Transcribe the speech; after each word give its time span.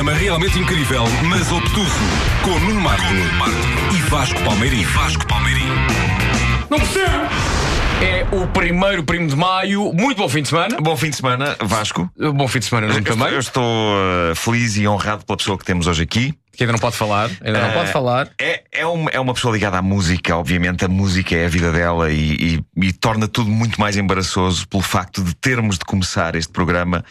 programa 0.00 0.14
realmente 0.18 0.58
incrível, 0.58 1.04
mas 1.28 1.52
obtuso, 1.52 1.92
com 2.42 2.58
Nuno 2.60 2.80
Marco, 2.80 3.04
e 3.94 4.00
Vasco 4.08 4.40
Palmeirim. 4.42 4.82
Vasco 4.84 5.26
Palmeirim. 5.26 5.66
Não 6.70 6.78
percebo! 6.78 7.26
É 8.02 8.26
o 8.34 8.46
primeiro 8.46 9.04
primo 9.04 9.28
de 9.28 9.36
maio. 9.36 9.92
Muito 9.92 10.16
bom 10.16 10.26
fim 10.28 10.40
de 10.40 10.48
semana. 10.48 10.78
Bom 10.80 10.96
fim 10.96 11.10
de 11.10 11.16
semana, 11.16 11.54
Vasco. 11.60 12.10
Bom 12.16 12.48
fim 12.48 12.60
de 12.60 12.64
semana, 12.64 12.86
Nuno 12.86 12.98
Eu 12.98 13.02
estou, 13.02 13.16
também. 13.18 13.34
eu 13.34 13.40
estou, 13.40 13.62
uh, 14.32 14.34
feliz 14.36 14.78
e 14.78 14.88
honrado 14.88 15.22
pela 15.26 15.36
pessoa 15.36 15.58
que 15.58 15.66
temos 15.66 15.86
hoje 15.86 16.02
aqui. 16.02 16.34
Que 16.56 16.62
ainda 16.62 16.72
não 16.72 16.80
pode 16.80 16.96
falar. 16.96 17.30
Ainda 17.44 17.60
não 17.60 17.72
pode 17.72 17.92
falar. 17.92 18.30
É, 18.40 18.62
é, 18.72 18.86
uma, 18.86 19.10
é 19.10 19.20
uma 19.20 19.34
pessoa 19.34 19.52
ligada 19.52 19.76
à 19.76 19.82
música, 19.82 20.34
obviamente. 20.34 20.82
A 20.82 20.88
música 20.88 21.36
é 21.36 21.44
a 21.44 21.48
vida 21.48 21.70
dela 21.70 22.10
e, 22.10 22.56
e- 22.78 22.86
e 22.86 22.92
torna 22.94 23.28
tudo 23.28 23.50
muito 23.50 23.78
mais 23.78 23.98
embaraçoso 23.98 24.66
pelo 24.66 24.82
facto 24.82 25.22
de 25.22 25.34
termos 25.34 25.76
de 25.76 25.84
começar 25.84 26.34
este 26.36 26.50
programa 26.50 27.04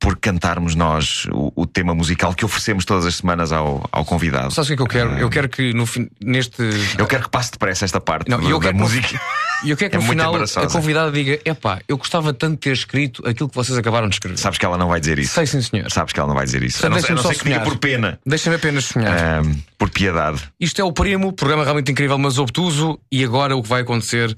por 0.00 0.16
cantarmos 0.16 0.74
nós 0.74 1.26
o, 1.32 1.52
o 1.56 1.66
tema 1.66 1.94
musical 1.94 2.32
que 2.32 2.44
oferecemos 2.44 2.84
todas 2.84 3.04
as 3.04 3.16
semanas 3.16 3.50
ao, 3.50 3.88
ao 3.90 4.04
convidado. 4.04 4.52
Sabes 4.52 4.70
o 4.70 4.70
que 4.70 4.74
é 4.74 4.76
que 4.76 4.82
eu 4.82 4.86
quero? 4.86 5.18
Eu 5.18 5.28
quero 5.28 5.48
que 5.48 5.72
no 5.72 5.86
fim, 5.86 6.08
neste. 6.20 6.62
Eu 6.96 7.06
quero 7.06 7.24
que 7.24 7.30
passe 7.30 7.50
depressa 7.50 7.84
esta 7.84 8.00
parte 8.00 8.30
Não, 8.30 8.40
da, 8.40 8.48
eu 8.48 8.60
da 8.60 8.72
música. 8.72 9.20
E 9.64 9.70
eu 9.70 9.76
quero 9.76 9.90
que 9.90 9.96
É 9.96 10.00
no 10.00 10.06
final 10.06 10.34
a 10.36 10.66
convidada 10.68 11.10
diga: 11.10 11.40
epá, 11.44 11.80
eu 11.88 11.98
gostava 11.98 12.32
tanto 12.32 12.54
de 12.54 12.60
ter 12.60 12.72
escrito 12.72 13.26
aquilo 13.26 13.48
que 13.48 13.54
vocês 13.56 13.76
acabaram 13.76 14.08
de 14.08 14.14
escrever. 14.14 14.38
Sabes 14.38 14.58
que 14.58 14.64
ela 14.64 14.78
não 14.78 14.88
vai 14.88 15.00
dizer 15.00 15.18
isso. 15.18 15.34
Sei, 15.34 15.46
sim, 15.46 15.62
senhor. 15.62 15.90
Sabes 15.90 16.12
que 16.12 16.20
ela 16.20 16.28
não 16.28 16.34
vai 16.36 16.44
dizer 16.44 16.62
isso. 16.62 16.78
A 16.78 16.88
Portanto, 16.88 17.02
não, 17.02 17.08
a 17.08 17.14
não 17.14 17.22
deixa-me 17.22 17.34
ser 17.34 17.42
que 17.42 17.50
diga 17.50 17.64
por 17.64 17.78
pena. 17.78 18.20
Deixa-me 18.24 18.56
apenas 18.56 18.84
sonhar. 18.84 19.40
Ahm, 19.40 19.56
por 19.76 19.90
piedade. 19.90 20.42
Isto 20.60 20.80
é 20.80 20.84
o 20.84 20.92
Primo, 20.92 21.32
programa 21.32 21.64
realmente 21.64 21.90
incrível, 21.90 22.18
mas 22.18 22.38
obtuso. 22.38 23.00
E 23.10 23.24
agora 23.24 23.56
o 23.56 23.62
que 23.62 23.68
vai 23.68 23.82
acontecer 23.82 24.36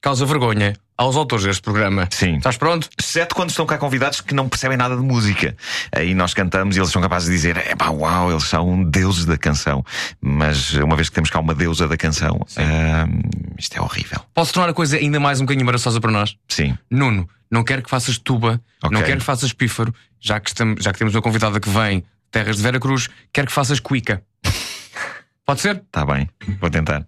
causa 0.00 0.26
vergonha 0.26 0.74
aos 0.96 1.16
autores 1.16 1.44
deste 1.44 1.62
programa. 1.62 2.08
Sim. 2.10 2.36
Estás 2.36 2.56
pronto? 2.56 2.88
Exceto 2.98 3.34
quando 3.34 3.50
estão 3.50 3.66
cá 3.66 3.78
convidados 3.78 4.20
que 4.20 4.34
não 4.34 4.48
percebem 4.48 4.76
nada 4.76 4.96
de 4.96 5.02
música. 5.02 5.56
Aí 5.92 6.14
nós 6.14 6.34
cantamos 6.34 6.76
e 6.76 6.80
eles 6.80 6.90
são 6.90 7.02
capazes 7.02 7.28
de 7.28 7.34
dizer: 7.34 7.56
é 7.56 7.74
pá, 7.74 7.88
uau, 7.90 8.30
eles 8.30 8.44
são 8.44 8.84
deuses 8.84 9.24
da 9.24 9.36
canção. 9.36 9.84
Mas 10.20 10.72
uma 10.74 10.96
vez 10.96 11.08
que 11.08 11.14
temos 11.14 11.30
cá 11.30 11.40
uma 11.40 11.54
deusa 11.54 11.88
da 11.88 11.96
canção, 11.96 12.40
ahm, 12.56 13.20
isto 13.58 13.76
é 13.76 13.80
horrível. 13.80 14.20
Posso 14.32 14.52
tornar 14.52 14.70
a 14.70 14.74
coisa 14.74 14.96
ainda 14.96 15.18
mais 15.18 15.40
um 15.40 15.44
bocadinho 15.44 15.62
embaraçosa 15.62 16.00
para 16.00 16.10
nós? 16.10 16.36
Sim. 16.48 16.76
Nuno, 16.90 17.28
não 17.50 17.64
quero 17.64 17.82
que 17.82 17.90
faças 17.90 18.18
tuba, 18.18 18.60
Ok. 18.82 18.96
não 18.98 19.04
quero 19.04 19.18
que 19.18 19.24
faças 19.24 19.52
pífaro, 19.52 19.94
já 20.20 20.40
que, 20.40 20.48
estamos, 20.50 20.82
já 20.82 20.92
que 20.92 20.98
temos 20.98 21.14
uma 21.14 21.22
convidada 21.22 21.58
que 21.60 21.68
vem 21.68 22.04
terras 22.30 22.56
de 22.56 22.62
Vera 22.62 22.80
Cruz, 22.80 23.08
quero 23.32 23.46
que 23.46 23.52
faças 23.52 23.78
cuica. 23.80 24.22
Pode 25.46 25.60
ser? 25.60 25.76
Está 25.76 26.04
bem, 26.06 26.28
vou 26.60 26.70
tentar. 26.70 27.06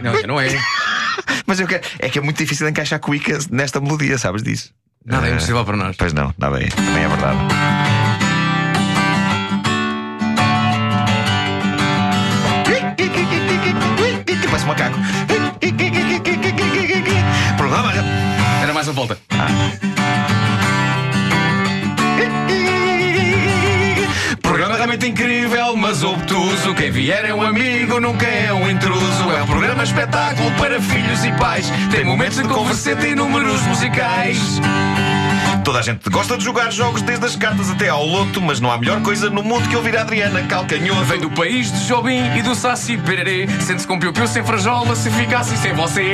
Não, 0.00 0.22
não 0.26 0.40
é. 0.40 0.48
Mas 1.46 1.60
eu 1.60 1.66
quero. 1.66 1.82
É 1.98 2.08
que 2.08 2.18
é 2.18 2.22
muito 2.22 2.38
difícil 2.38 2.68
encaixar 2.68 2.98
cuica 3.00 3.38
nesta 3.50 3.80
melodia, 3.80 4.16
sabes 4.18 4.42
disso? 4.42 4.70
Nada 5.04 5.26
é 5.26 5.30
Ah, 5.30 5.34
impossível 5.34 5.64
para 5.64 5.76
nós. 5.76 5.96
Pois 5.96 6.12
não, 6.12 6.32
nada 6.38 6.62
é. 6.62 6.68
Também 6.68 7.04
é 7.04 7.08
verdade. 7.08 7.38
Parece 14.50 14.64
um 14.64 14.68
macaco. 14.68 14.98
Vier 27.02 27.24
é 27.24 27.34
um 27.34 27.42
amigo, 27.42 27.98
nunca 27.98 28.24
é 28.24 28.52
um 28.52 28.70
intruso. 28.70 29.28
É 29.36 29.42
um 29.42 29.46
programa 29.46 29.82
espetáculo 29.82 30.48
para 30.52 30.80
filhos 30.80 31.24
e 31.24 31.32
pais. 31.32 31.68
Tem 31.90 32.04
momentos 32.04 32.40
de 32.40 32.44
converseta 32.44 33.08
e 33.08 33.14
números 33.16 33.60
musicais. 33.62 34.60
Toda 35.64 35.80
a 35.80 35.82
gente 35.82 36.08
gosta 36.08 36.38
de 36.38 36.44
jogar 36.44 36.70
jogos 36.70 37.02
desde 37.02 37.26
as 37.26 37.34
cartas 37.34 37.72
até 37.72 37.88
ao 37.88 38.06
loto, 38.06 38.40
mas 38.40 38.60
não 38.60 38.70
há 38.70 38.78
melhor 38.78 39.02
coisa 39.02 39.28
no 39.28 39.42
mundo 39.42 39.68
que 39.68 39.74
ouvir 39.74 39.96
a 39.96 40.02
Adriana 40.02 40.42
Calcanhoto. 40.44 41.02
Vem 41.02 41.18
do 41.18 41.30
país 41.30 41.72
de 41.72 41.88
Jobim 41.88 42.22
e 42.36 42.42
do 42.42 42.54
Saci 42.54 42.96
Pererê. 42.96 43.48
Sente-se 43.60 43.86
com 43.88 43.98
piu-piu 43.98 44.28
sem 44.28 44.44
frajola, 44.44 44.94
se 44.94 45.10
ficasse 45.10 45.56
sem 45.56 45.72
você. 45.72 46.12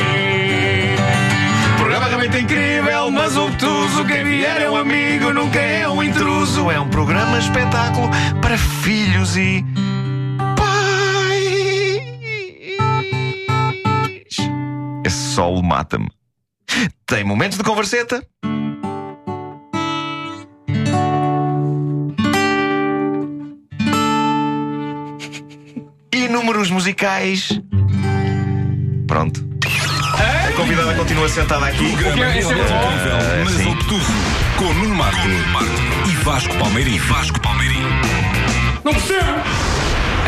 Programa 1.77 2.07
realmente 2.07 2.39
incrível, 2.39 3.11
mas 3.11 3.37
obtuso. 3.37 4.07
Quem 4.07 4.25
vier 4.25 4.63
é 4.63 4.71
um 4.71 4.77
amigo, 4.77 5.35
nunca 5.35 5.59
é 5.59 5.87
um 5.87 6.03
intruso. 6.03 6.71
É 6.71 6.81
um 6.81 6.89
programa 6.89 7.39
espetáculo 7.39 8.09
para 8.41 8.57
filhos 8.57 9.37
e 9.37 9.63
Solo 15.39 15.63
mata-me. 15.63 16.09
Tem 17.07 17.23
momentos 17.23 17.57
de 17.57 17.63
converseta. 17.63 18.27
E 26.13 26.29
números 26.29 26.71
musicais. 26.71 27.51
Pronto. 29.07 29.47
A 30.49 30.53
convidada 30.57 30.95
continua 30.95 31.29
sentada 31.29 31.67
aqui. 31.67 31.93
Programa 31.93 32.25
é- 32.25 32.39
é 32.39 32.43
incrível, 32.43 32.59
mas 33.45 33.55
sim. 33.55 33.71
obtuso, 33.71 34.13
com 34.57 34.75
Nuno 34.75 34.95
Marco, 34.97 35.29
e 36.09 36.15
Vasco 36.25 36.57
Palmeirim. 36.59 36.99
Vasco 36.99 37.41
Palmeirim. 37.41 37.83
Não 38.85 38.93
percebo! 38.93 39.41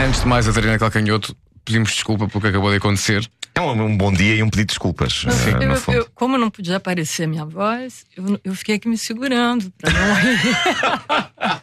Antes 0.06 0.20
de 0.22 0.28
mais, 0.28 0.48
Adriana 0.48 0.78
Calcanhoto, 0.78 1.34
pedimos 1.64 1.90
desculpa 1.92 2.26
pelo 2.28 2.40
que 2.40 2.48
acabou 2.48 2.70
de 2.70 2.76
acontecer. 2.76 3.28
É 3.54 3.60
um, 3.60 3.82
um 3.82 3.96
bom 3.96 4.12
dia 4.12 4.34
e 4.36 4.42
um 4.42 4.48
pedido 4.48 4.66
de 4.68 4.72
desculpas. 4.74 5.24
eh, 5.26 5.64
Eu- 5.64 5.70
eu- 5.94 6.08
como 6.14 6.38
não 6.38 6.50
podia 6.50 6.76
aparecer 6.76 7.24
a 7.24 7.26
minha 7.26 7.44
voz, 7.44 8.04
eu, 8.16 8.40
eu 8.44 8.54
fiquei 8.54 8.76
aqui 8.76 8.88
me 8.88 8.96
segurando 8.96 9.72
para 9.76 9.90
não 9.92 10.14
rir. 10.14 11.60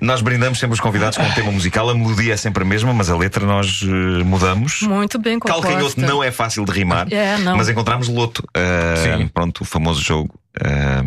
Nós 0.00 0.20
brindamos 0.20 0.58
sempre 0.58 0.74
os 0.74 0.80
convidados 0.80 1.16
com 1.16 1.24
um 1.24 1.32
tema 1.32 1.50
musical. 1.52 1.88
A 1.88 1.94
melodia 1.94 2.34
é 2.34 2.36
sempre 2.36 2.62
a 2.64 2.66
mesma, 2.66 2.92
mas 2.92 3.08
a 3.08 3.16
letra 3.16 3.46
nós 3.46 3.80
eh, 3.82 4.24
mudamos. 4.24 4.82
Muito 4.82 5.18
bem 5.18 5.38
composta. 5.38 5.62
Calcanhoto 5.62 6.00
não 6.00 6.22
é 6.22 6.30
fácil 6.30 6.64
de 6.64 6.72
rimar, 6.72 7.06
É, 7.12 7.38
não. 7.38 7.56
mas 7.56 7.68
encontramos 7.68 8.08
loto. 8.08 8.42
Ah, 8.54 8.94
Sim. 9.18 9.28
pronto, 9.28 9.60
o 9.62 9.64
famoso 9.64 10.02
jogo 10.02 10.34
ah, 10.60 11.02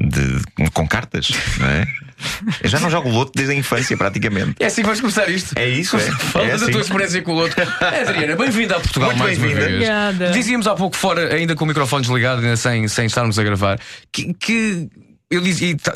de, 0.00 0.70
com 0.72 0.88
cartas, 0.88 1.28
não 1.58 1.66
é? 1.68 1.86
Eu 2.62 2.68
já 2.70 2.78
não 2.80 2.88
jogo 2.88 3.08
loto 3.10 3.32
desde 3.34 3.52
a 3.52 3.56
infância, 3.56 3.96
praticamente. 3.96 4.54
É 4.60 4.66
assim 4.66 4.76
que 4.82 4.86
vamos 4.86 5.00
começar 5.00 5.28
isto. 5.28 5.52
É 5.56 5.68
isso, 5.68 5.96
é. 5.96 6.00
Fala 6.00 6.44
É 6.46 6.48
da 6.50 6.54
assim. 6.54 6.70
tua 6.70 6.80
experiência 6.80 7.20
com 7.22 7.32
o 7.32 7.36
outro. 7.36 7.60
Adriana, 8.08 8.36
bem-vinda 8.36 8.76
a 8.76 8.80
Portugal 8.80 9.10
Muito 9.10 9.22
mais 9.22 9.38
uma 9.38 9.46
bem-vinda. 9.46 9.66
vez. 9.66 9.74
Obrigada. 9.82 10.30
Dizíamos 10.30 10.66
há 10.66 10.74
pouco 10.74 10.96
fora, 10.96 11.34
ainda 11.34 11.54
com 11.54 11.64
o 11.64 11.68
microfone 11.68 12.02
desligado, 12.02 12.40
ainda 12.40 12.56
sem, 12.56 12.86
sem 12.88 13.06
estarmos 13.06 13.38
a 13.38 13.42
gravar, 13.42 13.78
que, 14.12 14.32
que 14.34 14.88
eu 15.32 15.40
dizia, 15.40 15.76
ta- 15.76 15.92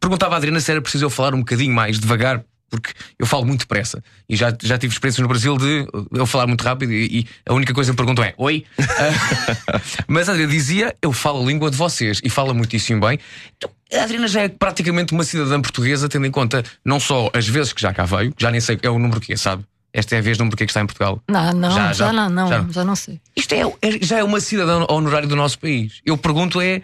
perguntava 0.00 0.34
à 0.34 0.36
Adriana 0.38 0.60
se 0.60 0.70
era 0.70 0.80
preciso 0.82 1.04
eu 1.04 1.10
falar 1.10 1.34
um 1.34 1.38
bocadinho 1.40 1.74
mais 1.74 1.98
devagar. 1.98 2.42
Porque 2.70 2.92
eu 3.18 3.24
falo 3.24 3.46
muito 3.46 3.60
depressa 3.60 4.04
e 4.28 4.36
já, 4.36 4.54
já 4.62 4.76
tive 4.76 4.92
experiências 4.92 5.22
no 5.22 5.28
Brasil 5.28 5.56
de 5.56 5.86
eu 6.12 6.26
falar 6.26 6.46
muito 6.46 6.60
rápido 6.62 6.92
e, 6.92 7.20
e 7.20 7.26
a 7.48 7.54
única 7.54 7.72
coisa 7.72 7.92
que 7.92 7.96
perguntam 7.96 8.22
é 8.22 8.34
Oi? 8.36 8.62
Mas 10.06 10.28
a 10.28 10.32
Adriana 10.32 10.52
dizia 10.52 10.94
Eu 11.00 11.12
falo 11.12 11.42
a 11.42 11.46
língua 11.46 11.70
de 11.70 11.76
vocês 11.78 12.20
e 12.22 12.28
fala 12.28 12.52
muitíssimo 12.52 13.00
bem. 13.00 13.18
Então, 13.56 13.70
a 13.98 14.02
Adriana 14.02 14.28
já 14.28 14.42
é 14.42 14.48
praticamente 14.48 15.14
uma 15.14 15.24
cidadã 15.24 15.60
portuguesa, 15.62 16.10
tendo 16.10 16.26
em 16.26 16.30
conta 16.30 16.62
não 16.84 17.00
só 17.00 17.30
as 17.32 17.48
vezes 17.48 17.72
que 17.72 17.80
já 17.80 17.92
cá 17.94 18.04
veio, 18.04 18.34
já 18.38 18.50
nem 18.50 18.60
sei 18.60 18.78
é 18.82 18.90
o 18.90 18.98
número 18.98 19.18
que 19.20 19.32
é, 19.32 19.36
sabe? 19.36 19.64
Esta 19.90 20.16
é 20.16 20.18
a 20.18 20.22
vez 20.22 20.36
número 20.36 20.54
que 20.54 20.62
é 20.64 20.66
que 20.66 20.70
está 20.70 20.82
em 20.82 20.86
Portugal. 20.86 21.22
Não, 21.26 21.52
não, 21.54 21.70
Já, 21.70 21.86
já, 21.86 21.92
já. 22.08 22.12
não, 22.12 22.28
não, 22.28 22.48
Já. 22.48 22.66
já 22.70 22.84
não 22.84 22.94
sei. 22.94 23.18
Isto 23.34 23.54
é, 23.54 23.60
é- 23.80 23.98
já 24.04 24.18
é 24.18 24.22
uma 24.24 24.40
cidadã 24.40 24.84
honorária 24.90 25.26
do 25.26 25.34
nosso 25.34 25.58
país. 25.58 26.02
Eu 26.04 26.18
pergunto 26.18 26.60
é 26.60 26.82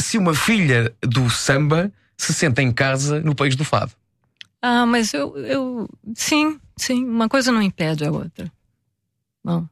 se 0.00 0.18
uma 0.18 0.34
filha 0.34 0.94
do 1.00 1.28
samba 1.30 1.92
se 2.16 2.32
sente 2.32 2.62
em 2.62 2.72
casa 2.72 3.20
no 3.20 3.34
país 3.34 3.56
do 3.56 3.64
fado. 3.64 3.92
Ah, 4.60 4.86
mas 4.86 5.12
eu, 5.12 5.36
eu. 5.38 5.88
Sim, 6.14 6.58
sim, 6.76 7.04
uma 7.04 7.28
coisa 7.28 7.52
não 7.52 7.62
impede 7.62 8.04
a 8.04 8.10
outra. 8.10 8.50
Não. 9.44 9.68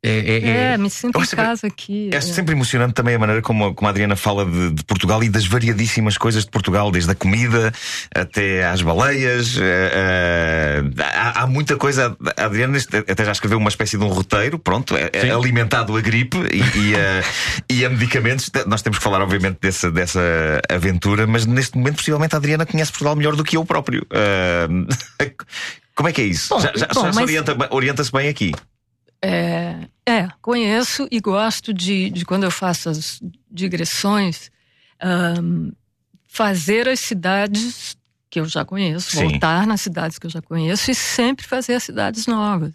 É, 0.00 0.10
é- 0.10 0.38
É, 0.38 0.72
é- 0.74 0.78
me 0.78 0.88
sinto 0.88 1.16
em 1.16 1.20
percebo- 1.20 1.42
casa 1.42 1.66
aqui. 1.66 2.08
É 2.12 2.20
sempre 2.20 2.54
emocionante 2.54 2.94
também 2.94 3.16
a 3.16 3.18
maneira 3.18 3.42
como, 3.42 3.74
como 3.74 3.88
a 3.88 3.90
Adriana 3.90 4.14
fala 4.14 4.46
de, 4.46 4.70
de 4.70 4.84
Portugal 4.84 5.22
e 5.24 5.28
das 5.28 5.44
variadíssimas 5.44 6.16
coisas 6.16 6.44
de 6.44 6.50
Portugal, 6.52 6.88
desde 6.92 7.10
a 7.10 7.16
comida 7.16 7.72
até 8.14 8.64
às 8.64 8.80
baleias. 8.80 9.56
eh, 9.60 9.90
eh, 9.92 11.02
há, 11.02 11.42
há 11.42 11.46
muita 11.48 11.76
coisa. 11.76 12.16
A 12.36 12.44
Adriana 12.44 12.78
até 13.08 13.24
já 13.24 13.32
escreveu 13.32 13.58
uma 13.58 13.68
espécie 13.70 13.98
de 13.98 14.04
um 14.04 14.08
roteiro, 14.08 14.56
pronto, 14.56 14.96
é, 14.96 15.10
é 15.12 15.30
alimentado 15.32 15.96
a 15.96 16.00
gripe 16.00 16.36
e, 16.52 16.90
e, 16.90 16.94
a, 16.94 17.22
e 17.68 17.84
a 17.84 17.90
medicamentos. 17.90 18.48
Nós 18.68 18.82
temos 18.82 18.98
que 18.98 19.04
falar, 19.04 19.20
obviamente, 19.20 19.58
dessa, 19.60 19.90
dessa 19.90 20.20
aventura, 20.70 21.26
mas 21.26 21.44
neste 21.44 21.76
momento, 21.76 21.96
possivelmente, 21.96 22.36
a 22.36 22.38
Adriana 22.38 22.64
conhece 22.64 22.92
Portugal 22.92 23.16
melhor 23.16 23.34
do 23.34 23.42
que 23.42 23.56
eu 23.56 23.64
próprio. 23.64 24.06
Eh, 24.12 24.68
como 25.96 26.08
é 26.08 26.12
que 26.12 26.20
é 26.20 26.24
isso? 26.24 26.50
Bom, 26.50 26.60
já 26.60 26.70
já- 26.76 26.86
já 26.86 27.12
se 27.12 27.68
orienta-se 27.70 28.12
bem 28.12 28.28
aqui. 28.28 28.52
É, 29.20 29.74
é, 30.08 30.28
conheço 30.40 31.06
e 31.10 31.20
gosto 31.20 31.72
de, 31.72 32.10
de 32.10 32.24
quando 32.24 32.44
eu 32.44 32.50
faço 32.50 32.88
as 32.88 33.20
digressões, 33.50 34.50
ahn, 35.00 35.70
fazer 36.26 36.88
as 36.88 37.00
cidades 37.00 37.96
que 38.30 38.40
eu 38.40 38.44
já 38.44 38.64
conheço, 38.64 39.10
Sim. 39.10 39.28
voltar 39.28 39.66
nas 39.66 39.80
cidades 39.80 40.18
que 40.18 40.26
eu 40.26 40.30
já 40.30 40.42
conheço 40.42 40.90
e 40.90 40.94
sempre 40.94 41.46
fazer 41.46 41.74
as 41.74 41.82
cidades 41.82 42.26
novas. 42.26 42.74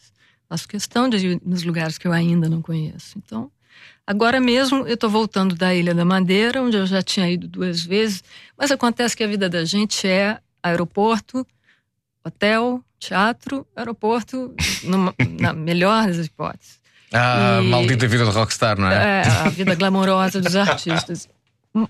Faço 0.50 0.68
questão 0.68 1.10
de 1.10 1.18
ir 1.18 1.42
nos 1.46 1.64
lugares 1.64 1.98
que 1.98 2.08
eu 2.08 2.12
ainda 2.12 2.50
não 2.50 2.62
conheço. 2.62 3.18
Então, 3.18 3.52
Agora 4.06 4.40
mesmo 4.40 4.86
eu 4.86 4.96
estou 4.96 5.10
voltando 5.10 5.56
da 5.56 5.74
Ilha 5.74 5.94
da 5.94 6.04
Madeira, 6.04 6.62
onde 6.62 6.76
eu 6.76 6.86
já 6.86 7.02
tinha 7.02 7.30
ido 7.30 7.48
duas 7.48 7.84
vezes, 7.84 8.22
mas 8.58 8.70
acontece 8.70 9.16
que 9.16 9.24
a 9.24 9.28
vida 9.28 9.50
da 9.50 9.64
gente 9.64 10.06
é 10.06 10.40
aeroporto, 10.62 11.48
hotel, 12.24 12.84
teatro, 13.00 13.66
aeroporto, 13.74 14.54
numa, 14.84 15.16
na 15.40 15.54
melhor 15.54 16.08
das 16.08 16.26
hipóteses. 16.26 16.83
Ah, 17.14 17.60
E- 17.62 17.68
maldita 17.70 18.08
vida 18.08 18.26
de 18.26 18.32
rockstar, 18.32 18.80
não 18.80 18.90
é? 18.90 19.22
É, 19.22 19.28
a 19.28 19.50
vida 19.52 19.76
glamourosa 19.76 20.42
dos 20.42 20.56
artistas. 20.56 21.28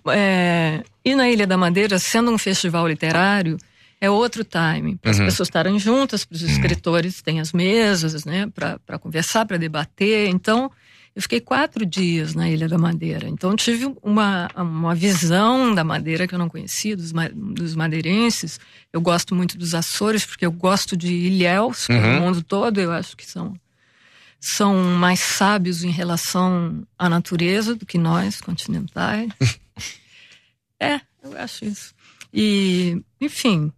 É, 0.10 0.84
e 1.04 1.16
na 1.16 1.30
Ilha 1.30 1.46
da 1.48 1.58
Madeira, 1.58 2.00
sendo 2.00 2.32
um 2.32 2.38
festival 2.38 2.88
literário, 2.88 3.58
é 4.00 4.10
outro 4.10 4.44
time. 4.44 4.98
Para 4.98 5.12
as 5.12 5.20
Uhum. 5.20 5.26
pessoas 5.26 5.48
estarem 5.48 5.80
juntas, 5.80 6.26
para 6.26 6.36
os 6.36 6.42
escritores 6.42 7.22
têm 7.22 7.40
as 7.40 7.52
mesas, 7.54 8.26
né? 8.26 8.48
Para 8.54 9.00
conversar, 9.00 9.46
para 9.46 9.58
debater. 9.58 10.30
Então, 10.30 10.70
eu 11.16 11.22
fiquei 11.22 11.40
quatro 11.40 11.86
dias 11.86 12.34
na 12.34 12.50
Ilha 12.50 12.68
da 12.68 12.78
Madeira. 12.78 13.28
Então, 13.30 13.56
tive 13.56 13.94
uma, 14.02 14.50
uma 14.56 14.96
visão 14.96 15.74
da 15.74 15.84
Madeira 15.84 16.28
que 16.28 16.36
eu 16.36 16.40
não 16.40 16.50
conhecia, 16.50 16.96
dos, 16.98 17.12
dos 17.34 17.76
madeirenses. 17.76 18.60
Eu 18.92 19.00
gosto 19.00 19.36
muito 19.36 19.58
dos 19.58 19.74
Açores, 19.76 20.26
porque 20.26 20.46
eu 20.46 20.52
gosto 20.52 20.98
de 20.98 21.14
ilhéus 21.14 21.88
pelo 21.88 22.00
Uhum. 22.08 22.20
mundo 22.22 22.42
todo. 22.44 22.80
Eu 22.82 22.92
acho 22.92 23.16
que 23.16 23.26
são 23.26 23.54
são 24.44 24.76
mais 24.76 25.22
sábios 25.22 25.86
em 25.86 25.90
relação 25.90 26.86
à 27.00 27.08
natureza 27.08 27.76
do 27.76 27.86
que 27.86 27.98
nós, 27.98 28.42
continentais. 28.42 29.32
é, 30.78 31.00
eu 31.24 31.38
acho 31.38 31.64
isso. 31.64 31.96
E, 32.34 33.02
enfim. 33.22 33.72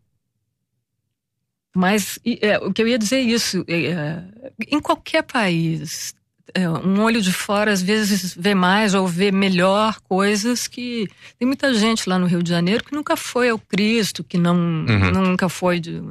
Mas 1.76 2.18
e, 2.26 2.40
é, 2.42 2.58
o 2.58 2.74
que 2.74 2.82
eu 2.82 2.88
ia 2.88 2.98
dizer 2.98 3.18
é 3.18 3.22
isso, 3.22 3.64
é, 3.68 4.24
em 4.68 4.80
qualquer 4.80 5.22
país, 5.22 6.16
é, 6.52 6.68
um 6.68 7.00
olho 7.00 7.22
de 7.22 7.32
fora 7.32 7.72
às 7.72 7.84
vezes 7.84 8.34
vê 8.34 8.56
mais 8.56 8.96
ou 8.96 9.08
vê 9.08 9.32
melhor 9.32 10.02
coisas 10.02 10.68
que 10.68 11.08
tem 11.38 11.46
muita 11.46 11.76
gente 11.76 12.10
lá 12.10 12.18
no 12.18 12.26
Rio 12.26 12.42
de 12.42 12.50
Janeiro 12.50 12.84
que 12.84 12.96
nunca 12.96 13.16
foi 13.16 13.50
ao 13.50 13.60
Cristo, 13.60 14.24
que 14.24 14.40
não 14.40 14.56
nunca 14.56 15.48
foi 15.48 15.80
de 15.80 16.02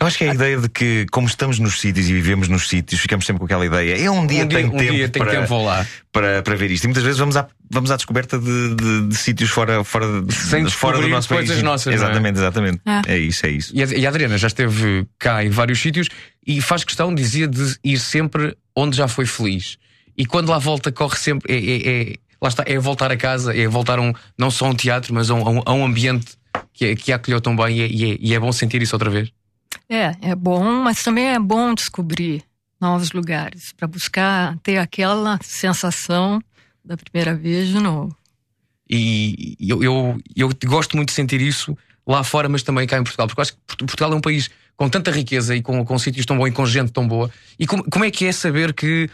Eu 0.00 0.06
acho 0.06 0.16
que 0.16 0.24
é 0.24 0.30
a 0.30 0.34
ideia 0.34 0.58
de 0.58 0.68
que, 0.68 1.06
como 1.10 1.26
estamos 1.26 1.58
nos 1.58 1.80
sítios 1.80 2.08
e 2.08 2.12
vivemos 2.14 2.46
nos 2.46 2.68
sítios, 2.68 3.00
ficamos 3.00 3.26
sempre 3.26 3.40
com 3.40 3.46
aquela 3.46 3.66
ideia. 3.66 3.96
Eu 3.98 4.12
um 4.12 4.26
dia 4.26 4.44
um 4.44 4.46
dia, 4.48 4.58
tenho 4.60 4.72
um 4.72 4.76
tempo, 4.78 4.92
dia 4.92 5.08
tenho 5.08 5.24
para, 5.24 5.34
tempo, 5.34 5.48
vou 5.48 5.64
lá. 5.64 5.84
para, 6.12 6.40
para 6.42 6.54
ver 6.54 6.70
isto. 6.70 6.84
E 6.84 6.86
muitas 6.86 7.02
vezes 7.02 7.18
vamos 7.18 7.36
à, 7.36 7.48
vamos 7.68 7.90
à 7.90 7.96
descoberta 7.96 8.38
de, 8.38 8.74
de- 8.76 9.08
de 9.08 9.16
sítios 9.16 9.50
fora, 9.50 9.82
fora, 9.82 10.06
Sem 10.30 10.64
de, 10.64 10.70
fora 10.70 11.00
do 11.00 11.08
nosso 11.08 11.28
país. 11.28 11.62
nossas, 11.62 11.86
não 11.86 11.92
é? 11.92 11.96
Exatamente, 11.96 12.38
exatamente. 12.38 12.80
É. 12.86 13.14
É 13.14 13.18
isso, 13.18 13.44
é 13.44 13.50
isso. 13.50 13.72
E 13.74 13.82
a, 13.82 13.86
e 13.86 14.06
a 14.06 14.08
Adriana 14.08 14.38
já 14.38 14.46
esteve 14.46 15.04
cá 15.18 15.44
em 15.44 15.50
vários 15.50 15.80
sítios 15.80 16.08
e 16.46 16.60
faz 16.60 16.84
questão, 16.84 17.12
dizia, 17.12 17.48
de 17.48 17.74
ir 17.82 17.98
sempre 17.98 18.56
onde 18.76 18.96
já 18.96 19.08
foi 19.08 19.26
feliz. 19.26 19.78
E 20.16 20.24
quando 20.24 20.48
lá 20.50 20.58
volta, 20.58 20.92
corre 20.92 21.16
sempre. 21.16 21.52
É, 21.52 21.58
é- 21.58 22.12
é- 22.12 22.14
lá 22.40 22.48
está, 22.48 22.62
é 22.68 22.78
voltar 22.78 23.10
a 23.10 23.16
casa, 23.16 23.52
é 23.56 23.66
voltar 23.66 23.98
a 23.98 24.02
um, 24.02 24.12
não 24.38 24.48
só 24.48 24.66
a 24.66 24.68
um 24.68 24.74
teatro, 24.74 25.12
mas 25.12 25.28
a 25.28 25.34
um, 25.34 25.62
a 25.66 25.72
um- 25.74 25.84
ambiente 25.84 26.26
que, 26.72 26.84
é- 26.84 26.94
que 26.94 27.12
a 27.12 27.16
acolheu 27.16 27.40
tão 27.40 27.56
bem 27.56 27.78
e 27.78 27.82
é, 27.82 27.86
e 27.88 28.12
é- 28.12 28.16
e 28.20 28.34
é 28.34 28.38
bom 28.38 28.52
sentir 28.52 28.80
isso 28.80 28.94
outra 28.94 29.10
vez. 29.10 29.28
É, 29.88 30.14
é 30.30 30.34
bom, 30.34 30.62
mas 30.82 31.02
também 31.02 31.28
é 31.28 31.38
bom 31.38 31.74
descobrir 31.74 32.42
novos 32.80 33.12
lugares 33.12 33.72
para 33.72 33.88
buscar 33.88 34.56
ter 34.58 34.78
aquela 34.78 35.38
sensação 35.42 36.40
da 36.84 36.96
primeira 36.96 37.34
vez 37.34 37.68
de 37.68 37.80
novo. 37.80 38.14
E 38.88 39.56
eu, 39.60 39.82
eu, 39.82 40.20
eu 40.36 40.50
gosto 40.66 40.96
muito 40.96 41.08
de 41.08 41.14
sentir 41.14 41.40
isso 41.40 41.76
lá 42.06 42.22
fora, 42.24 42.48
mas 42.48 42.62
também 42.62 42.86
cá 42.86 42.98
em 42.98 43.02
Portugal, 43.02 43.26
porque 43.26 43.40
eu 43.40 43.42
acho 43.42 43.52
que 43.52 43.58
Port- 43.66 43.78
Portugal 43.80 44.12
é 44.12 44.16
um 44.16 44.20
país 44.20 44.48
com 44.76 44.88
tanta 44.88 45.10
riqueza 45.10 45.54
e 45.56 45.60
com, 45.60 45.84
com 45.84 45.98
sítios 45.98 46.24
tão 46.24 46.38
bons 46.38 46.48
e 46.48 46.52
com 46.52 46.64
gente 46.64 46.92
tão 46.92 47.06
boa. 47.06 47.30
E 47.58 47.66
como, 47.66 47.82
como 47.90 48.04
é 48.04 48.10
que 48.10 48.24
é 48.26 48.32
saber 48.32 48.72
que. 48.72 49.10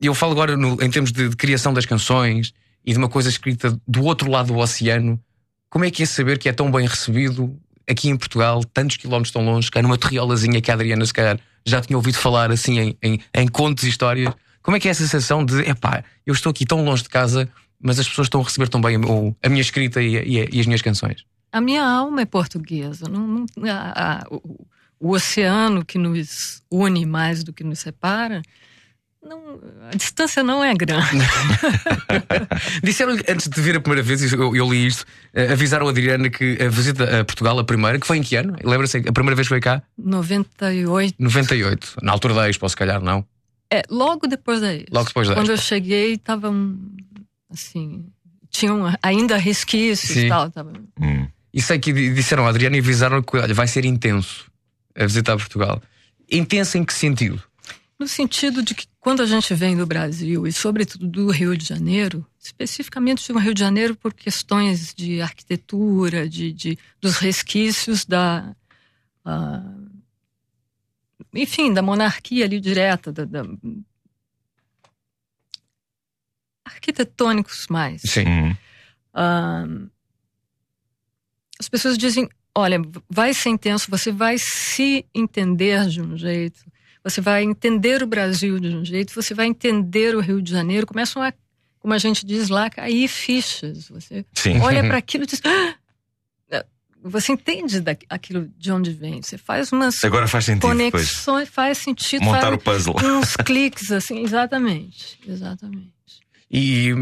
Eu 0.00 0.14
falo 0.14 0.32
agora 0.32 0.56
no- 0.56 0.82
em 0.82 0.90
termos 0.90 1.10
de, 1.12 1.28
de 1.30 1.36
criação 1.36 1.72
das 1.72 1.86
canções 1.86 2.52
e 2.84 2.92
de 2.92 2.98
uma 2.98 3.08
coisa 3.08 3.28
escrita 3.28 3.78
do 3.86 4.04
outro 4.04 4.30
lado 4.30 4.48
do 4.52 4.58
oceano. 4.58 5.20
Como 5.70 5.84
é 5.84 5.90
que 5.90 6.02
é 6.02 6.06
saber 6.06 6.38
que 6.38 6.48
é 6.48 6.52
tão 6.52 6.70
bem 6.70 6.86
recebido 6.86 7.56
aqui 7.88 8.08
em 8.08 8.16
Portugal, 8.16 8.62
tantos 8.64 8.96
quilómetros 8.96 9.32
tão 9.32 9.44
longe, 9.44 9.70
cá 9.70 9.80
numa 9.82 9.96
terriolazinha 9.98 10.60
que 10.60 10.70
a 10.70 10.74
Adriana, 10.74 11.04
se 11.06 11.12
calhar, 11.14 11.38
já 11.64 11.80
tinha 11.80 11.96
ouvido 11.96 12.16
falar 12.16 12.50
assim 12.50 12.78
em, 12.78 12.98
em, 13.02 13.20
em 13.34 13.48
contos 13.48 13.84
e 13.84 13.88
histórias? 13.88 14.32
Como 14.62 14.76
é 14.76 14.80
que 14.80 14.88
é 14.88 14.90
a 14.90 14.94
sensação 14.94 15.44
de, 15.44 15.60
epá, 15.62 16.02
eu 16.26 16.34
estou 16.34 16.50
aqui 16.50 16.64
tão 16.66 16.84
longe 16.84 17.02
de 17.02 17.08
casa, 17.08 17.48
mas 17.80 17.98
as 18.00 18.08
pessoas 18.08 18.26
estão 18.26 18.40
a 18.40 18.44
receber 18.44 18.68
tão 18.68 18.80
bem 18.80 18.96
o- 18.96 19.34
a 19.42 19.48
minha 19.48 19.60
escrita 19.60 20.02
e, 20.02 20.16
e- 20.16 20.48
e 20.52 20.60
as 20.60 20.66
minhas 20.66 20.82
canções? 20.82 21.24
A 21.52 21.60
minha 21.60 21.84
alma 21.84 22.20
é 22.22 22.24
portuguesa. 22.24 23.08
Não, 23.08 23.26
não- 23.26 23.46
a- 23.70 24.20
a- 24.22 24.26
o, 24.30 24.66
o 24.98 25.12
oceano 25.12 25.84
que 25.84 25.98
nos 25.98 26.62
une 26.70 27.06
mais 27.06 27.44
do 27.44 27.52
que 27.52 27.62
nos 27.62 27.78
separa, 27.78 28.42
não- 29.26 29.60
a 29.92 29.96
distância 29.96 30.42
não 30.42 30.62
é 30.64 30.74
grande. 30.74 31.06
Disseram-lhe, 32.82 33.22
antes 33.28 33.48
de 33.48 33.60
vir 33.60 33.76
a 33.76 33.80
primeira 33.80 34.02
vez, 34.02 34.32
eu, 34.32 34.54
eu 34.56 34.70
li 34.72 34.86
isto, 34.86 35.04
eh, 35.34 35.52
avisaram 35.52 35.86
a 35.86 35.90
Adriana 35.90 36.28
que 36.30 36.58
a 36.62 36.68
visita 36.68 37.20
a 37.20 37.24
Portugal, 37.24 37.58
a 37.58 37.64
primeira, 37.64 37.98
que 37.98 38.06
foi 38.06 38.18
em 38.18 38.22
que 38.22 38.36
ano? 38.36 38.56
Lembra-se? 38.62 38.98
A 38.98 39.12
primeira 39.12 39.34
vez 39.36 39.46
que 39.46 39.50
foi 39.54 39.60
cá? 39.60 39.82
98. 39.98 41.14
98. 41.18 41.96
Na 42.02 42.12
altura 42.12 42.34
da 42.34 42.48
Expo, 42.48 42.68
se 42.68 42.76
calhar, 42.76 43.00
não? 43.00 43.24
É, 43.72 43.82
logo 43.90 44.26
depois 44.26 44.60
da 44.60 44.72
Expo. 44.74 44.90
Logo 44.92 45.06
depois 45.08 45.28
da 45.28 45.34
Quando 45.34 45.48
eu 45.48 45.54
Expo. 45.54 45.66
cheguei, 45.68 46.14
estava 46.14 46.52
assim. 47.52 48.06
Tinham 48.50 48.92
ainda 49.02 49.36
resquícios 49.36 50.12
Sim. 50.12 50.26
e 50.26 50.28
tal. 50.28 50.50
Tava, 50.50 50.72
Hum. 51.00 51.26
E 51.52 51.62
sei 51.62 51.78
que 51.78 51.90
di- 51.92 52.12
disseram 52.12 52.46
a 52.46 52.50
Adriana 52.50 52.76
e 52.76 52.80
avisaram 52.80 53.22
que 53.22 53.36
olha, 53.38 53.54
vai 53.54 53.66
ser 53.66 53.84
intenso 53.86 54.44
a 54.94 55.04
visita 55.06 55.32
a 55.32 55.36
Portugal. 55.36 55.82
Intenso 56.30 56.76
em 56.76 56.84
que 56.84 56.92
sentido? 56.92 57.42
No 57.98 58.06
sentido 58.06 58.62
de 58.62 58.74
que 58.74 58.86
quando 59.06 59.22
a 59.22 59.26
gente 59.26 59.54
vem 59.54 59.76
do 59.76 59.86
Brasil, 59.86 60.48
e 60.48 60.52
sobretudo 60.52 61.06
do 61.06 61.30
Rio 61.30 61.56
de 61.56 61.64
Janeiro, 61.64 62.26
especificamente 62.40 63.32
do 63.32 63.38
Rio 63.38 63.54
de 63.54 63.60
Janeiro 63.60 63.94
por 63.94 64.12
questões 64.12 64.92
de 64.92 65.22
arquitetura, 65.22 66.28
de, 66.28 66.52
de- 66.52 66.76
dos 67.00 67.18
resquícios 67.18 68.04
da. 68.04 68.52
ah, 69.24 69.62
enfim, 71.32 71.72
da 71.72 71.82
monarquia 71.82 72.46
ali 72.46 72.58
direta, 72.58 73.12
da, 73.12 73.24
da- 73.24 73.44
arquitetônicos 76.64 77.68
mais. 77.70 78.02
Sim. 78.02 78.26
Hum. 78.26 78.56
Ah, 79.14 79.66
as 81.60 81.68
pessoas 81.68 81.96
dizem: 81.96 82.28
olha, 82.52 82.82
vai 83.08 83.32
ser 83.32 83.50
intenso, 83.50 83.88
você 83.88 84.10
vai 84.10 84.36
se 84.36 85.06
entender 85.14 85.86
de 85.86 86.02
um 86.02 86.16
jeito, 86.16 86.58
você 87.08 87.20
vai 87.20 87.44
entender 87.44 88.02
o 88.02 88.06
Brasil 88.06 88.58
de 88.58 88.68
um 88.68 88.84
jeito, 88.84 89.14
você 89.14 89.32
vai 89.32 89.46
entender 89.46 90.16
o 90.16 90.20
Rio 90.20 90.42
de 90.42 90.50
Janeiro. 90.50 90.86
Começam 90.86 91.22
a, 91.22 91.32
como 91.78 91.94
a 91.94 91.98
gente 91.98 92.26
diz 92.26 92.48
lá, 92.48 92.68
cair 92.68 93.06
fichas. 93.06 93.88
Você 93.88 94.24
Sim. 94.34 94.58
olha 94.60 94.82
para 94.82 94.98
aquilo 94.98 95.22
e 95.24 95.26
diz. 95.26 95.40
"Ah!" 95.44 95.74
Você 97.04 97.32
entende 97.32 97.80
aquilo 98.10 98.50
de 98.58 98.72
onde 98.72 98.90
vem. 98.90 99.22
Você 99.22 99.38
faz 99.38 99.70
umas 99.70 100.02
Agora 100.02 100.26
faz 100.26 100.44
sentido 100.46 100.68
depois. 100.76 100.90
conexões, 100.90 101.48
faz 101.48 101.78
sentido, 101.78 102.24
Montar 102.24 102.58
faz 102.60 102.86
o 102.88 102.92
puzzle. 102.92 102.96
uns 103.20 103.36
cliques 103.46 103.92
assim, 103.92 104.24
exatamente, 104.24 105.16
exatamente. 105.24 105.92
E, 106.50 106.92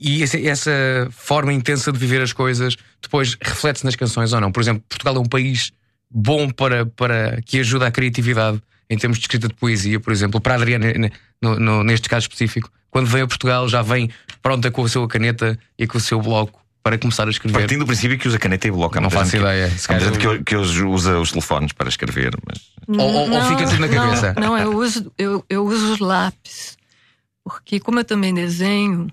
e 0.00 0.22
essa 0.24 0.72
forma 1.12 1.52
intensa 1.52 1.92
de 1.92 1.98
viver 1.98 2.20
as 2.22 2.32
coisas 2.32 2.74
depois 3.00 3.36
reflete-se 3.40 3.84
nas 3.84 3.94
canções 3.94 4.32
ou 4.32 4.40
não? 4.40 4.50
Por 4.50 4.60
exemplo, 4.60 4.82
Portugal 4.88 5.14
é 5.14 5.20
um 5.20 5.26
país 5.26 5.70
bom 6.10 6.50
para, 6.50 6.84
para 6.84 7.40
que 7.42 7.60
ajuda 7.60 7.86
a 7.86 7.92
criatividade 7.92 8.60
em 8.90 8.96
termos 8.98 9.18
de 9.18 9.24
escrita 9.24 9.48
de 9.48 9.54
poesia, 9.54 9.98
por 10.00 10.12
exemplo, 10.12 10.40
para 10.40 10.54
a 10.54 10.56
Adriana, 10.56 10.86
no- 11.40 11.58
no- 11.58 11.84
neste 11.84 12.08
caso 12.08 12.24
específico. 12.24 12.70
Quando 12.90 13.06
vem 13.08 13.22
a 13.22 13.26
Portugal, 13.26 13.68
já 13.68 13.82
vem 13.82 14.08
pronta 14.42 14.70
com 14.70 14.84
a 14.84 14.88
sua 14.88 15.08
caneta 15.08 15.58
e 15.78 15.86
com 15.86 15.98
o 15.98 16.00
seu 16.00 16.20
bloco 16.20 16.62
para 16.82 16.96
começar 16.98 17.26
a 17.26 17.30
escrever. 17.30 17.58
Partindo 17.58 17.80
do 17.80 17.86
princípio 17.86 18.18
que 18.18 18.28
usa 18.28 18.38
caneta 18.38 18.68
e 18.68 18.70
bloco. 18.70 18.96
Há 18.98 19.00
Não 19.00 19.10
faço 19.10 19.32
que- 19.32 19.36
ideia. 19.38 19.68
Se 19.70 19.90
muita 19.90 20.04
calhar- 20.10 20.12
gente 20.20 20.38
que, 20.38 20.44
que 20.44 20.56
hoje 20.56 20.82
usa 20.84 21.18
os 21.18 21.30
telefones 21.32 21.72
para 21.72 21.88
escrever, 21.88 22.36
mas. 22.46 22.60
Ou- 22.86 23.00
ou- 23.12 23.30
ou 23.30 23.42
fica 23.46 23.64
tudo 23.68 23.80
na 23.80 23.86
não, 23.88 23.94
cabeça? 23.94 24.34
Não, 24.38 24.58
eu 24.58 24.76
uso, 24.76 25.10
eu, 25.18 25.44
eu 25.48 25.64
uso 25.66 25.94
os 25.94 25.98
lápis. 25.98 26.76
Porque 27.42 27.80
como 27.80 27.98
eu 28.00 28.04
também 28.04 28.32
desenho, 28.34 29.08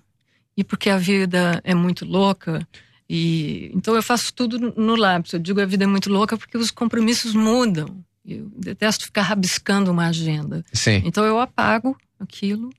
e 0.55 0.63
porque 0.63 0.89
a 0.89 0.97
vida 0.97 1.59
é 1.63 1.73
muito 1.73 2.05
louca, 2.05 2.65
e 3.09 3.71
então 3.73 3.95
eu 3.95 4.03
faço 4.03 4.33
tudo 4.33 4.59
no- 4.59 4.73
no 4.75 4.95
lápis. 4.95 5.33
Eu 5.33 5.39
digo 5.39 5.59
a 5.61 5.65
vida 5.65 5.83
é 5.85 5.87
muito 5.87 6.09
louca 6.09 6.37
porque 6.37 6.57
os 6.57 6.71
compromissos 6.71 7.33
mudam. 7.33 8.03
Eu 8.25 8.51
detesto 8.55 9.05
ficar 9.05 9.23
rabiscando 9.23 9.91
uma 9.91 10.07
agenda. 10.07 10.63
Sim. 10.71 11.01
Então 11.05 11.23
eu 11.25 11.39
apago 11.39 11.97
aquilo 12.19 12.69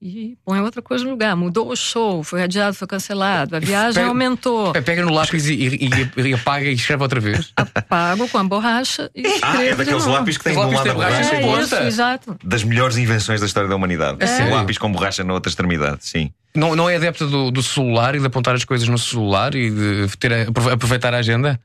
e 0.00 0.36
ponho 0.44 0.62
outra 0.62 0.82
coisa 0.82 1.02
no 1.02 1.10
lugar. 1.12 1.34
Mudou 1.34 1.70
o 1.72 1.74
show, 1.76 2.22
foi 2.22 2.42
adiado, 2.42 2.74
foi 2.76 2.86
cancelado, 2.86 3.56
a 3.56 3.58
viagem 3.58 3.94
Pega- 3.94 4.08
aumentou. 4.08 4.72
Pega 4.72 5.02
no 5.02 5.10
lápis 5.12 5.46
e, 5.46 5.54
e- 5.54 5.88
e- 6.16 6.28
e 6.28 6.34
apaga 6.34 6.66
e 6.66 6.74
escreve 6.74 7.02
outra 7.02 7.18
vez. 7.20 7.52
Apago 7.56 8.28
com 8.28 8.38
a 8.38 8.44
borracha 8.44 9.10
e 9.14 9.22
escrevo 9.26 9.56
Ah, 9.58 9.64
é 9.64 9.74
daqueles 9.74 10.04
lápis 10.04 10.36
que 10.38 10.44
têm 10.44 10.52
de 10.52 10.58
um 10.60 10.62
lado 10.70 10.76
a 10.78 10.82
tem 10.82 10.92
borracha 10.94 11.34
e 11.34 11.36
É 11.36 11.40
isso, 11.40 11.70
ponta. 11.70 11.84
exato. 11.86 12.36
Das 12.44 12.62
melhores 12.62 12.96
invenções 12.98 13.40
da 13.40 13.46
história 13.46 13.68
da 13.68 13.74
humanidade. 13.74 14.18
É? 14.22 14.44
Um 14.44 14.54
lápis 14.54 14.78
com 14.78 14.92
borracha 14.92 15.24
na 15.24 15.32
outra 15.32 15.48
extremidade, 15.50 16.06
sim. 16.06 16.30
Não, 16.54 16.76
não 16.76 16.88
é 16.88 16.94
adepta 16.96 17.26
do, 17.26 17.50
do 17.50 17.62
celular 17.64 18.14
e 18.14 18.20
de 18.20 18.26
apontar 18.26 18.54
as 18.54 18.64
coisas 18.64 18.86
no 18.86 18.98
celular 18.98 19.54
e 19.56 19.70
de 19.70 20.16
ter 20.18 20.32
aproveitar 20.70 21.12
a 21.14 21.18
agenda? 21.18 21.58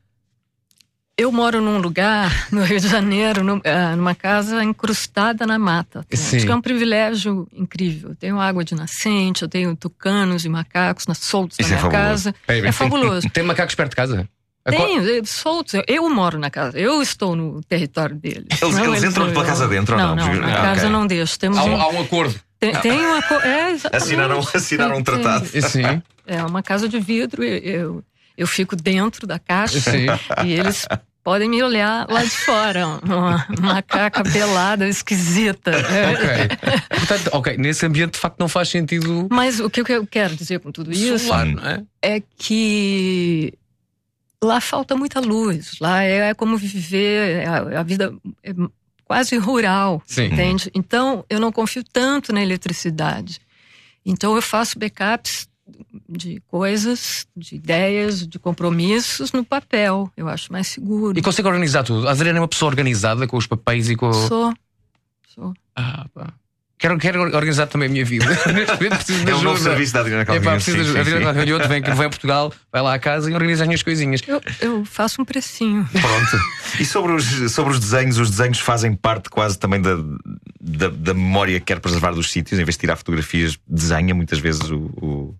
Eu 1.20 1.32
moro 1.32 1.60
num 1.62 1.80
lugar 1.80 2.32
no 2.52 2.64
Rio 2.64 2.80
de 2.80 2.88
Janeiro, 2.88 3.44
no, 3.44 3.62
ah, 3.66 3.96
numa 3.96 4.16
casa 4.16 4.64
incrustada 4.64 5.46
na 5.46 5.60
mata. 5.60 6.06
Sim. 6.14 6.38
Acho 6.38 6.46
que 6.46 6.52
é 6.52 6.56
um 6.56 6.62
privilégio 6.62 7.48
incrível. 7.54 8.10
Eu 8.12 8.16
tenho 8.16 8.40
água 8.40 8.64
de 8.64 8.74
nascente, 8.74 9.42
eu 9.44 9.50
tenho 9.50 9.76
tucanos 9.76 10.46
e 10.46 10.50
macacos 10.50 11.06
na, 11.08 11.14
soltos 11.14 11.60
Isso 11.60 11.70
na 11.70 11.76
é 11.76 11.80
minha 11.80 11.92
fabuloso. 11.92 12.24
casa. 12.24 12.36
Peraí, 12.48 12.66
É 12.68 12.72
fabuloso. 12.72 13.30
Tem 13.34 13.44
macacos 13.44 13.76
perto 13.76 13.90
de 13.92 13.96
casa? 13.98 14.30
Co- 14.66 14.72
Tem, 14.72 14.98
eh, 14.98 15.22
soltos. 15.26 15.74
Eu- 15.74 15.84
Eu 15.88 16.10
moro 16.10 16.38
na 16.38 16.50
casa, 16.50 16.78
eu 16.80 17.02
estou 17.02 17.36
no 17.36 17.62
território 17.64 18.16
deles. 18.16 18.46
Eles- 18.62 18.76
Não, 18.76 18.86
eles 18.86 19.04
entram 19.04 19.26
não- 19.26 19.34
pela 19.34 19.46
casa 19.46 19.68
dentro 19.68 19.96
ou 19.96 20.02
não? 20.02 20.16
não? 20.16 20.16
Não, 20.16 20.32
Porque- 20.34 20.40
na 20.46 20.54
Ah, 20.54 20.62
casa 20.62 20.82
ok. 20.82 20.90
não 20.92 21.08
deixo. 21.08 21.40
Temos 21.40 21.58
Há 21.58 21.64
um, 21.64 21.72
um, 21.76 21.82
há 21.82 21.90
um 21.90 22.02
acordo. 22.02 22.36
tem, 22.60 22.76
tem 22.76 23.06
uma 23.06 23.22
co- 23.24 23.36
é, 23.42 23.72
exatamente. 23.72 24.04
Assinaram, 24.04 24.40
assinaram 24.54 24.98
um 24.98 25.04
Tem- 25.04 25.16
tratado. 25.22 25.46
Sim. 25.48 26.02
É 26.28 26.44
uma 26.44 26.62
casa 26.62 26.88
de 26.88 27.00
vidro, 27.00 27.44
eu, 27.44 27.58
eu, 27.58 28.04
eu 28.38 28.46
fico 28.48 28.76
dentro 28.76 29.26
da 29.26 29.40
caixa 29.40 29.80
Sim. 29.80 30.06
e 30.46 30.54
eles 30.54 30.86
podem 31.24 31.50
me 31.50 31.62
olhar 31.62 32.08
lá 32.10 32.24
de 32.24 32.30
fora. 32.30 32.88
Uma 33.04 33.46
macaca 33.60 34.24
pelada, 34.24 34.88
esquisita. 34.88 35.72
É. 35.72 36.14
Ok. 36.14 36.78
Portanto, 36.90 37.30
ok, 37.34 37.58
nesse 37.58 37.86
ambiente 37.86 38.14
de 38.14 38.20
facto 38.20 38.40
não 38.40 38.48
faz 38.48 38.70
sentido 38.70 39.28
Mas 39.30 39.60
o 39.60 39.70
que 39.70 39.82
eu 39.82 40.08
quero 40.08 40.36
dizer 40.36 40.60
com 40.60 40.72
tudo 40.72 40.92
isso 40.92 41.20
solar, 41.20 41.48
é? 42.02 42.16
é 42.18 42.24
que 42.38 43.54
lá 44.44 44.62
falta 44.62 44.96
muita 44.96 45.20
luz. 45.20 45.80
Lá 45.80 46.04
é 46.04 46.34
como 46.34 46.58
viver, 46.58 47.48
a, 47.48 47.80
a 47.80 47.84
vida 47.84 48.14
é 48.44 48.54
quase 49.06 49.38
rural, 49.38 50.02
Sim. 50.06 50.26
entende? 50.26 50.70
Então 50.74 51.26
eu 51.30 51.40
não 51.40 51.52
confio 51.52 51.84
tanto 51.84 52.32
na 52.32 52.42
eletricidade. 52.42 53.40
Então 54.06 54.36
eu 54.36 54.42
faço 54.42 54.80
backups 54.80 55.49
de 56.08 56.42
coisas, 56.48 57.26
de 57.36 57.56
ideias, 57.56 58.28
de 58.28 58.38
compromissos 58.40 59.32
no 59.32 59.44
papel. 59.44 60.12
Eu 60.16 60.28
acho 60.28 60.52
mais 60.52 60.68
seguro. 60.68 61.18
E 61.18 61.22
consegue 61.22 61.48
organizar 61.48 61.84
tudo. 61.84 62.08
A 62.08 62.12
Adriana 62.12 62.40
é 62.40 62.42
uma 62.42 62.48
pessoa 62.48 62.70
organizada 62.70 63.28
com 63.28 63.38
os 63.38 63.48
papéis 63.48 63.90
e 63.90 63.96
com. 63.96 64.12
Sou. 64.14 64.54
Sou. 65.28 65.54
Ah, 65.76 66.06
pá. 66.14 66.34
Quero, 66.80 66.98
quero 66.98 67.22
organizar 67.24 67.68
também 67.68 67.90
a 67.90 67.92
minha 67.92 68.06
vida. 68.06 68.26
Neste 68.54 68.76
momento 68.76 68.96
preciso 68.96 69.26
de 69.26 69.32
É 69.32 69.36
um 69.36 69.42
novo 69.42 69.62
serviço 69.62 69.94
da 69.94 70.00
Adriana 70.00 70.22
É 70.22 70.26
pá, 70.26 70.34
Calvinho. 70.34 70.54
preciso 70.54 70.78
de 70.78 70.84
sim, 70.86 70.90
ajuda. 70.92 71.02
A 71.02 71.04
sim, 71.04 71.12
Adriana. 71.12 71.34
Calvinhoto 71.34 71.68
vem, 71.68 71.82
que 71.82 71.92
vem 71.92 72.06
a 72.06 72.10
Portugal, 72.10 72.54
vai 72.72 72.82
lá 72.82 72.94
à 72.94 73.00
casa 73.00 73.30
e 73.30 73.34
organiza 73.34 73.64
as 73.64 73.68
minhas 73.68 73.84
coisinhas. 73.84 74.22
Eu, 74.26 74.42
eu 74.62 74.86
faço 74.86 75.22
um 75.22 75.26
precinho. 75.26 75.86
Pronto. 75.92 76.44
E 76.80 76.86
sobre 76.86 77.12
os, 77.12 77.52
sobre 77.52 77.74
os 77.74 77.80
desenhos, 77.82 78.18
os 78.18 78.30
desenhos 78.30 78.60
fazem 78.60 78.96
parte 78.96 79.30
quase 79.30 79.60
também 79.60 79.82
da, 79.82 79.98
da, 80.62 80.88
da 80.88 81.14
memória 81.14 81.60
que 81.60 81.66
quer 81.66 81.82
preservar 81.82 82.12
dos 82.14 82.32
sítios, 82.32 82.58
em 82.58 82.64
vez 82.64 82.76
de 82.76 82.80
tirar 82.80 82.96
fotografias, 82.96 83.60
desenha 83.68 84.16
muitas 84.16 84.40
vezes 84.40 84.70
o, 84.70 84.78
o, 84.78 85.36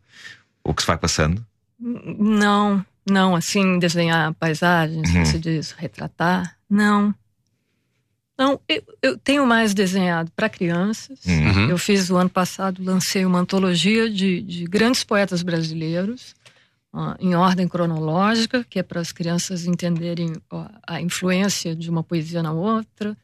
o 0.70 0.74
que 0.74 0.82
se 0.82 0.88
vai 0.88 0.98
passando. 0.98 1.46
Não, 1.80 2.86
não, 3.10 3.36
assim, 3.36 3.80
desenhar 3.80 4.34
paisagens, 4.36 5.10
Uhum. 5.14 5.26
você 5.26 5.40
diz, 5.40 5.72
retratar, 5.72 6.58
não. 6.70 7.14
Não, 8.38 8.60
eu, 8.70 8.82
eu 9.02 9.18
tenho 9.18 9.46
mais 9.46 9.74
desenhado 9.74 10.32
para 10.36 10.48
crianças. 10.48 11.20
Uhum. 11.26 11.70
Eu 11.70 11.78
fiz 11.78 12.10
o 12.10 12.16
ano 12.16 12.30
passado, 12.30 12.82
lancei 12.84 13.26
uma 13.26 13.40
antologia 13.40 14.10
de, 14.10 14.42
de 14.42 14.64
grandes 14.66 15.04
poetas 15.04 15.42
brasileiros, 15.44 16.34
ah, 16.94 17.18
em 17.20 17.36
ordem 17.36 17.68
cronológica, 17.68 18.64
que 18.70 18.80
é 18.80 18.84
para 18.84 19.02
as 19.02 19.12
crianças 19.12 19.66
entenderem 19.66 20.34
a 20.88 21.02
influência 21.02 21.76
de 21.76 21.90
uma 21.90 22.02
poesia 22.04 22.42
na 22.42 22.54
outra, 22.54 23.16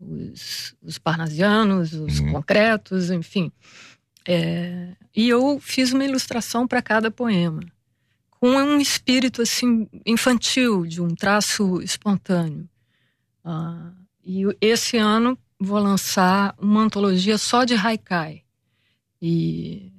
os, 0.00 0.74
os 0.82 0.96
parnasianos, 0.98 1.92
os 1.92 2.20
Uhum. 2.20 2.32
concretos, 2.32 3.10
enfim. 3.10 3.50
É, 4.26 4.94
e 5.14 5.28
eu 5.28 5.58
fiz 5.60 5.92
uma 5.92 6.04
ilustração 6.04 6.66
para 6.66 6.82
cada 6.82 7.10
poema, 7.10 7.60
com 8.30 8.48
um 8.48 8.80
espírito 8.80 9.42
assim 9.42 9.88
infantil, 10.06 10.86
de 10.86 11.00
um 11.00 11.14
traço 11.14 11.80
espontâneo. 11.82 12.68
Ah, 13.44 13.92
e 14.24 14.44
esse 14.60 14.96
ano 14.96 15.36
vou 15.58 15.78
lançar 15.78 16.54
uma 16.58 16.82
antologia 16.82 17.38
só 17.38 17.64
de 17.64 17.74
haikai. 17.74 18.42
E, 19.20 19.92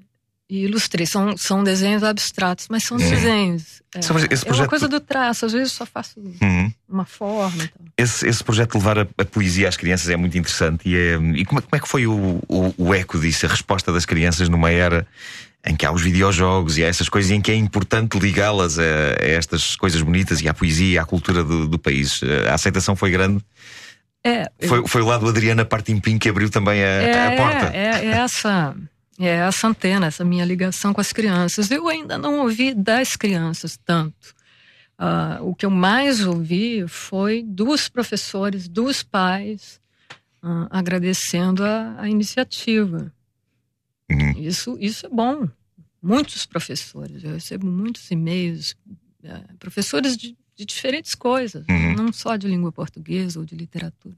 e 0.50 0.66
ilustrei. 0.66 1.06
São, 1.06 1.36
são 1.38 1.64
desenhos 1.64 2.04
abstratos, 2.04 2.68
mas 2.70 2.84
são 2.84 3.00
Sim. 3.00 3.10
desenhos. 3.10 3.82
É, 3.96 4.00
esse 4.00 4.10
é 4.12 4.14
uma 4.14 4.28
projeto- 4.46 4.70
coisa 4.70 4.88
do 4.88 5.00
traço. 5.00 5.46
Às 5.46 5.54
vezes 5.54 5.72
só 5.74 5.86
faço 5.86 6.20
Uhum. 6.20 6.72
uma 6.90 7.06
forma. 7.06 7.64
e 7.64 7.68
tal. 7.68 7.88
Esse, 7.98 8.28
esse 8.28 8.44
projeto 8.44 8.72
de 8.72 8.78
levar 8.78 9.00
a, 9.00 9.08
a 9.18 9.26
poesia 9.26 9.68
às 9.70 9.78
crianças 9.78 10.10
é 10.10 10.16
muito 10.18 10.38
interessante. 10.38 10.88
E, 10.88 10.96
é, 10.96 11.16
e 11.36 11.46
como, 11.46 11.60
é, 11.60 11.62
como 11.62 11.76
é 11.76 11.80
que 11.80 11.88
foi 11.88 12.06
o, 12.08 12.40
o, 12.48 12.74
o 12.78 12.94
eco 12.94 13.20
disso, 13.20 13.46
a 13.46 13.50
resposta 13.50 13.92
das 13.94 14.06
crianças 14.06 14.50
numa 14.50 14.70
era 14.72 15.08
em 15.66 15.76
que 15.78 15.86
há 15.86 15.92
os 15.94 16.02
videojogos 16.02 16.78
e 16.78 16.84
há 16.84 16.88
essas 16.88 17.08
coisas 17.08 17.32
e 17.32 17.36
em 17.36 17.42
que 17.42 17.50
é 17.52 17.56
importante 17.56 18.20
ligá-las 18.20 18.78
a, 18.78 18.84
a 18.84 19.26
estas 19.26 19.76
coisas 19.78 20.02
bonitas 20.02 20.42
e 20.42 20.50
à 20.50 20.54
poesia 20.54 20.94
e 20.96 20.98
à 20.98 21.06
cultura 21.06 21.42
do, 21.44 21.68
do 21.70 21.80
país? 21.80 22.20
A 22.50 22.56
aceitação 22.56 22.96
foi 22.98 23.12
grande. 23.12 23.42
É, 24.26 24.50
eu- 24.60 24.68
Foi, 24.70 24.88
foi 24.88 25.02
o 25.02 25.06
lado 25.06 25.28
Adriana 25.28 25.64
Partimpim 25.66 26.18
que 26.18 26.28
abriu 26.30 26.50
também 26.50 26.84
a, 26.84 27.28
a 27.28 27.32
porta. 27.38 27.66
É, 27.76 28.06
é 28.06 28.08
essa, 28.10 28.76
é 29.20 29.28
essa 29.28 29.68
antena, 29.68 30.08
essa 30.08 30.24
minha 30.24 30.46
ligação 30.46 30.94
com 30.94 31.02
as 31.02 31.14
crianças. 31.14 31.70
Eu 31.72 31.88
ainda 31.88 32.18
não 32.18 32.40
ouvi 32.40 32.74
das 32.74 33.16
crianças 33.16 33.78
tanto. 33.78 34.34
Ah, 34.98 35.40
o 35.42 35.54
que 35.56 35.66
eu 35.66 35.70
mais 35.72 36.26
ouvi 36.26 36.88
foi 36.88 37.44
dos 37.44 37.90
professores, 37.90 38.68
dos 38.68 39.04
pais, 39.04 39.80
ah, 40.42 40.68
agradecendo 40.70 41.64
a, 41.64 41.96
a 42.02 42.10
iniciativa. 42.10 43.12
Uhum. 44.10 44.32
Isso, 44.38 44.78
isso 44.80 45.06
é 45.06 45.10
bom. 45.10 45.48
Muitos 46.02 46.46
professores, 46.46 47.24
eu 47.24 47.34
recebo 47.34 47.66
muitos 47.66 48.12
e-mails, 48.12 48.76
eh, 49.24 49.42
professores 49.58 50.18
de, 50.18 50.36
de 50.54 50.66
diferentes 50.66 51.16
coisas, 51.16 51.66
Uhum. 51.70 51.96
não 51.96 52.12
só 52.12 52.36
de 52.36 52.46
língua 52.46 52.74
portuguesa 52.74 53.40
ou 53.40 53.46
de 53.46 53.56
literatura. 53.56 54.16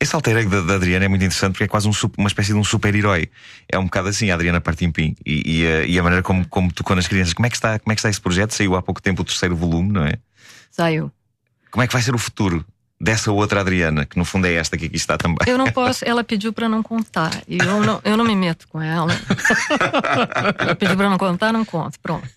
Esse 0.00 0.14
alter 0.14 0.34
ego 0.38 0.48
da, 0.48 0.62
da 0.62 0.74
Adriana 0.76 1.04
é 1.04 1.08
muito 1.08 1.22
interessante 1.22 1.52
porque 1.52 1.64
é 1.64 1.68
quase 1.68 1.86
um 1.86 1.92
uma 2.16 2.28
espécie 2.28 2.52
de 2.52 2.58
um 2.58 2.64
super-herói. 2.64 3.28
É 3.68 3.78
um 3.78 3.84
bocado 3.84 4.08
assim, 4.08 4.30
a 4.30 4.34
Adriana 4.34 4.58
Partimpim. 4.58 5.14
E, 5.26 5.60
e, 5.60 5.66
a, 5.66 5.84
e 5.84 5.98
a 5.98 6.02
maneira 6.02 6.22
como, 6.22 6.48
como 6.48 6.72
tocou 6.72 6.96
nas 6.96 7.06
crianças. 7.06 7.34
Como 7.34 7.46
é, 7.46 7.50
que 7.50 7.56
está, 7.56 7.78
como 7.78 7.92
é 7.92 7.94
que 7.94 7.98
está 8.00 8.08
esse 8.08 8.20
projeto? 8.20 8.54
Saiu 8.54 8.74
há 8.74 8.82
pouco 8.82 9.02
tempo 9.02 9.20
o 9.20 9.24
terceiro 9.24 9.54
volume, 9.54 9.92
não 9.92 10.06
é? 10.06 10.14
Saiu. 10.70 11.12
Como 11.70 11.82
é 11.82 11.86
que 11.86 11.92
vai 11.92 12.00
ser 12.00 12.14
o 12.14 12.18
futuro 12.18 12.64
dessa 13.00 13.32
outra 13.32 13.60
Adriana, 13.60 14.04
que 14.04 14.18
no 14.18 14.24
fundo 14.24 14.46
é 14.46 14.54
esta 14.54 14.76
que 14.76 14.86
aqui 14.86 14.96
está 14.96 15.16
também? 15.16 15.38
Eu 15.46 15.56
não 15.56 15.66
posso, 15.72 16.04
ela 16.06 16.22
pediu 16.22 16.52
para 16.52 16.68
não 16.68 16.82
contar. 16.82 17.30
E 17.48 17.58
eu 17.58 17.80
não, 17.80 18.00
eu 18.04 18.16
não 18.16 18.24
me 18.24 18.36
meto 18.36 18.68
com 18.68 18.80
ela. 18.82 19.10
Ela 20.58 20.74
pediu 20.74 20.96
para 20.96 21.08
não 21.08 21.18
contar, 21.18 21.52
não 21.52 21.64
conto. 21.64 21.98
Pronto. 22.00 22.28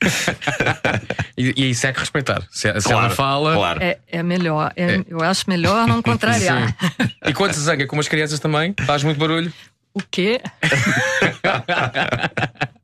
E, 1.37 1.53
e 1.57 1.69
isso 1.71 1.85
é 1.85 1.91
que 1.93 1.99
respeitar. 1.99 2.41
Se, 2.49 2.71
se 2.79 2.87
Claro, 2.87 3.07
ela 3.07 3.09
fala. 3.09 3.55
Claro. 3.55 3.83
É, 3.83 3.97
é 4.07 4.23
melhor. 4.23 4.71
É- 4.75 5.03
Eu 5.07 5.21
acho 5.21 5.49
melhor 5.49 5.87
não 5.87 6.01
contrariar. 6.01 6.69
Sim. 6.69 7.09
E 7.25 7.33
quando 7.33 7.53
se 7.53 7.59
zanga 7.59 7.85
com 7.85 7.99
as 7.99 8.07
crianças 8.07 8.39
também, 8.39 8.73
faz 8.85 9.03
muito 9.03 9.17
barulho. 9.17 9.51
O 9.93 10.01
quê? 10.09 10.41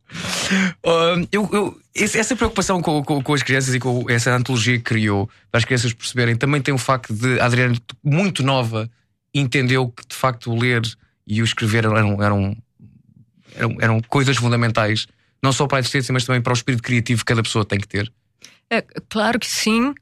Um, 0.86 1.28
eu, 1.32 1.50
eu- 1.54 1.82
essa 1.96 2.36
preocupação 2.36 2.82
com, 2.82 3.04
com- 3.04 3.22
com 3.22 3.34
as 3.34 3.44
crianças 3.44 3.74
e 3.76 3.80
com 3.80 4.06
essa 4.10 4.34
antologia 4.36 4.78
que 4.78 4.84
criou 4.84 5.30
para 5.52 5.60
as 5.60 5.66
crianças 5.66 5.94
perceberem 5.94 6.36
também 6.36 6.62
tem 6.62 6.74
o 6.74 6.78
facto 6.78 7.14
de 7.14 7.40
Adriana, 7.40 7.76
muito 8.04 8.42
nova, 8.44 8.90
entendeu 9.34 9.90
que 9.90 10.08
de 10.08 10.16
facto 10.16 10.52
o 10.52 10.58
ler 10.60 10.82
e 11.28 11.42
o 11.42 11.46
escrever 11.46 11.86
eram, 11.86 12.22
eram, 12.24 12.58
eram, 13.56 13.78
eram 13.80 14.02
coisas 14.02 14.38
fundamentais, 14.38 15.06
não 15.44 15.52
só 15.54 15.68
para 15.68 15.78
a 15.78 15.82
existência, 15.82 16.12
mas 16.12 16.26
também 16.26 16.42
para 16.42 16.52
o 16.52 16.56
espírito 16.56 16.82
criativo 16.82 17.20
que 17.22 17.26
cada 17.26 17.44
pessoa 17.44 17.64
tem 17.66 17.80
que 17.80 17.88
ter. 17.88 18.12
É, 18.70 18.82
claro 19.10 19.40
que 19.40 19.48
sim, 19.48 19.94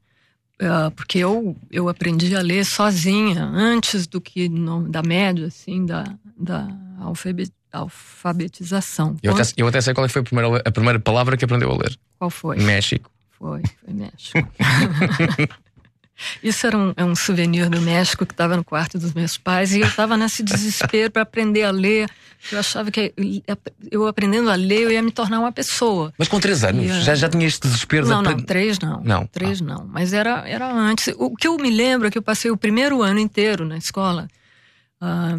ah, 0.61 0.91
porque 0.95 1.17
eu, 1.19 1.55
eu 1.71 1.89
aprendi 1.89 2.35
a 2.35 2.41
ler 2.41 2.65
sozinha, 2.65 3.43
antes 3.43 4.07
do 4.07 4.21
que 4.21 4.47
no- 4.47 4.87
da 4.87 5.01
média, 5.03 5.47
assim, 5.47 5.85
da, 5.85 6.03
da 6.39 6.67
alfabe- 6.99 7.51
alfabetização. 7.71 9.17
Eu 9.21 9.33
até, 9.33 9.43
eu 9.57 9.67
até 9.67 9.81
sei 9.81 9.93
qual 9.93 10.05
é 10.05 10.09
foi 10.09 10.21
a 10.21 10.25
primeira, 10.25 10.61
a 10.65 10.71
primeira 10.71 10.99
palavra 10.99 11.37
que 11.37 11.45
aprendeu 11.45 11.71
a 11.71 11.77
ler: 11.77 11.97
Qual 12.17 12.29
foi? 12.29 12.57
México. 12.57 13.11
Foi, 13.31 13.61
foi 13.83 13.93
México. 13.93 14.49
Isso 16.41 16.65
era 16.65 16.75
um, 16.75 16.93
é 16.97 17.03
um 17.03 17.15
souvenir 17.15 17.69
do 17.69 17.79
México 17.79 18.25
que 18.25 18.33
estava 18.33 18.57
no 18.57 18.63
quarto 18.63 18.97
dos 18.97 19.13
meus 19.13 19.37
pais 19.37 19.73
e 19.73 19.81
eu 19.81 19.87
estava 19.87 20.17
nesse 20.17 20.41
desespero 20.41 21.11
para 21.11 21.21
aprender 21.21 21.63
a 21.63 21.69
ler. 21.69 22.09
Eu 22.51 22.59
achava 22.59 22.89
que 22.89 23.13
eu 23.91 24.07
aprendendo 24.07 24.49
a 24.49 24.55
ler 24.55 24.81
eu 24.81 24.91
ia 24.91 25.01
me 25.01 25.11
tornar 25.11 25.39
uma 25.39 25.51
pessoa. 25.51 26.11
Mas 26.17 26.27
com 26.27 26.39
três 26.39 26.63
anos, 26.63 26.87
já, 27.03 27.13
já 27.13 27.29
tinha 27.29 27.45
este 27.45 27.67
desespero 27.67 28.07
Não, 28.07 28.23
de 28.23 28.29
não, 28.29 28.39
três 28.39 28.79
não. 28.79 29.01
Não. 29.03 29.27
Três 29.27 29.61
não. 29.61 29.87
Mas 29.87 30.11
era, 30.11 30.47
era 30.47 30.71
antes. 30.71 31.13
O 31.17 31.35
que 31.35 31.47
eu 31.47 31.55
me 31.57 31.69
lembro 31.69 32.07
é 32.07 32.11
que 32.11 32.17
eu 32.17 32.23
passei 32.23 32.49
o 32.49 32.57
primeiro 32.57 33.03
ano 33.03 33.19
inteiro 33.19 33.63
na 33.63 33.77
escola. 33.77 34.27
a 34.99 35.37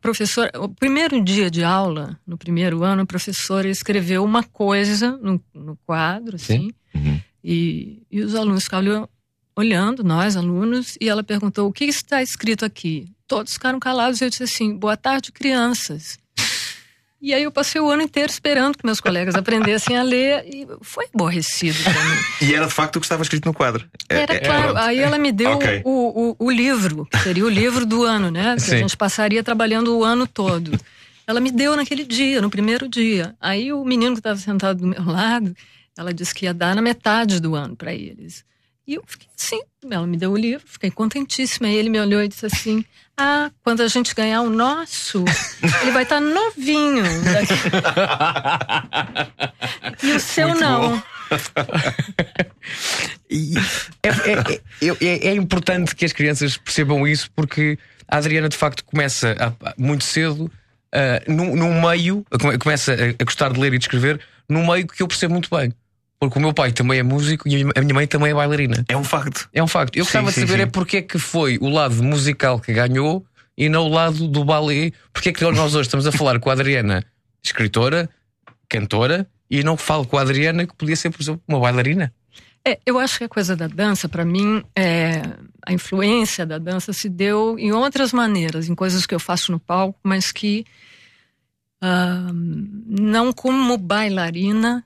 professora, 0.00 0.50
o 0.56 0.68
primeiro 0.68 1.22
dia 1.22 1.50
de 1.50 1.62
aula, 1.62 2.18
no 2.26 2.38
primeiro 2.38 2.82
ano, 2.84 3.02
a 3.02 3.06
professora 3.06 3.68
escreveu 3.68 4.24
uma 4.24 4.42
coisa 4.42 5.16
no, 5.18 5.40
no 5.54 5.76
quadro, 5.86 6.36
assim, 6.36 6.70
Uhum. 6.94 7.20
e, 7.44 8.02
e 8.10 8.20
os 8.22 8.34
alunos 8.34 8.64
ficaram 8.64 9.08
olhando, 9.54 10.02
nós 10.02 10.36
alunos, 10.36 10.96
e 11.00 11.08
ela 11.08 11.22
perguntou: 11.22 11.68
o 11.68 11.72
que 11.72 11.84
está 11.84 12.22
escrito 12.22 12.64
aqui? 12.64 13.12
Todos 13.26 13.52
ficaram 13.52 13.78
calados 13.78 14.20
e 14.20 14.24
eu 14.24 14.30
disse 14.30 14.44
assim: 14.44 14.74
boa 14.76 14.96
tarde, 14.96 15.30
crianças. 15.32 16.18
E 17.20 17.34
aí 17.34 17.42
eu 17.42 17.50
passei 17.50 17.80
o 17.80 17.90
ano 17.90 18.02
inteiro 18.02 18.30
esperando 18.30 18.78
que 18.78 18.86
meus 18.86 19.00
colegas 19.00 19.34
aprendessem 19.34 19.96
a 19.98 20.02
ler 20.04 20.44
e 20.46 20.66
foi 20.82 21.06
aborrecido 21.12 21.76
pra 21.82 21.92
mim. 21.92 22.16
E 22.48 22.54
era 22.54 22.66
de 22.66 22.72
facto 22.72 22.96
o 22.96 23.00
que 23.00 23.06
estava 23.06 23.22
escrito 23.22 23.44
no 23.46 23.52
quadro. 23.52 23.84
É- 24.08 24.20
Era 24.22 24.34
é- 24.34 24.38
claro. 24.38 24.62
pronto. 24.62 24.76
Aí 24.78 24.98
ela 25.00 25.18
me 25.18 25.32
deu 25.32 25.50
Ok. 25.50 25.82
o, 25.84 26.30
o, 26.30 26.46
o 26.46 26.50
livro, 26.50 27.06
que 27.06 27.18
seria 27.18 27.44
o 27.44 27.48
livro 27.48 27.84
do 27.84 28.04
ano, 28.04 28.30
né? 28.30 28.54
Que 28.54 28.60
Sim. 28.62 28.74
a 28.76 28.78
gente 28.78 28.96
passaria 28.96 29.42
trabalhando 29.42 29.96
o 29.98 30.04
ano 30.04 30.26
todo. 30.28 30.78
Ela 31.26 31.40
me 31.40 31.50
deu 31.50 31.74
naquele 31.76 32.04
dia, 32.04 32.40
no 32.40 32.48
primeiro 32.48 32.88
dia. 32.88 33.34
Aí 33.40 33.72
o 33.72 33.84
menino 33.84 34.12
que 34.14 34.20
estava 34.20 34.38
sentado 34.38 34.78
do 34.80 34.86
meu 34.86 35.04
lado, 35.04 35.54
ela 35.98 36.14
disse 36.14 36.32
que 36.32 36.44
ia 36.46 36.54
dar 36.54 36.74
na 36.76 36.80
metade 36.80 37.40
do 37.40 37.56
ano 37.56 37.74
para 37.74 37.92
eles. 37.92 38.44
E 38.86 38.94
eu 38.94 39.02
fiquei 39.06 39.28
assim, 39.38 39.60
ela 39.90 40.06
me 40.06 40.16
deu 40.16 40.30
o 40.32 40.36
livro, 40.36 40.64
fiquei 40.66 40.90
contentíssima. 40.90 41.66
Aí 41.66 41.74
ele 41.74 41.90
me 41.90 42.00
olhou 42.00 42.22
e 42.22 42.28
disse 42.28 42.46
assim: 42.46 42.84
Ah, 43.20 43.50
quando 43.64 43.82
a 43.82 43.88
gente 43.88 44.14
ganhar 44.14 44.42
o 44.42 44.48
nosso, 44.50 45.24
ele 45.82 45.90
vai 45.90 46.04
estar 46.04 46.20
novinho. 46.20 47.02
e 50.02 50.12
o 50.12 50.20
seu 50.20 50.48
Muito 50.48 50.60
não. 50.60 50.90
bom. 50.96 51.02
É, 54.02 54.08
é- 54.08 54.88
é- 54.88 55.04
é- 55.04 55.26
é 55.28 55.34
importante 55.34 55.94
que 55.94 56.06
as 56.06 56.12
crianças 56.14 56.56
percebam 56.56 57.06
isso 57.06 57.30
porque 57.36 57.78
a 58.08 58.16
Adriana 58.16 58.48
de 58.48 58.56
facto 58.56 58.82
começa 58.84 59.36
a- 59.38 59.52
muito 59.76 60.04
cedo 60.04 60.50
ah, 60.90 61.20
num, 61.28 61.54
num 61.54 61.82
meio, 61.86 62.24
come- 62.40 62.56
começa 62.56 62.94
a, 62.94 63.10
a 63.20 63.24
gostar 63.24 63.52
de 63.52 63.60
ler 63.60 63.74
e 63.74 63.78
de 63.78 63.84
escrever 63.84 64.18
num 64.48 64.66
meio 64.66 64.86
que 64.86 65.02
eu 65.02 65.06
percebo 65.08 65.34
muito 65.34 65.50
bem. 65.54 65.70
Porque 66.20 66.38
o 66.38 66.42
meu 66.42 66.52
pai 66.52 66.72
também 66.72 66.98
é 66.98 67.02
músico 67.02 67.48
e 67.48 67.62
a 67.62 67.80
minha 67.80 67.94
mãe 67.94 68.06
também 68.06 68.32
é 68.32 68.34
bailarina. 68.34 68.84
É 68.88 68.96
um 68.96 69.04
facto. 69.04 69.48
É 69.52 69.62
um 69.62 69.68
facto. 69.68 69.96
Eu 69.96 70.04
Sim, 70.04 70.08
gostava 70.08 70.28
de 70.28 70.34
sim, 70.34 70.40
saber 70.40 70.56
sim. 70.56 70.62
é 70.62 70.66
porque 70.66 70.96
é 70.96 71.02
que 71.02 71.18
foi 71.18 71.58
o 71.60 71.68
lado 71.68 72.02
musical 72.02 72.58
que 72.58 72.72
ganhou 72.72 73.24
e 73.56 73.68
não 73.68 73.86
o 73.86 73.88
lado 73.88 74.26
do 74.26 74.44
ballet. 74.44 74.92
Porque 75.12 75.28
é 75.28 75.32
que 75.32 75.44
nós 75.44 75.74
hoje 75.74 75.86
estamos 75.86 76.06
a 76.06 76.12
falar 76.12 76.40
com 76.40 76.50
a 76.50 76.54
Adriana, 76.54 77.04
escritora, 77.42 78.10
cantora, 78.68 79.28
e 79.48 79.62
não 79.62 79.76
falo 79.76 80.06
com 80.06 80.18
a 80.18 80.22
Adriana 80.22 80.66
que 80.66 80.74
podia 80.74 80.96
ser, 80.96 81.10
por 81.10 81.22
exemplo, 81.22 81.42
uma 81.46 81.60
bailarina. 81.60 82.12
É, 82.66 82.78
eu 82.84 82.98
acho 82.98 83.18
que 83.18 83.24
a 83.24 83.28
coisa 83.28 83.54
da 83.54 83.68
dança, 83.68 84.08
para 84.08 84.24
mim, 84.24 84.62
é, 84.76 85.22
a 85.64 85.72
influência 85.72 86.44
da 86.44 86.58
dança 86.58 86.92
se 86.92 87.08
deu 87.08 87.56
em 87.58 87.72
outras 87.72 88.12
maneiras, 88.12 88.68
em 88.68 88.74
coisas 88.74 89.06
que 89.06 89.14
eu 89.14 89.20
faço 89.20 89.52
no 89.52 89.60
palco, 89.60 89.98
mas 90.02 90.32
que 90.32 90.66
ah, 91.80 92.30
não 92.32 93.32
como 93.32 93.78
bailarina, 93.78 94.84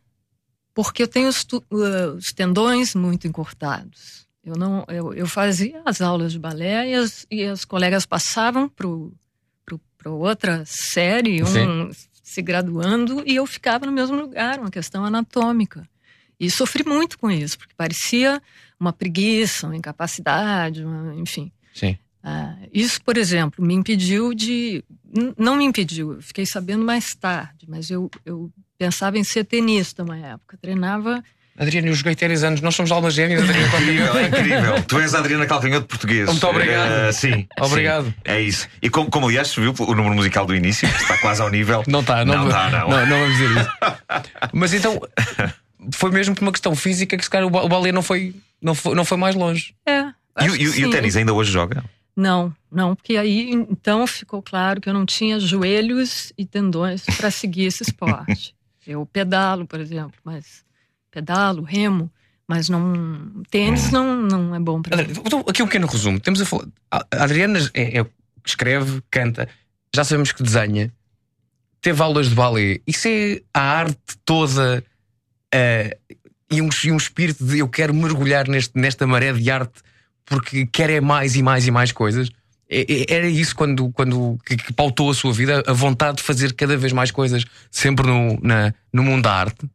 porque 0.74 1.02
eu 1.02 1.08
tenho 1.08 1.28
os, 1.28 1.46
ah, 1.52 2.14
os 2.16 2.32
tendões 2.32 2.94
muito 2.94 3.26
encurtados. 3.26 4.26
Eu 4.44 4.56
não, 4.56 4.84
eu, 4.88 5.12
eu 5.14 5.26
fazia 5.26 5.80
as 5.84 6.00
aulas 6.00 6.32
de 6.32 6.38
balé 6.38 6.90
e 6.90 6.94
as, 6.94 7.26
e 7.30 7.44
as 7.44 7.64
colegas 7.64 8.04
passavam 8.04 8.68
para 8.68 10.10
outra 10.10 10.64
série, 10.66 11.42
um 11.42 11.46
Sim. 11.46 11.90
se 12.22 12.42
graduando, 12.42 13.22
e 13.24 13.36
eu 13.36 13.46
ficava 13.46 13.86
no 13.86 13.92
mesmo 13.92 14.16
lugar, 14.16 14.58
uma 14.58 14.70
questão 14.70 15.04
anatômica. 15.04 15.88
E 16.40 16.50
sofri 16.50 16.84
muito 16.84 17.18
com 17.18 17.30
isso, 17.30 17.56
porque 17.56 17.74
parecia 17.76 18.42
uma 18.80 18.92
preguiça, 18.92 19.66
uma 19.68 19.76
incapacidade, 19.76 20.84
uma- 20.84 21.14
enfim. 21.14 21.52
Sim. 21.72 21.96
Ah, 22.20 22.56
isso, 22.72 23.00
por 23.02 23.16
exemplo, 23.16 23.64
me 23.64 23.74
impediu 23.74 24.34
de. 24.34 24.84
Não 25.36 25.56
me 25.56 25.64
impediu, 25.64 26.14
eu 26.14 26.22
fiquei 26.22 26.46
sabendo 26.46 26.84
mais 26.84 27.14
tarde, 27.14 27.66
mas 27.68 27.90
eu, 27.90 28.10
eu 28.24 28.50
pensava 28.82 29.16
em 29.18 29.24
ser 29.24 29.44
tenista 29.44 30.02
uma 30.02 30.16
época. 30.18 30.56
Treinava. 30.60 31.22
Adriana, 31.56 31.88
eu 31.88 31.94
joguei 31.94 32.14
ténis 32.16 32.42
anos, 32.42 32.60
nós 32.62 32.74
somos 32.74 32.90
almas 32.90 33.12
gêmeas. 33.14 33.42
Adriana, 33.42 33.68
Incrível, 33.68 34.16
é 34.16 34.26
incrível. 34.26 34.82
Tu 34.84 34.98
és 35.00 35.14
a 35.14 35.18
Adriana 35.18 35.46
Calcanhoto 35.46 35.86
português. 35.86 36.26
Muito 36.28 36.46
obrigado. 36.46 36.90
Eh, 36.90 37.12
sim. 37.12 37.46
Obrigado. 37.60 38.06
sim, 38.06 38.14
é 38.24 38.40
isso. 38.40 38.66
E 38.80 38.88
como, 38.88 39.10
como 39.10 39.26
aliás 39.28 39.54
viu 39.54 39.72
o 39.78 39.94
número 39.94 40.14
musical 40.14 40.46
do 40.46 40.54
início, 40.54 40.88
que 40.88 41.02
está 41.02 41.18
quase 41.18 41.42
ao 41.42 41.50
nível. 41.50 41.84
Não 41.86 42.00
está, 42.00 42.24
não, 42.24 42.44
Não 42.44 42.48
tá, 42.48 42.70
não. 42.70 42.88
não. 42.88 43.06
não 43.06 43.18
vamos 43.20 43.36
dizer 43.36 43.50
isso. 43.60 43.70
Mas 44.52 44.72
então, 44.74 44.98
foi 45.94 46.10
mesmo 46.10 46.34
por 46.34 46.42
uma 46.42 46.52
questão 46.52 46.74
física 46.74 47.16
que 47.18 47.22
se 47.24 47.30
calhar 47.30 47.46
o 47.46 47.50
ba- 47.50 47.62
o 47.62 47.68
balé 47.68 47.92
não 47.92 48.02
foi, 48.02 48.34
não 48.60 48.74
foi, 48.74 48.94
não 48.94 49.04
foi 49.04 49.18
mais 49.18 49.34
longe. 49.34 49.74
É. 49.86 50.00
E, 50.40 50.46
e 50.46 50.62
e 50.62 50.68
o 50.68 50.72
sim. 50.72 50.90
ténis 50.90 51.16
ainda 51.16 51.34
hoje 51.34 51.52
joga? 51.52 51.84
Não, 52.16 52.50
não, 52.70 52.94
porque 52.96 53.16
aí 53.18 53.50
então 53.52 54.06
ficou 54.06 54.42
claro 54.42 54.80
que 54.80 54.88
eu 54.88 54.94
não 54.94 55.04
tinha 55.04 55.38
joelhos 55.38 56.32
e 56.36 56.44
tendões 56.46 57.02
para 57.16 57.30
seguir 57.30 57.66
esse 57.66 57.82
esporte. 57.82 58.54
eu 58.86 59.04
pedalo, 59.06 59.66
por 59.66 59.80
exemplo, 59.80 60.18
mas 60.24 60.64
pedalo, 61.10 61.62
remo, 61.62 62.10
mas 62.46 62.68
não 62.68 63.42
tênis 63.50 63.90
não, 63.90 64.16
não 64.22 64.54
é 64.54 64.60
bom 64.60 64.82
para 64.82 64.96
mim. 64.96 65.12
Então, 65.24 65.44
aqui 65.48 65.62
um 65.62 65.66
pequeno 65.66 65.86
resumo. 65.86 66.18
Temos 66.20 66.40
a, 66.42 66.46
a 66.90 67.24
Adriana 67.24 67.58
é- 67.74 68.00
é- 68.00 68.06
escreve, 68.44 69.02
canta, 69.10 69.48
já 69.94 70.04
sabemos 70.04 70.32
que 70.32 70.42
desenha, 70.42 70.92
teve 71.80 72.02
aulas 72.02 72.28
de 72.28 72.34
balé. 72.34 72.80
Isso 72.86 73.08
é 73.08 73.40
a 73.54 73.60
arte 73.60 73.98
toda 74.24 74.84
eh, 75.52 75.96
e, 76.50 76.60
um, 76.60 76.68
e 76.84 76.92
um 76.92 76.96
espírito 76.96 77.44
de 77.44 77.58
eu 77.58 77.68
quero 77.68 77.94
mergulhar 77.94 78.48
neste, 78.48 78.78
nesta 78.78 79.06
maré 79.06 79.32
de 79.32 79.50
arte 79.50 79.80
porque 80.24 80.66
quer 80.66 80.90
é 80.90 81.00
mais 81.00 81.36
e 81.36 81.42
mais 81.42 81.66
e 81.66 81.70
mais 81.70 81.92
coisas. 81.92 82.28
É- 82.72 82.86
é- 82.88 83.14
Era 83.16 83.28
isso 83.28 83.54
quando, 83.54 83.90
quando 83.90 84.38
que, 84.46 84.56
que 84.56 84.72
pautou 84.72 85.10
a 85.10 85.14
sua 85.14 85.32
vida, 85.32 85.62
a 85.66 85.72
vontade 85.72 86.18
de 86.18 86.22
fazer 86.22 86.54
cada 86.54 86.76
vez 86.76 86.92
mais 86.92 87.10
coisas, 87.10 87.44
sempre 87.70 88.06
no, 88.06 88.38
na- 88.40 88.72
no 88.92 89.02
mundo 89.02 89.22
da 89.24 89.32
arte. 89.34 89.68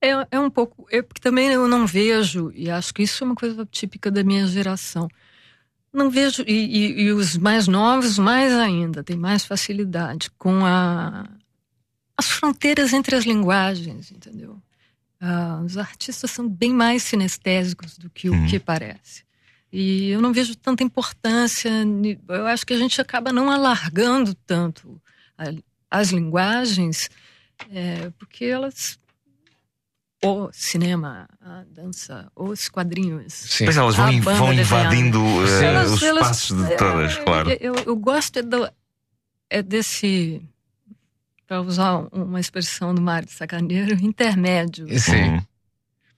É, 0.00 0.10
é 0.32 0.40
um 0.40 0.50
pouco. 0.50 0.86
É 0.90 1.00
porque 1.00 1.20
também 1.20 1.48
eu 1.48 1.68
não 1.68 1.86
vejo, 1.86 2.50
e 2.54 2.68
acho 2.70 2.92
que 2.92 3.02
isso 3.04 3.22
é 3.22 3.26
uma 3.26 3.36
coisa 3.36 3.64
típica 3.70 4.10
da 4.10 4.24
minha 4.24 4.46
geração. 4.46 5.08
Não 5.92 6.10
vejo, 6.10 6.42
e, 6.46 6.52
e- 6.52 7.02
e 7.02 7.12
os 7.12 7.36
mais 7.36 7.68
novos, 7.68 8.18
mais 8.18 8.52
ainda, 8.52 9.04
têm 9.04 9.16
mais 9.16 9.44
facilidade 9.44 10.30
com 10.38 10.64
a, 10.66 11.28
as 12.18 12.26
fronteiras 12.30 12.92
entre 12.92 13.14
as 13.14 13.24
linguagens, 13.24 14.10
entendeu? 14.10 14.56
Ah, 15.20 15.60
os 15.64 15.76
artistas 15.78 16.30
são 16.32 16.48
bem 16.48 16.72
mais 16.72 17.04
sinestésicos 17.04 17.96
do 17.96 18.10
que 18.10 18.28
o 18.28 18.32
Uhum. 18.32 18.46
que 18.46 18.58
parece. 18.58 19.22
E 19.72 20.10
eu 20.10 20.20
não 20.20 20.32
vejo 20.32 20.54
tanta 20.56 20.82
importância. 20.84 21.70
Eu 22.28 22.46
acho 22.46 22.66
que 22.66 22.74
a 22.74 22.78
gente 22.78 23.00
acaba 23.00 23.32
não 23.32 23.50
alargando 23.50 24.34
tanto 24.46 25.00
a- 25.38 25.52
as 25.90 26.10
linguagens, 26.10 27.08
é, 27.72 28.10
porque 28.18 28.44
elas 28.44 28.98
o 30.24 30.50
cinema, 30.52 31.28
a 31.40 31.64
dança, 31.68 32.30
os 32.36 32.68
quadrinhos. 32.68 33.32
Sim. 33.32 33.64
Pois 33.64 33.76
elas 33.76 33.96
vão, 33.96 34.20
vão 34.20 34.52
invadindo 34.52 35.18
eh. 35.18 35.64
Elas- 35.64 35.90
os 35.90 36.02
elas- 36.02 36.22
espaços 36.22 36.64
de 36.68 36.76
todas, 36.76 37.16
é, 37.16 37.22
claro. 37.24 37.50
Eu, 37.60 37.74
eu 37.86 37.96
gosto 37.96 38.38
é, 38.38 38.42
do, 38.42 38.70
é 39.50 39.62
desse, 39.62 40.40
para 41.46 41.60
usar 41.60 42.06
uma 42.12 42.38
expressão 42.38 42.94
do 42.94 43.00
Mário 43.02 43.28
Sacaneiro, 43.28 43.94
intermédio. 44.04 44.86
Sim. 45.00 45.22
Uhum. 45.24 45.42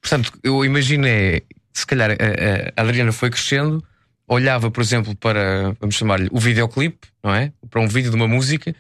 Portanto, 0.03 0.39
eu 0.43 0.63
imagino 0.67 1.07
é, 1.07 1.41
se 1.75 1.85
calhar 1.87 2.13
a, 2.13 2.81
a 2.81 2.85
Adriana 2.85 3.13
foi 3.13 3.29
crescendo, 3.31 3.85
olhava, 4.27 4.71
por 4.71 4.81
exemplo, 4.81 5.15
para, 5.17 5.77
vamos 5.81 5.97
chamar-lhe, 5.97 6.29
o 6.31 6.39
videoclipe, 6.39 7.09
não 7.23 7.35
é? 7.35 7.53
Para 7.69 7.81
um 7.83 7.89
vídeo 7.89 8.11
de 8.11 8.17
uma 8.17 8.29
música 8.29 8.75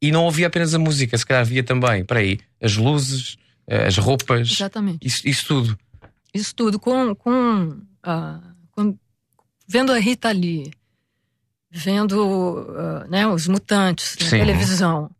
e 0.00 0.10
não 0.10 0.24
ouvia 0.24 0.46
apenas 0.46 0.74
a 0.74 0.78
música, 0.78 1.16
se 1.16 1.26
calhar 1.26 1.44
via 1.44 1.62
também, 1.62 2.04
para 2.04 2.20
aí, 2.20 2.40
as 2.60 2.76
luzes, 2.76 3.36
eh, 3.66 3.86
as 3.86 3.96
roupas, 3.98 4.50
Exatamente. 4.50 5.06
isso, 5.06 5.28
isso 5.28 5.46
tudo. 5.46 5.78
Isso 6.32 6.54
tudo 6.54 6.78
com, 6.78 7.14
com, 7.14 7.80
ah, 8.02 8.40
com- 8.72 8.96
vendo 9.66 9.92
a 9.92 9.98
Rita 9.98 10.30
Lee, 10.30 10.72
vendo 11.70 12.66
ah, 12.78 13.06
né, 13.08 13.26
os 13.26 13.46
mutantes 13.46 14.16
na 14.20 14.26
Sim. 14.30 14.38
televisão, 14.38 15.10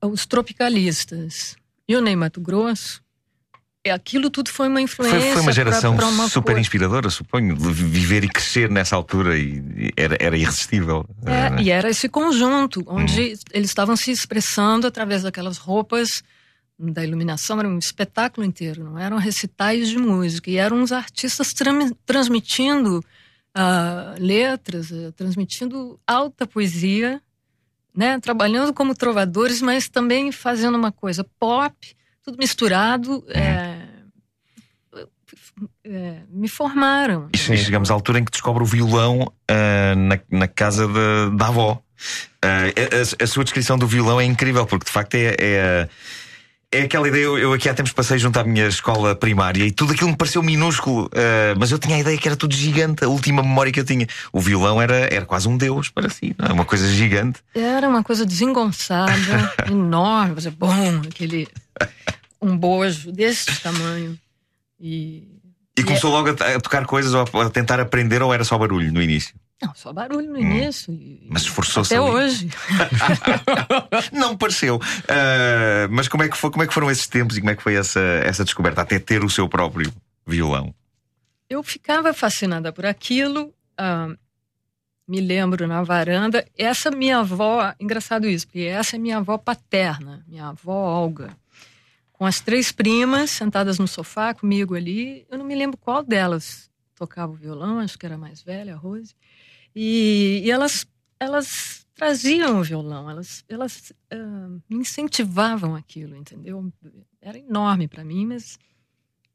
os 0.00 0.24
tropicalistas 0.26 1.56
e 1.88 1.96
o 1.96 2.00
Ney 2.00 2.14
Mato 2.16 2.40
Grosso, 2.40 3.01
aquilo 3.90 4.30
tudo 4.30 4.48
foi 4.50 4.68
uma 4.68 4.80
influência. 4.80 5.18
Foi, 5.20 5.32
foi 5.32 5.42
uma 5.42 5.52
geração 5.52 5.96
pra 5.96 6.06
uma 6.06 6.28
super 6.28 6.52
coisa. 6.52 6.60
inspiradora, 6.60 7.10
suponho, 7.10 7.56
de 7.56 7.72
viver 7.72 8.22
e 8.24 8.28
crescer 8.28 8.70
nessa 8.70 8.94
altura 8.94 9.36
e 9.36 9.90
era, 9.96 10.16
era 10.20 10.36
irresistível. 10.36 11.04
É, 11.26 11.32
Eh, 11.60 11.62
e 11.62 11.70
era 11.70 11.90
esse 11.90 12.08
conjunto, 12.08 12.84
onde 12.86 13.20
Uhum. 13.20 13.34
eles 13.52 13.68
estavam 13.70 13.96
se 13.96 14.10
expressando 14.12 14.86
através 14.86 15.22
daquelas 15.24 15.56
roupas, 15.58 16.22
da 16.78 17.04
iluminação, 17.04 17.58
era 17.58 17.68
um 17.68 17.78
espetáculo 17.78 18.46
inteiro, 18.46 18.82
não 18.84 18.98
eram 18.98 19.16
recitais 19.16 19.88
de 19.88 19.98
música, 19.98 20.50
e 20.50 20.56
eram 20.56 20.78
uns 20.78 20.90
artistas 20.92 21.52
transmitindo 22.06 23.04
ah, 23.54 24.14
letras, 24.18 24.90
eh, 24.90 25.10
transmitindo 25.14 26.00
alta 26.06 26.46
poesia, 26.46 27.20
né, 27.94 28.18
trabalhando 28.18 28.72
como 28.72 28.94
trovadores, 28.94 29.60
mas 29.60 29.88
também 29.90 30.32
fazendo 30.32 30.76
uma 30.78 30.90
coisa 30.90 31.22
pop, 31.38 31.76
tudo 32.24 32.38
misturado. 32.38 33.24
é, 33.28 33.78
é, 35.84 36.20
me 36.30 36.48
formaram. 36.48 37.28
E 37.32 37.38
che- 37.38 37.56
chegamos 37.56 37.90
à 37.90 37.94
altura 37.94 38.18
em 38.18 38.24
que 38.24 38.30
descobre 38.30 38.62
o 38.62 38.66
violão 38.66 39.32
ah, 39.48 39.94
na, 39.96 40.18
na 40.30 40.48
casa 40.48 40.86
da, 40.88 41.28
da 41.34 41.48
avó. 41.48 41.82
Ah, 42.42 42.64
a, 43.20 43.24
a- 43.24 43.26
sua 43.26 43.44
descrição 43.44 43.78
do 43.78 43.86
violão 43.86 44.20
é 44.20 44.24
incrível, 44.24 44.66
porque 44.66 44.86
de 44.86 44.92
facto 44.92 45.14
é, 45.14 45.36
é, 45.38 45.88
É 46.74 46.82
aquela 46.82 47.06
ideia, 47.06 47.22
eu, 47.24 47.38
eu 47.38 47.52
aqui 47.52 47.68
há 47.68 47.74
tempos 47.74 47.92
passei 47.92 48.16
junto 48.18 48.38
à 48.40 48.44
minha 48.44 48.66
escola 48.66 49.14
primária 49.14 49.62
e 49.62 49.70
tudo 49.70 49.92
aquilo 49.92 50.08
me 50.10 50.16
pareceu 50.16 50.42
minúsculo, 50.42 51.04
uh, 51.06 51.54
mas 51.58 51.70
eu 51.70 51.78
tinha 51.78 51.96
a 51.96 52.00
ideia 52.00 52.16
que 52.16 52.26
era 52.26 52.34
tudo 52.34 52.54
gigante, 52.54 53.04
a 53.04 53.08
última 53.08 53.42
memória 53.42 53.70
que 53.70 53.78
eu 53.78 53.84
tinha. 53.84 54.06
O 54.32 54.40
violão 54.40 54.80
era, 54.80 54.94
era 55.14 55.26
quase 55.26 55.46
um 55.48 55.56
deus 55.58 55.90
para 55.90 56.08
si, 56.08 56.34
não 56.38 56.48
é? 56.48 56.52
Uma 56.52 56.64
coisa 56.64 56.88
gigante. 56.88 57.40
Era 57.54 57.86
uma 57.86 58.02
coisa 58.02 58.24
desengonçada, 58.24 59.12
enorme, 59.70 60.34
é 60.46 60.50
bom, 60.50 61.02
aquele. 61.06 61.46
um 62.40 62.56
bojo 62.56 63.12
desse 63.12 63.60
tamanho. 63.60 64.18
E. 64.80 65.28
E 65.76 65.82
começou 65.82 66.10
logo 66.10 66.28
a, 66.28 66.56
a 66.56 66.60
tocar 66.60 66.84
coisas 66.84 67.14
ou 67.14 67.24
a, 67.40 67.46
a 67.46 67.50
tentar 67.50 67.80
aprender 67.80 68.22
ou 68.22 68.32
era 68.32 68.44
só 68.44 68.58
barulho 68.58 68.92
no 68.92 69.00
início? 69.00 69.34
Não, 69.62 69.72
só 69.76 69.92
barulho 69.92 70.28
no 70.28 70.38
início. 70.38 70.92
Hum. 70.92 71.20
Mas 71.30 71.42
esforçou-se. 71.42 71.94
Até 71.94 72.04
ali. 72.04 72.12
hoje. 72.12 72.50
não 74.12 74.36
pareceu. 74.36 74.76
Uh, 74.76 75.88
mas 75.88 76.08
como 76.08 76.24
é, 76.24 76.28
que 76.28 76.36
foi, 76.36 76.50
como 76.50 76.64
é 76.64 76.66
que 76.66 76.74
foram 76.74 76.90
esses 76.90 77.06
tempos 77.06 77.36
e 77.36 77.40
como 77.40 77.50
é 77.50 77.54
que 77.54 77.62
foi 77.62 77.76
essa, 77.76 78.00
essa 78.00 78.44
descoberta? 78.44 78.82
Até 78.82 78.98
ter 78.98 79.24
o 79.24 79.30
seu 79.30 79.48
próprio 79.48 79.92
violão. 80.26 80.74
Eu 81.48 81.62
ficava 81.62 82.12
fascinada 82.12 82.72
por 82.72 82.84
aquilo. 82.84 83.54
Uh, 83.78 84.18
me 85.06 85.20
lembro 85.20 85.68
na 85.68 85.82
varanda. 85.82 86.44
Essa 86.58 86.90
minha 86.90 87.18
avó, 87.18 87.72
engraçado 87.78 88.26
isso, 88.26 88.46
porque 88.46 88.60
essa 88.60 88.96
é 88.96 88.98
minha 88.98 89.18
avó 89.18 89.38
paterna, 89.38 90.24
minha 90.26 90.48
avó 90.48 90.72
Olga. 90.72 91.36
Com 92.22 92.26
as 92.26 92.40
três 92.40 92.70
primas 92.70 93.32
sentadas 93.32 93.80
no 93.80 93.88
sofá 93.88 94.32
comigo 94.32 94.76
ali. 94.76 95.26
Eu 95.28 95.36
não 95.36 95.44
me 95.44 95.56
lembro 95.56 95.76
qual 95.76 96.04
delas 96.04 96.70
tocava 96.94 97.32
o 97.32 97.34
violão, 97.34 97.80
acho 97.80 97.98
que 97.98 98.06
era 98.06 98.14
a 98.14 98.18
mais 98.18 98.40
velha, 98.40 98.74
a 98.74 98.76
Rose. 98.76 99.12
E, 99.74 100.40
e 100.44 100.48
elas, 100.48 100.86
elas 101.18 101.84
traziam 101.92 102.60
o 102.60 102.62
violão, 102.62 103.10
elas, 103.10 103.44
elas 103.48 103.92
uh, 104.14 104.62
me 104.70 104.76
incentivavam 104.76 105.74
aquilo, 105.74 106.14
entendeu? 106.14 106.72
Era 107.20 107.38
enorme 107.40 107.88
para 107.88 108.04
mim, 108.04 108.24
mas 108.24 108.56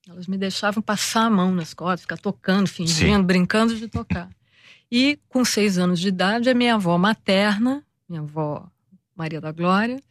elas 0.07 0.25
me 0.25 0.37
deixavam 0.37 0.81
passar 0.81 1.25
a 1.25 1.29
mão 1.29 1.53
nas 1.53 1.73
cordas, 1.73 2.03
ficar 2.03 2.17
tocando, 2.17 2.69
fingindo, 2.69 3.17
Sim. 3.17 3.23
brincando 3.23 3.75
de 3.75 3.89
tocar. 3.89 4.29
E 4.89 5.19
com 5.27 5.43
seis 5.43 5.77
anos 5.77 5.99
de 5.99 6.07
idade, 6.07 6.49
a 6.49 6.53
minha 6.53 6.75
avó 6.75 6.97
materna, 6.97 7.85
minha 8.07 8.21
avó 8.21 8.65
Maria 9.13 9.41
da 9.41 9.51
Glória, 9.51 10.01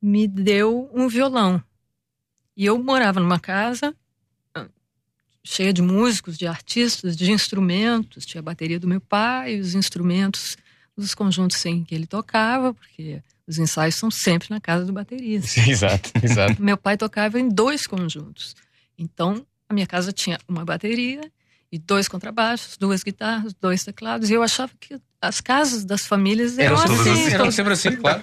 me 0.00 0.26
deu 0.26 0.90
um 0.94 1.06
violão. 1.06 1.62
E 2.56 2.64
eu 2.64 2.82
morava 2.82 3.20
numa 3.20 3.38
casa 3.38 3.94
cheia 5.44 5.72
de 5.72 5.82
músicos, 5.82 6.38
de 6.38 6.46
artistas, 6.46 7.16
de 7.16 7.30
instrumentos. 7.30 8.24
Tinha 8.24 8.40
a 8.40 8.42
bateria 8.42 8.80
do 8.80 8.88
meu 8.88 9.00
pai, 9.00 9.60
os 9.60 9.74
instrumentos 9.74 10.56
dos 10.96 11.14
conjuntos 11.14 11.64
em 11.66 11.84
que 11.84 11.94
ele 11.94 12.06
tocava, 12.06 12.72
porque 12.72 13.22
os 13.46 13.58
ensaios 13.58 13.96
são 13.96 14.10
sempre 14.10 14.48
na 14.48 14.60
casa 14.60 14.86
do 14.86 14.92
baterista. 14.92 15.60
Exato, 15.68 16.10
exato. 16.22 16.62
meu 16.62 16.78
pai 16.78 16.96
tocava 16.96 17.38
em 17.38 17.48
dois 17.48 17.86
conjuntos. 17.86 18.56
Então, 18.96 19.44
a 19.68 19.74
minha 19.74 19.86
casa 19.86 20.12
tinha 20.12 20.38
uma 20.48 20.64
bateria 20.64 21.20
e 21.70 21.78
dois 21.78 22.08
contrabaixos, 22.08 22.76
duas 22.78 23.02
guitarras, 23.02 23.52
dois 23.60 23.84
teclados. 23.84 24.30
E 24.30 24.32
eu 24.32 24.42
achava 24.42 24.72
que 24.80 24.98
as 25.20 25.40
casas 25.40 25.84
das 25.84 26.06
famílias 26.06 26.56
eram, 26.58 26.80
eram 26.80 26.94
assim. 26.94 27.10
assim. 27.10 27.34
Eram 27.34 27.50
sempre 27.50 27.72
assim, 27.72 27.96
claro. 27.96 28.22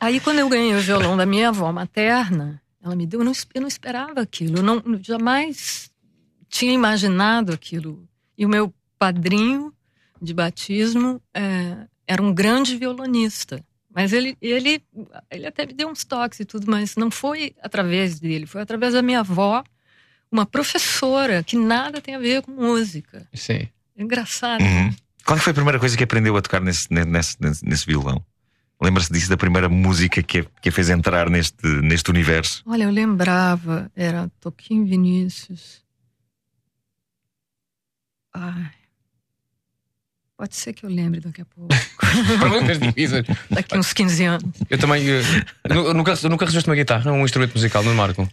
Aí, 0.00 0.20
quando 0.20 0.38
eu 0.38 0.48
ganhei 0.48 0.76
o 0.76 0.80
violão 0.80 1.16
da 1.16 1.26
minha 1.26 1.48
avó 1.48 1.72
materna, 1.72 2.62
ela 2.88 2.96
me 2.96 3.06
deu, 3.06 3.20
eu 3.20 3.24
não, 3.24 3.32
eu 3.54 3.60
não 3.60 3.68
esperava 3.68 4.20
aquilo, 4.20 4.58
eu 4.58 4.62
não, 4.62 4.82
jamais 5.02 5.90
tinha 6.48 6.72
imaginado 6.72 7.52
aquilo. 7.52 8.08
E 8.36 8.44
o 8.44 8.48
meu 8.48 8.72
padrinho 8.98 9.72
de 10.20 10.34
batismo 10.34 11.22
é, 11.32 11.86
era 12.06 12.22
um 12.22 12.32
grande 12.32 12.76
violonista. 12.76 13.64
Mas 13.94 14.12
ele, 14.12 14.36
ele, 14.40 14.82
ele 15.30 15.46
até 15.46 15.66
me 15.66 15.72
deu 15.72 15.88
uns 15.88 16.04
toques 16.04 16.40
e 16.40 16.44
tudo, 16.44 16.70
mas 16.70 16.96
não 16.96 17.10
foi 17.10 17.54
através 17.62 18.20
dele, 18.20 18.46
foi 18.46 18.60
através 18.60 18.94
da 18.94 19.02
minha 19.02 19.20
avó, 19.20 19.64
uma 20.30 20.46
professora 20.46 21.42
que 21.42 21.56
nada 21.56 22.00
tem 22.00 22.14
a 22.14 22.18
ver 22.18 22.42
com 22.42 22.52
música. 22.52 23.26
Sim. 23.32 23.68
É 23.96 24.02
engraçado. 24.02 24.60
Uhum. 24.60 24.94
Qual 25.24 25.38
foi 25.38 25.50
a 25.50 25.54
primeira 25.54 25.78
coisa 25.78 25.96
que 25.96 26.04
aprendeu 26.04 26.36
a 26.36 26.42
tocar 26.42 26.60
nesse, 26.60 26.92
nesse, 26.92 27.36
nesse, 27.40 27.64
nesse 27.64 27.86
violão? 27.86 28.24
Lembra-se 28.80 29.12
disso 29.12 29.28
da 29.28 29.36
primeira 29.36 29.68
música 29.68 30.22
que 30.22 30.38
a, 30.38 30.44
que 30.62 30.68
a 30.68 30.72
fez 30.72 30.88
entrar 30.88 31.28
neste, 31.28 31.66
neste 31.82 32.10
universo? 32.10 32.62
Olha, 32.64 32.84
eu 32.84 32.90
lembrava, 32.90 33.90
era 33.96 34.30
Toquinho 34.40 34.86
Vinícius. 34.86 35.82
Ai. 38.32 38.70
Pode 40.36 40.54
ser 40.54 40.72
que 40.72 40.86
eu 40.86 40.90
lembre 40.90 41.18
daqui 41.18 41.40
a 41.40 41.44
pouco. 41.44 41.74
Daqui 43.50 43.76
uns 43.76 43.92
15 43.92 44.24
anos. 44.24 44.52
Eu 44.70 44.78
também. 44.78 45.04
Eu, 45.04 45.20
eu 45.64 45.92
nunca, 45.92 46.14
nunca 46.28 46.46
registro 46.46 46.70
uma 46.70 46.76
guitarra, 46.76 47.10
um 47.10 47.24
instrumento 47.24 47.54
musical, 47.54 47.82
não 47.82 47.92
marco. 47.92 48.28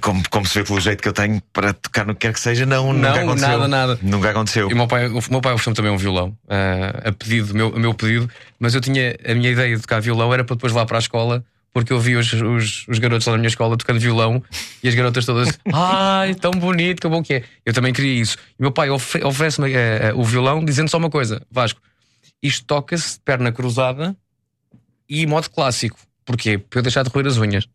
Como, 0.00 0.22
como 0.30 0.46
se 0.46 0.58
vê 0.58 0.64
pelo 0.64 0.80
jeito 0.80 1.02
que 1.02 1.08
eu 1.08 1.12
tenho 1.12 1.40
para 1.52 1.72
tocar 1.72 2.06
no 2.06 2.14
que 2.14 2.20
quer 2.20 2.32
que 2.32 2.40
seja, 2.40 2.64
não, 2.66 2.92
não 2.92 2.94
nunca 2.94 3.20
aconteceu. 3.20 3.48
Nada, 3.48 3.68
nada. 3.68 3.98
Nunca 4.02 4.30
aconteceu. 4.30 4.70
E 4.70 4.72
o 4.72 4.76
meu 4.76 4.88
pai, 4.88 5.06
o 5.08 5.22
meu 5.30 5.40
pai 5.40 5.52
ofereceu 5.52 5.74
também 5.74 5.92
um 5.92 5.96
violão, 5.96 6.36
uh, 6.44 7.08
a 7.08 7.12
pedido, 7.12 7.54
meu, 7.54 7.74
a 7.74 7.78
meu 7.78 7.94
pedido, 7.94 8.28
mas 8.58 8.74
eu 8.74 8.80
tinha 8.80 9.16
a 9.26 9.34
minha 9.34 9.50
ideia 9.50 9.76
de 9.76 9.82
tocar 9.82 10.00
violão 10.00 10.32
era 10.32 10.42
para 10.42 10.56
depois 10.56 10.72
lá 10.72 10.84
para 10.84 10.98
a 10.98 11.00
escola, 11.00 11.44
porque 11.72 11.92
eu 11.92 12.00
vi 12.00 12.16
os, 12.16 12.32
os, 12.32 12.86
os 12.88 12.98
garotos 12.98 13.26
lá 13.26 13.34
na 13.34 13.38
minha 13.38 13.48
escola 13.48 13.76
tocando 13.76 14.00
violão 14.00 14.42
e 14.82 14.88
as 14.88 14.94
garotas 14.94 15.24
todas, 15.24 15.58
ai, 15.72 16.34
tão 16.34 16.50
bonito, 16.52 17.00
que 17.00 17.08
bom 17.08 17.22
que 17.22 17.34
é. 17.34 17.44
Eu 17.64 17.72
também 17.72 17.92
queria 17.92 18.20
isso. 18.20 18.36
E 18.58 18.62
o 18.62 18.62
meu 18.62 18.72
pai 18.72 18.88
oferece-me 18.90 19.68
uh, 19.68 20.16
uh, 20.16 20.20
o 20.20 20.24
violão 20.24 20.64
dizendo 20.64 20.88
só 20.88 20.96
uma 20.96 21.10
coisa: 21.10 21.42
Vasco, 21.50 21.80
isto 22.42 22.64
toca-se 22.66 23.14
de 23.14 23.20
perna 23.20 23.52
cruzada 23.52 24.16
e 25.08 25.26
modo 25.26 25.48
clássico. 25.50 25.98
Porquê? 26.24 26.58
Para 26.58 26.80
eu 26.80 26.82
deixar 26.82 27.02
de 27.02 27.10
roer 27.10 27.26
as 27.26 27.38
unhas. 27.38 27.68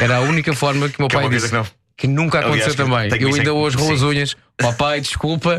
Era 0.00 0.16
a 0.16 0.20
única 0.20 0.52
forma 0.54 0.88
que 0.88 0.98
o 0.98 1.02
meu 1.02 1.08
que 1.08 1.16
pai 1.16 1.26
é 1.26 1.28
disse. 1.28 1.50
Que, 1.50 1.62
que 1.96 2.08
nunca 2.08 2.40
aconteceu 2.40 2.72
Aliás, 2.72 3.08
também. 3.08 3.22
Eu 3.22 3.34
ainda 3.34 3.52
hoje 3.52 3.76
rolo 3.76 3.94
as 3.94 4.02
unhas. 4.02 4.36
Papai, 4.58 5.00
desculpa. 5.02 5.58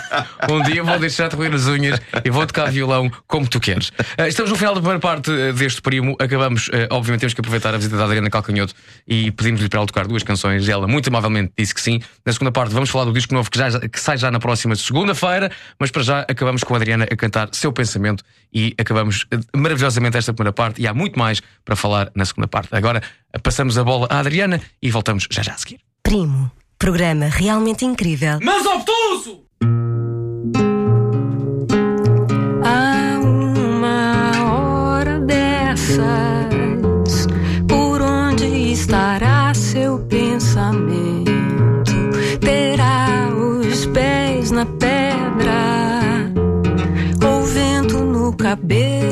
um 0.50 0.62
dia 0.62 0.82
vou 0.82 0.98
deixar 0.98 1.28
de 1.28 1.36
roer 1.36 1.52
as 1.52 1.66
unhas 1.66 2.00
e 2.24 2.30
vou 2.30 2.46
tocar 2.46 2.70
violão 2.70 3.10
como 3.26 3.46
tu 3.46 3.60
queres. 3.60 3.88
Uh, 4.18 4.26
estamos 4.26 4.50
no 4.50 4.56
final 4.56 4.74
da 4.74 4.80
primeira 4.80 5.00
parte 5.00 5.30
uh, 5.30 5.52
deste 5.52 5.82
primo. 5.82 6.16
Acabamos, 6.18 6.68
uh, 6.68 6.88
obviamente, 6.90 7.20
temos 7.20 7.34
que 7.34 7.40
aproveitar 7.40 7.74
a 7.74 7.76
visita 7.76 7.98
da 7.98 8.04
Adriana 8.04 8.30
Calcanhoto 8.30 8.72
e 9.06 9.30
pedimos-lhe 9.32 9.68
para 9.68 9.80
ela 9.80 9.86
tocar 9.86 10.06
duas 10.06 10.22
canções. 10.22 10.66
E 10.66 10.70
ela, 10.70 10.88
muito 10.88 11.08
amavelmente, 11.08 11.52
disse 11.58 11.74
que 11.74 11.80
sim. 11.80 12.00
Na 12.24 12.32
segunda 12.32 12.50
parte, 12.50 12.72
vamos 12.72 12.88
falar 12.88 13.04
do 13.04 13.12
disco 13.12 13.34
novo 13.34 13.50
que, 13.50 13.58
já, 13.58 13.80
que 13.80 14.00
sai 14.00 14.16
já 14.16 14.30
na 14.30 14.40
próxima 14.40 14.74
segunda-feira. 14.76 15.52
Mas 15.78 15.90
para 15.90 16.02
já, 16.02 16.20
acabamos 16.20 16.64
com 16.64 16.72
a 16.72 16.78
Adriana 16.78 17.04
a 17.04 17.16
cantar 17.16 17.50
seu 17.52 17.70
pensamento 17.70 18.24
e 18.52 18.74
acabamos 18.78 19.26
maravilhosamente 19.54 20.16
esta 20.16 20.32
primeira 20.32 20.54
parte. 20.54 20.80
E 20.80 20.86
há 20.86 20.94
muito 20.94 21.18
mais 21.18 21.42
para 21.66 21.76
falar 21.76 22.10
na 22.14 22.24
segunda 22.24 22.48
parte. 22.48 22.74
Agora, 22.74 23.02
passamos 23.42 23.76
a 23.76 23.84
bola 23.84 24.06
à 24.08 24.20
Adriana 24.20 24.58
e 24.80 24.90
voltamos 24.90 25.28
já 25.30 25.42
já 25.42 25.52
a 25.52 25.58
seguir. 25.58 25.80
Primo. 26.02 26.50
Programa 26.78 27.26
realmente 27.26 27.84
incrível. 27.84 28.38
Mas 28.40 28.64
obtuso! 28.64 29.42
Há 32.62 33.18
uma 33.20 34.32
hora 34.52 35.18
dessas, 35.18 35.98
por 37.66 38.00
onde 38.00 38.72
estará 38.72 39.52
seu 39.54 39.98
pensamento? 40.08 41.32
Terá 42.40 43.28
os 43.34 43.84
pés 43.86 44.52
na 44.52 44.64
pedra, 44.64 46.32
ou 47.26 47.42
vento 47.42 47.98
no 48.04 48.32
cabelo? 48.36 49.07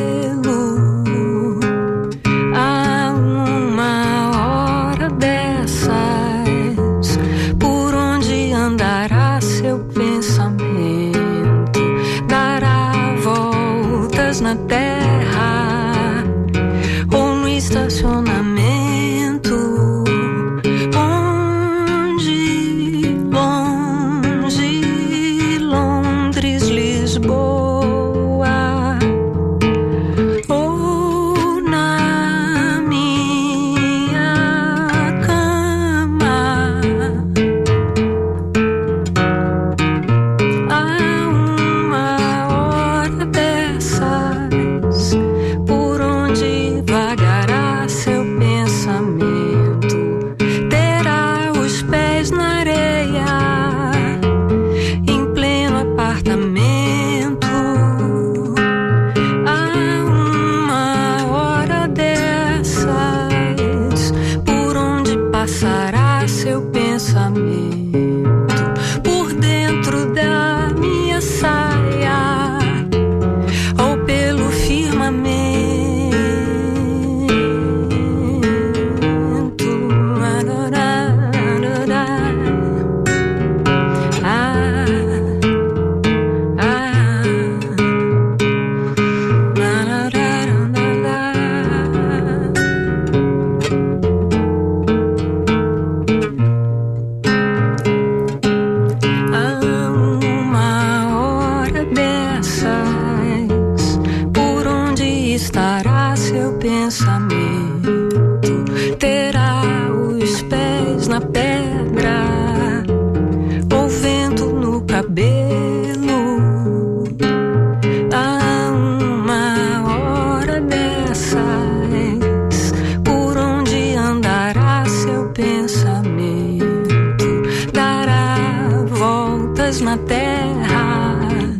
Terra 130.46 131.56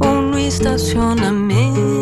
ou 0.00 0.22
no 0.22 0.38
estacionamento? 0.38 1.99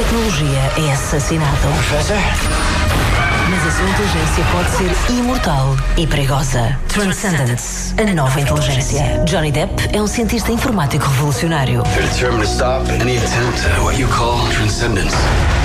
Grupo 0.00 0.10
anti-tecnologia 0.10 0.72
é 0.78 0.92
assassinado. 0.92 1.68
Mas 3.50 3.66
a 3.66 3.70
sua 3.70 3.88
inteligência 3.88 4.44
pode 4.52 4.70
ser 4.70 5.12
imortal 5.12 5.76
e 5.96 6.06
perigosa. 6.06 6.78
Transcendence, 6.88 7.94
a 8.00 8.14
nova 8.14 8.40
inteligência. 8.40 9.22
Johnny 9.24 9.50
Depp 9.50 9.90
é 9.92 10.00
um 10.00 10.06
cientista 10.06 10.52
informático 10.52 11.04
revolucionário. 11.04 11.82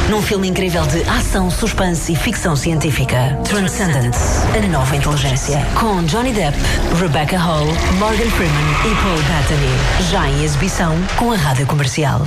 Num 0.09 0.21
filme 0.21 0.47
incrível 0.47 0.85
de 0.87 1.03
ação, 1.03 1.49
suspense 1.51 2.11
e 2.11 2.15
ficção 2.15 2.55
científica. 2.55 3.37
Transcendence, 3.43 4.41
a 4.57 4.67
nova 4.67 4.95
inteligência. 4.95 5.65
Com 5.79 6.03
Johnny 6.03 6.33
Depp, 6.33 6.57
Rebecca 6.99 7.37
Hall, 7.37 7.67
Morgan 7.99 8.29
Freeman 8.31 8.71
e 8.85 8.95
Paul 9.01 9.17
Bettany. 9.17 10.09
Já 10.11 10.27
em 10.27 10.43
exibição 10.43 10.95
com 11.17 11.31
a 11.31 11.35
rádio 11.35 11.65
comercial. 11.67 12.25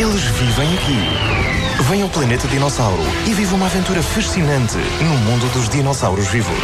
Eles 0.00 0.22
vivem 0.22 0.66
aqui. 0.78 1.82
Vem 1.90 2.00
ao 2.00 2.08
planeta 2.08 2.48
Dinossauro 2.48 3.02
e 3.26 3.34
vive 3.34 3.54
uma 3.54 3.66
aventura 3.66 4.02
fascinante 4.02 4.78
no 5.02 5.14
mundo 5.18 5.46
dos 5.52 5.68
dinossauros 5.68 6.26
vivos. 6.28 6.56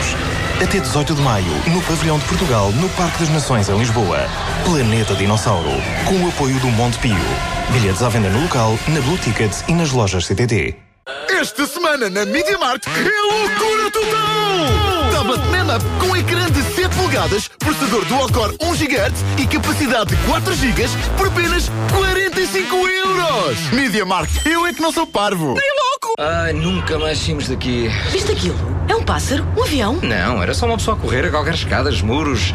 Até 0.58 0.80
18 0.80 1.14
de 1.14 1.20
maio, 1.20 1.52
no 1.70 1.82
Pavilhão 1.82 2.18
de 2.18 2.24
Portugal, 2.24 2.72
no 2.72 2.88
Parque 2.88 3.18
das 3.18 3.28
Nações, 3.28 3.68
em 3.68 3.76
Lisboa. 3.76 4.26
Planeta 4.64 5.14
Dinossauro, 5.14 5.68
com 6.06 6.24
o 6.24 6.28
apoio 6.30 6.58
do 6.60 6.68
Monte 6.68 6.98
Pio. 6.98 7.14
Bilhetes 7.72 8.02
à 8.02 8.08
venda 8.08 8.30
no 8.30 8.40
local, 8.40 8.78
na 8.88 9.02
Blue 9.02 9.18
Tickets 9.18 9.62
e 9.68 9.74
nas 9.74 9.92
lojas 9.92 10.26
CTT. 10.26 10.74
Esta 11.28 11.66
semana 11.66 12.08
na 12.08 12.24
Media 12.24 12.56
Markt 12.56 12.88
é 12.88 13.34
loucura 13.34 13.90
total! 13.90 14.95
Tablet 15.26 15.44
Man 15.50 15.74
Up 15.74 15.84
com 15.98 16.16
ecrã 16.16 16.48
de 16.48 16.62
7 16.62 16.94
polegadas, 16.94 17.48
processador 17.58 18.04
dual-core 18.04 18.56
1 18.62 18.74
GHz 18.76 19.24
e 19.38 19.46
capacidade 19.48 20.14
de 20.14 20.22
4 20.24 20.54
GB 20.54 20.84
por 21.16 21.26
apenas 21.26 21.68
45 21.92 22.76
euros! 22.76 23.58
Media 23.72 24.04
Markt, 24.06 24.46
eu 24.48 24.64
é 24.64 24.72
que 24.72 24.80
não 24.80 24.92
sou 24.92 25.04
parvo! 25.04 25.54
Nem 25.54 25.70
louco! 25.80 26.14
Ai, 26.20 26.52
nunca 26.52 26.96
mais 26.96 27.18
saímos 27.18 27.48
daqui. 27.48 27.88
Viste 28.12 28.30
aquilo? 28.30 28.75
É 28.88 28.94
um 28.94 29.02
pássaro? 29.02 29.44
Um 29.56 29.62
avião? 29.62 29.98
Não, 30.02 30.42
era 30.42 30.54
só 30.54 30.66
uma 30.66 30.76
pessoa 30.76 30.96
a 30.96 31.00
correr 31.00 31.24
a 31.24 31.28
galgar 31.28 31.54
escadas, 31.54 32.00
muros 32.00 32.52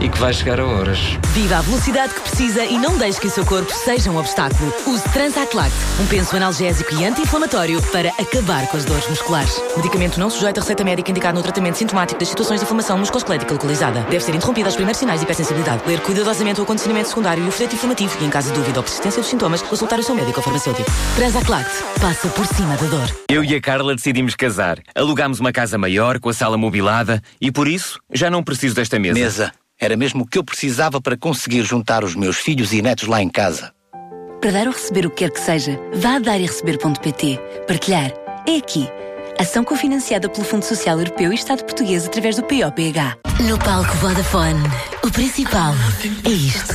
e 0.00 0.08
que 0.08 0.18
vai 0.18 0.32
chegar 0.32 0.60
a 0.60 0.64
horas. 0.64 0.98
Viva 1.32 1.56
a 1.56 1.60
velocidade 1.60 2.14
que 2.14 2.20
precisa 2.20 2.64
e 2.64 2.78
não 2.78 2.96
deixe 2.96 3.20
que 3.20 3.26
o 3.26 3.30
seu 3.30 3.44
corpo 3.44 3.72
seja 3.72 4.10
um 4.10 4.16
obstáculo. 4.16 4.72
Use 4.86 5.02
Transact 5.12 5.56
Lact, 5.56 5.74
um 6.00 6.06
penso 6.06 6.36
analgésico 6.36 6.94
e 6.94 7.04
anti-inflamatório 7.04 7.82
para 7.90 8.10
acabar 8.10 8.66
com 8.68 8.76
as 8.76 8.84
dores 8.84 9.08
musculares. 9.08 9.60
Medicamento 9.76 10.20
não 10.20 10.30
sujeito 10.30 10.58
a 10.58 10.60
receita 10.60 10.84
médica 10.84 11.10
indicado 11.10 11.36
no 11.36 11.42
tratamento 11.42 11.78
sintomático 11.78 12.18
das 12.18 12.28
situações 12.28 12.60
de 12.60 12.64
inflamação 12.64 12.98
musculoesquelética 12.98 13.52
localizada. 13.52 14.00
Deve 14.02 14.20
ser 14.20 14.34
interrompida 14.34 14.68
aos 14.68 14.76
primeiros 14.76 14.98
sinais 14.98 15.20
de 15.20 15.24
hipersensibilidade. 15.24 15.82
Ler 15.86 16.00
cuidadosamente 16.00 16.60
o 16.60 16.62
acondicionamento 16.62 17.08
secundário 17.08 17.44
e 17.44 17.48
o 17.48 17.50
folheto 17.50 17.74
informativo 17.74 18.16
e, 18.20 18.24
em 18.24 18.30
caso 18.30 18.48
de 18.48 18.54
dúvida 18.54 18.78
ou 18.78 18.82
persistência 18.84 19.20
dos 19.20 19.30
sintomas, 19.30 19.62
consultar 19.62 19.98
o 19.98 20.02
seu 20.02 20.14
médico 20.14 20.38
ou 20.38 20.44
farmacêutico. 20.44 20.90
Transact 21.16 21.50
Lact, 21.50 21.70
passa 22.00 22.28
por 22.28 22.46
cima 22.46 22.76
da 22.76 22.86
dor. 22.86 23.16
Eu 23.28 23.42
e 23.42 23.54
a 23.54 23.60
Carla 23.60 23.94
decidimos 23.94 24.34
casar. 24.34 24.78
Alugámos 24.94 25.40
uma 25.40 25.52
casa 25.52 25.71
maior, 25.78 26.18
com 26.18 26.28
a 26.28 26.34
sala 26.34 26.56
mobilada, 26.56 27.22
e 27.40 27.50
por 27.50 27.68
isso 27.68 28.00
já 28.12 28.30
não 28.30 28.42
preciso 28.42 28.74
desta 28.74 28.98
mesa. 28.98 29.18
Mesa. 29.18 29.52
Era 29.80 29.96
mesmo 29.96 30.22
o 30.22 30.26
que 30.26 30.38
eu 30.38 30.44
precisava 30.44 31.00
para 31.00 31.16
conseguir 31.16 31.62
juntar 31.64 32.04
os 32.04 32.14
meus 32.14 32.36
filhos 32.38 32.72
e 32.72 32.80
netos 32.80 33.08
lá 33.08 33.20
em 33.20 33.28
casa. 33.28 33.72
Para 34.40 34.50
dar 34.52 34.66
ou 34.66 34.72
receber 34.72 35.06
o 35.06 35.10
que 35.10 35.16
quer 35.16 35.30
que 35.30 35.40
seja, 35.40 35.78
vá 35.94 36.16
a 36.16 36.18
darereceber.pt. 36.18 37.38
Partilhar 37.66 38.12
é 38.46 38.56
aqui. 38.56 38.88
Ação 39.38 39.64
cofinanciada 39.64 40.28
pelo 40.28 40.44
Fundo 40.44 40.64
Social 40.64 40.98
Europeu 40.98 41.32
e 41.32 41.34
Estado 41.34 41.64
Português 41.64 42.06
através 42.06 42.36
do 42.36 42.42
POPH. 42.42 43.18
No 43.48 43.58
palco 43.58 43.96
Vodafone, 43.96 44.62
o 45.02 45.10
principal 45.10 45.74
é 46.24 46.28
isto. 46.28 46.74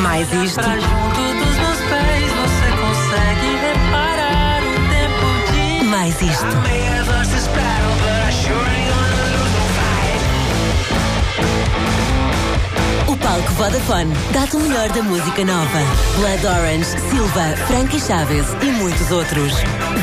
Mais 0.00 0.32
isto. 0.32 1.09
O 13.08 13.16
palco 13.16 13.52
Vodafone 13.54 14.12
dá-te 14.30 14.56
o 14.56 14.60
melhor 14.60 14.90
da 14.90 15.02
música 15.02 15.42
nova. 15.46 15.78
Blood 16.18 16.46
Orange, 16.46 16.84
Silva, 17.08 17.56
Frankie 17.66 17.98
Chaves 17.98 18.48
e 18.60 18.66
muitos 18.66 19.10
outros. 19.10 19.54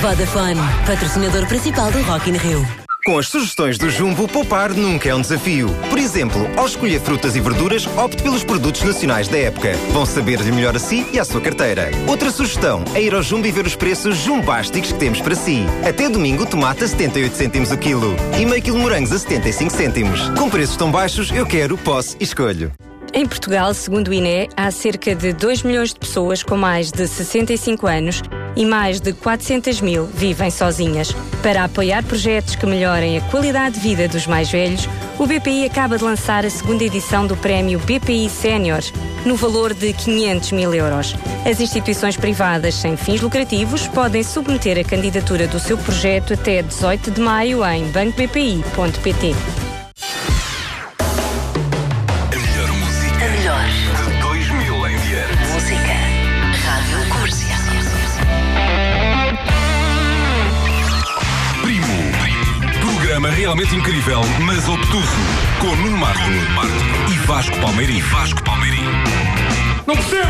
Vodafone, 0.01 0.60
patrocinador 0.88 1.45
principal 1.45 1.91
do 1.91 2.01
Rock 2.01 2.32
in 2.32 2.38
Rio. 2.38 2.87
Com 3.08 3.17
as 3.17 3.30
sugestões 3.30 3.78
do 3.78 3.89
Jumbo, 3.89 4.28
poupar 4.28 4.74
nunca 4.74 5.08
é 5.08 5.15
um 5.15 5.22
desafio. 5.22 5.70
Por 5.89 5.98
exemplo, 5.98 6.46
ao 6.58 6.65
escolher 6.65 7.00
frutas 7.00 7.38
e 7.38 7.39
verduras, 7.39 7.88
opte 7.96 8.22
pelos 8.22 8.43
produtos 8.43 8.84
nacionais 8.84 9.30
da 9.30 9.38
época. 9.38 9.72
Vão 9.93 10.06
saber-lhe 10.06 10.52
melhor 10.52 10.76
a 10.76 10.80
si 10.80 11.08
e 11.13 11.17
à 11.17 11.24
sua 11.24 11.39
carteira. 11.39 11.89
Outra 12.06 12.30
sugestão 12.30 12.84
é 12.93 13.02
ir 13.02 13.15
ao 13.15 13.24
Jumbo 13.24 13.48
e 13.48 13.52
ver 13.54 13.65
os 13.65 13.78
preços 13.78 14.17
jumbásticos 14.17 14.91
que 14.91 15.00
temos 15.00 15.22
para 15.22 15.36
si. 15.36 15.63
Até 15.88 16.10
domingo, 16.10 16.46
tomate 16.46 16.84
a 16.84 16.88
78 16.89 17.34
cêntimos 17.34 17.72
o 17.72 17.78
quilo 17.78 18.13
e 18.38 18.46
meio 18.46 18.62
quilo 18.62 18.78
morangos 18.78 19.13
a 19.13 19.20
75 19.20 19.72
cêntimos. 19.72 20.28
Com 20.38 20.50
preços 20.50 20.76
tão 20.76 20.91
baixos, 20.91 21.32
eu 21.32 21.46
quero, 21.46 21.78
posso 21.78 22.17
e 22.20 22.26
escolho. 22.26 22.74
Em 23.13 23.26
Portugal, 23.26 23.74
segundo 23.74 24.10
o 24.10 24.13
INE, 24.13 24.50
há 24.56 24.70
cerca 24.70 25.15
de 25.15 25.34
2 25.34 25.63
milhões 25.63 25.93
de 25.93 26.00
pessoas 26.00 26.43
com 26.43 26.58
mais 26.58 26.91
de 26.91 27.08
65 27.08 27.88
anos 27.88 28.22
e 28.56 28.65
mais 28.65 29.00
de 29.00 29.13
400 29.13 29.82
mil 29.82 30.06
vivem 30.06 30.52
sozinhas. 30.52 31.15
Para 31.41 31.63
apoiar 31.63 32.04
projetos 32.04 32.56
que 32.56 32.65
melhorem 32.65 33.17
a 33.17 33.22
qualidade 33.22 33.76
de 33.76 33.82
vida 33.82 34.08
dos 34.08 34.28
mais 34.28 34.52
velhos, 34.52 34.88
o 35.17 35.26
BPI 35.26 35.65
acaba 35.65 35.98
de 35.98 36.04
lançar 36.04 36.46
a 36.46 36.50
segunda 36.50 36.84
edição 36.84 37.26
do 37.26 37.38
Prémio 37.38 37.80
BPI 37.80 38.30
Sénior, 38.30 38.82
no 39.26 39.36
valor 39.36 39.74
de 39.74 39.93
500 39.93 40.52
mil 40.52 40.74
euros. 40.74 41.15
As 41.50 41.60
instituições 41.60 42.17
privadas 42.17 42.76
sem 42.76 42.98
fins 42.98 43.22
lucrativos 43.22 43.88
podem 43.88 44.24
submeter 44.24 44.78
a 44.78 44.84
candidatura 44.84 45.48
do 45.48 45.60
seu 45.60 45.78
projeto 45.78 46.34
até 46.34 46.62
18 46.62 47.12
de 47.12 47.22
maio 47.22 47.65
em 47.65 47.86
bancobpi.pt. 47.86 49.36
realmente 63.47 63.73
incrível, 63.77 64.19
mas 64.45 64.67
obtuso. 64.67 65.07
Com 65.62 65.73
Nuno 65.77 65.95
Marco 65.97 66.19
e 67.10 67.17
Vasco 67.25 67.57
Palmeirim. 67.62 68.01
Vasco 68.01 68.43
Palmeirim. 68.43 68.83
Não 69.88 69.95
percebo! 69.95 70.27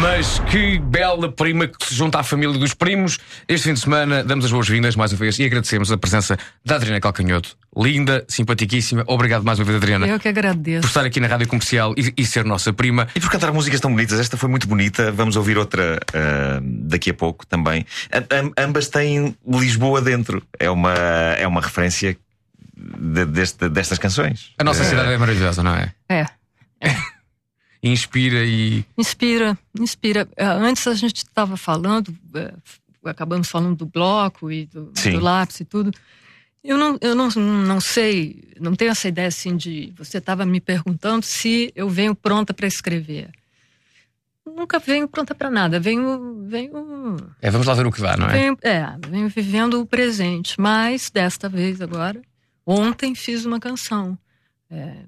Mas 0.00 0.40
que 0.50 0.80
bela 0.80 1.30
prima 1.30 1.68
que 1.68 1.86
se 1.86 1.94
junta 1.94 2.18
à 2.18 2.22
família 2.24 2.58
dos 2.58 2.74
primos. 2.74 3.18
Este 3.46 3.68
fim 3.68 3.74
de 3.74 3.80
semana 3.80 4.24
damos 4.24 4.44
as 4.44 4.50
boas-vindas 4.50 4.96
mais 4.96 5.12
uma 5.12 5.18
vez 5.18 5.38
e 5.38 5.44
agradecemos 5.44 5.92
a 5.92 5.96
presença 5.96 6.36
da 6.64 6.74
Adriana 6.76 6.98
Calcanhoto. 7.00 7.56
Linda, 7.76 8.24
simpaticíssima. 8.26 9.04
Obrigado 9.06 9.44
mais 9.44 9.60
uma 9.60 9.64
vez, 9.66 9.76
Adriana. 9.76 10.06
Eu 10.08 10.18
que 10.18 10.22
Por 10.32 10.38
agradeço. 10.40 10.86
estar 10.88 11.04
aqui 11.04 11.20
na 11.20 11.28
rádio 11.28 11.46
comercial 11.46 11.94
e, 11.96 12.12
e 12.16 12.26
ser 12.26 12.44
nossa 12.44 12.72
prima. 12.72 13.06
E 13.14 13.20
por 13.20 13.30
cantar 13.30 13.52
músicas 13.52 13.78
tão 13.80 13.92
bonitas, 13.92 14.18
esta 14.18 14.36
foi 14.36 14.48
muito 14.48 14.66
bonita. 14.66 15.12
Vamos 15.12 15.36
ouvir 15.36 15.56
outra 15.58 16.00
ah, 16.12 16.58
daqui 16.62 17.10
a 17.10 17.14
pouco 17.14 17.46
também. 17.46 17.86
A- 18.10 18.36
am- 18.40 18.52
ambas 18.58 18.88
têm 18.88 19.36
Lisboa 19.46 20.00
dentro. 20.00 20.42
É 20.58 20.68
uma, 20.70 20.94
é 21.38 21.46
uma 21.46 21.60
referência 21.60 22.16
de- 22.98 23.24
deste- 23.26 23.68
destas 23.68 23.98
canções. 23.98 24.52
A 24.58 24.64
nossa 24.64 24.82
Eh, 24.82 24.86
cidade 24.90 25.12
é 25.12 25.18
maravilhosa, 25.18 25.62
não 25.62 25.74
é? 25.74 25.94
É. 26.08 26.26
Inspira 27.82 28.44
e. 28.44 28.84
Inspira, 28.96 29.58
inspira. 29.78 30.28
Eh, 30.36 30.44
Antes 30.44 30.86
a 30.86 30.94
gente 30.94 31.16
estava 31.18 31.56
falando, 31.56 32.14
eh, 32.34 32.54
acabamos 33.04 33.48
falando 33.48 33.76
do 33.76 33.86
bloco 33.86 34.50
e 34.52 34.66
do, 34.66 34.92
do 34.92 35.20
lápis 35.20 35.60
e 35.60 35.64
tudo. 35.64 35.90
Eu 36.62 36.78
não, 36.78 36.96
eu 37.00 37.12
não, 37.16 37.28
não 37.30 37.80
sei, 37.80 38.40
não 38.60 38.76
tenho 38.76 38.92
essa 38.92 39.08
ideia 39.08 39.26
assim 39.26 39.56
de. 39.56 39.92
Você 39.98 40.18
estava 40.18 40.46
me 40.46 40.60
perguntando 40.60 41.24
se 41.24 41.72
eu 41.74 41.88
venho 41.88 42.14
pronta 42.14 42.54
para 42.54 42.68
escrever. 42.68 43.30
Nunca 44.46 44.78
venho 44.78 45.08
pronta 45.08 45.34
para 45.34 45.50
nada. 45.50 45.80
Venho, 45.80 46.44
venho, 46.48 47.16
É, 47.40 47.50
vamos 47.50 47.66
lá 47.66 47.74
ver 47.74 47.86
o 47.86 47.90
que 47.92 48.00
dá, 48.00 48.16
não 48.16 48.28
é? 48.28 48.32
venho, 48.32 48.58
é, 48.62 48.86
venho 49.08 49.28
vivendo 49.28 49.80
o 49.80 49.86
presente. 49.86 50.54
Mas 50.60 51.10
desta 51.10 51.48
vez 51.48 51.80
agora, 51.80 52.20
ontem 52.66 53.14
fiz 53.14 53.44
uma 53.44 53.58
canção. 53.60 54.18
É, 54.70 55.04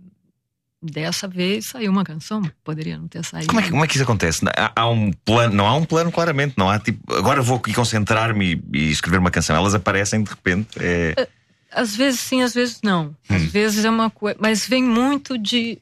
dessa 0.82 1.26
vez 1.26 1.66
saiu 1.66 1.90
uma 1.90 2.04
canção, 2.04 2.42
poderia 2.62 2.98
não 2.98 3.08
ter 3.08 3.24
saído. 3.24 3.48
Como 3.48 3.60
é, 3.60 3.62
que, 3.62 3.70
como 3.70 3.84
é 3.84 3.88
que 3.88 3.94
isso 3.94 4.02
acontece? 4.04 4.44
Há, 4.56 4.72
há 4.82 4.90
um 4.90 5.10
plano, 5.24 5.54
não 5.54 5.66
há 5.66 5.74
um 5.74 5.84
plano 5.84 6.12
claramente, 6.12 6.54
não 6.58 6.68
há 6.68 6.78
tipo, 6.78 7.14
agora 7.14 7.40
vou 7.40 7.56
aqui 7.56 7.72
concentrar-me 7.72 8.62
e, 8.72 8.78
e 8.78 8.90
escrever 8.90 9.18
uma 9.18 9.30
canção. 9.30 9.56
Elas 9.56 9.74
aparecem 9.74 10.22
de 10.22 10.28
repente. 10.30 10.68
É... 10.78 11.26
Às 11.72 11.96
vezes 11.96 12.20
sim, 12.20 12.42
às 12.42 12.52
vezes 12.54 12.80
não. 12.82 13.16
Às 13.28 13.42
Hum. 13.42 13.48
vezes 13.48 13.84
é 13.84 13.90
uma 13.90 14.10
coisa. 14.10 14.36
Mas 14.40 14.66
vem 14.66 14.82
muito 14.84 15.38
de. 15.38 15.78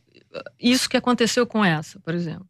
Isso 0.58 0.88
que 0.88 0.96
aconteceu 0.96 1.46
com 1.46 1.62
essa, 1.64 1.98
por 2.00 2.14
exemplo. 2.14 2.46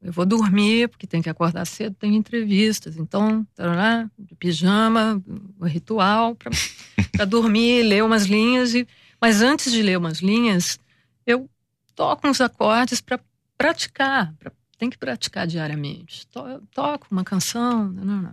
Eu- 0.00 0.12
vou 0.12 0.24
dormir, 0.24 0.88
porque 0.88 1.06
tem 1.06 1.20
que 1.22 1.28
acordar 1.30 1.64
cedo, 1.66 1.94
tem 1.94 2.14
entrevistas. 2.14 2.96
Então, 2.96 3.46
tarará, 3.54 4.08
de 4.18 4.34
pijama, 4.36 5.22
o 5.58 5.64
ritual, 5.66 6.34
para 6.36 6.50
dormir, 7.26 7.82
ler 7.82 8.04
umas 8.04 8.26
linhas. 8.26 8.74
E, 8.74 8.86
mas 9.20 9.42
antes 9.42 9.72
de 9.72 9.82
ler 9.82 9.98
umas 9.98 10.18
linhas, 10.20 10.78
eu 11.26 11.48
toco 11.94 12.28
uns 12.28 12.40
acordes 12.40 13.00
para 13.00 13.20
praticar. 13.56 14.32
pra- 14.38 14.52
tem 14.78 14.88
que 14.88 14.96
praticar 14.98 15.44
diariamente. 15.46 16.24
To, 16.28 16.40
toco 16.72 17.08
uma 17.10 17.24
canção. 17.24 17.88
Não, 17.88 18.04
não, 18.04 18.22
não. 18.22 18.32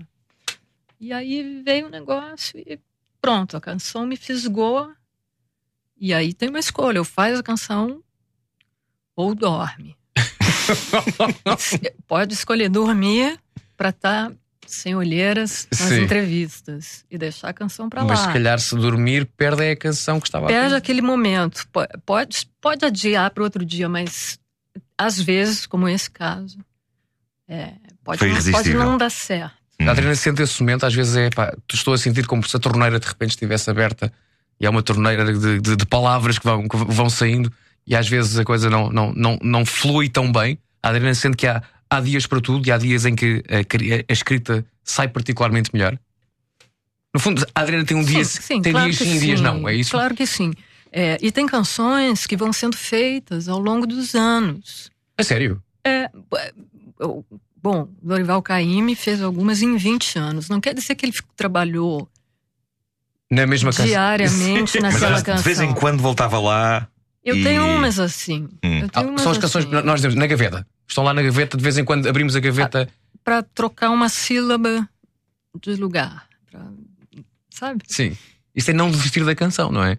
E 0.99 1.12
aí 1.12 1.62
veio 1.63 1.88
o 1.88 1.89
negócio 1.89 2.60
e 2.60 2.80
pronto, 3.19 3.58
a 3.58 3.62
canção 3.62 4.06
me 4.06 4.15
fisgou. 4.15 4.93
E 5.97 6.13
aí 6.13 6.32
tem 6.34 6.49
uma 6.49 6.60
escolha: 6.60 6.99
ou 7.01 7.06
faz 7.06 7.39
a 7.39 7.43
canção 7.43 8.04
ou 9.15 9.34
dorme. 9.34 9.95
Pode 12.08 12.34
escolher 12.34 12.69
dormir 12.69 13.38
para 13.78 13.89
estar 13.89 14.32
sem 14.65 14.95
olheiras 14.95 15.67
nas 15.71 15.89
Sim. 15.89 16.04
entrevistas 16.04 17.06
e 17.10 17.17
deixar 17.17 17.49
a 17.49 17.54
canção 17.54 17.88
para 17.89 18.04
Mas 18.04 18.19
lá. 18.19 18.28
se 18.28 18.34
calhar 18.34 18.60
se 18.60 18.75
dormir, 18.75 19.25
perde 19.38 19.69
a 19.69 19.75
canção 19.75 20.19
que 20.19 20.28
estava 20.28 20.45
a 20.45 20.49
Perde 20.49 20.73
aquele 20.75 21.01
momento. 21.01 21.67
Po- 21.71 21.86
Pode, 22.06 22.47
pode 22.60 22.84
adiar 22.86 23.30
para 23.32 23.43
outro 23.43 23.63
dia, 23.63 23.88
mas 23.88 24.39
às 24.97 25.19
vezes, 25.19 25.65
como 25.67 25.88
esse 25.88 26.10
caso, 26.10 26.58
é, 27.47 27.73
pode, 28.04 28.17
Foi 28.19 28.30
não, 28.30 28.51
pode 28.51 28.73
não 28.73 28.97
dar 28.97 29.12
certo. 29.12 29.54
A 29.80 29.91
Adriana 29.91 30.15
sente 30.15 30.41
esse 30.41 30.60
momento, 30.63 30.86
às 30.86 30.93
vezes 30.95 31.15
é 31.15 31.30
pá, 31.30 31.54
estou 31.71 31.93
a 31.93 31.97
sentir 31.97 32.25
como 32.25 32.41
se 32.47 32.56
a 32.56 32.60
torneira 32.60 32.99
de 32.99 33.06
repente 33.06 33.32
estivesse 33.32 33.69
aberta 33.69 34.12
e 34.60 34.65
há 34.65 34.69
uma 34.69 34.82
torneira 34.82 35.25
de, 35.38 35.60
de- 35.60 35.75
de 35.75 35.86
palavras 35.86 36.39
que 36.39 36.45
vão, 36.45 36.67
que 36.67 36.78
vão 36.78 37.10
saindo 37.10 37.51
e 37.88 37.95
às 37.95 38.08
vezes 38.08 38.38
a 38.38 38.43
coisa 38.43 38.69
não, 38.69 38.89
não, 38.89 39.13
não, 39.13 39.38
não 39.41 39.65
flui 39.65 40.10
tão 40.10 40.32
bem. 40.32 40.58
A 40.82 40.89
Adriana 40.89 41.13
sente 41.13 41.38
que 41.38 41.48
há, 41.48 41.62
há 41.89 42.00
dias 42.02 42.26
para 42.28 42.41
tudo 42.41 42.67
e 42.67 42.71
há 42.71 42.78
dias 42.78 43.06
em 43.06 43.15
que 43.15 43.43
a, 43.50 43.58
a 44.10 44.13
escrita 44.13 44.65
sai 44.84 45.08
particularmente 45.08 45.69
melhor. 45.74 45.98
No 47.13 47.19
fundo, 47.19 47.45
a 47.56 47.62
Adriana 47.62 47.86
tem 47.86 47.95
um 47.95 48.04
dia, 48.04 48.26
Sim, 48.26 48.62
tem 48.62 48.74
claro 48.74 48.89
dias 48.89 48.98
que 48.98 49.06
sim 49.06 49.15
e 49.15 49.19
dias 49.19 49.41
não, 49.41 49.67
é 49.69 49.74
isso? 49.76 49.91
Claro 49.91 50.13
que 50.13 50.26
sim. 50.28 50.54
É, 50.91 51.17
e 51.21 51.32
tem 51.32 51.45
canções 51.45 52.26
que 52.26 52.36
vão 52.38 52.52
sendo 52.54 52.76
feitas 52.78 53.48
ao 53.50 53.60
longo 53.60 53.86
dos 53.88 54.15
anos. 54.15 54.89
É 55.17 55.24
sério? 55.24 55.62
É, 55.86 56.10
bom, 57.62 57.88
Dorival 58.02 58.41
Caymmi 58.41 58.95
fez 58.95 59.21
algumas 59.21 59.62
em 59.62 59.76
20 59.78 60.17
anos. 60.19 60.50
Não 60.50 60.60
quer 60.62 60.74
dizer 60.74 60.95
que 60.95 61.06
ele 61.06 61.13
trabalhou 61.36 62.10
Na 63.32 63.45
mesma 63.45 63.71
canção. 63.71 63.86
diariamente 63.86 64.80
Mas 64.82 64.93
naquela 64.93 65.08
elas 65.08 65.19
de 65.19 65.26
canção. 65.26 65.43
vez 65.43 65.60
em 65.60 65.74
quando 65.74 66.02
voltava 66.02 66.39
lá. 66.39 66.88
Eu 67.26 67.36
e- 67.36 67.44
tenho 67.44 67.66
umas 67.66 68.00
assim. 68.00 68.48
Hum. 68.64 68.84
Ah, 68.94 69.00
tenho 69.02 69.10
umas 69.10 69.22
são 69.22 69.32
as 69.32 69.38
canções 69.40 69.66
assim. 69.66 69.76
que 69.76 69.82
nós 69.82 70.00
temos 70.00 70.16
na 70.16 70.28
gaveta. 70.28 70.66
Estão 70.88 71.04
lá 71.04 71.14
na 71.14 71.22
gaveta, 71.24 71.58
de 71.58 71.64
vez 71.64 71.78
em 71.78 71.84
quando 71.84 72.08
abrimos 72.08 72.36
a 72.36 72.40
gaveta. 72.40 72.88
Para 73.24 73.42
trocar 73.42 73.90
uma 73.90 74.08
sílaba 74.08 74.88
de 75.62 75.76
lugar. 75.76 76.28
pra- 76.52 76.72
sabe? 77.50 77.84
Sim. 77.88 78.16
Isso 78.56 78.70
é 78.72 78.74
não 78.74 78.90
desistir 78.92 79.26
da 79.26 79.34
canção, 79.36 79.72
não 79.72 79.84
é? 79.84 79.98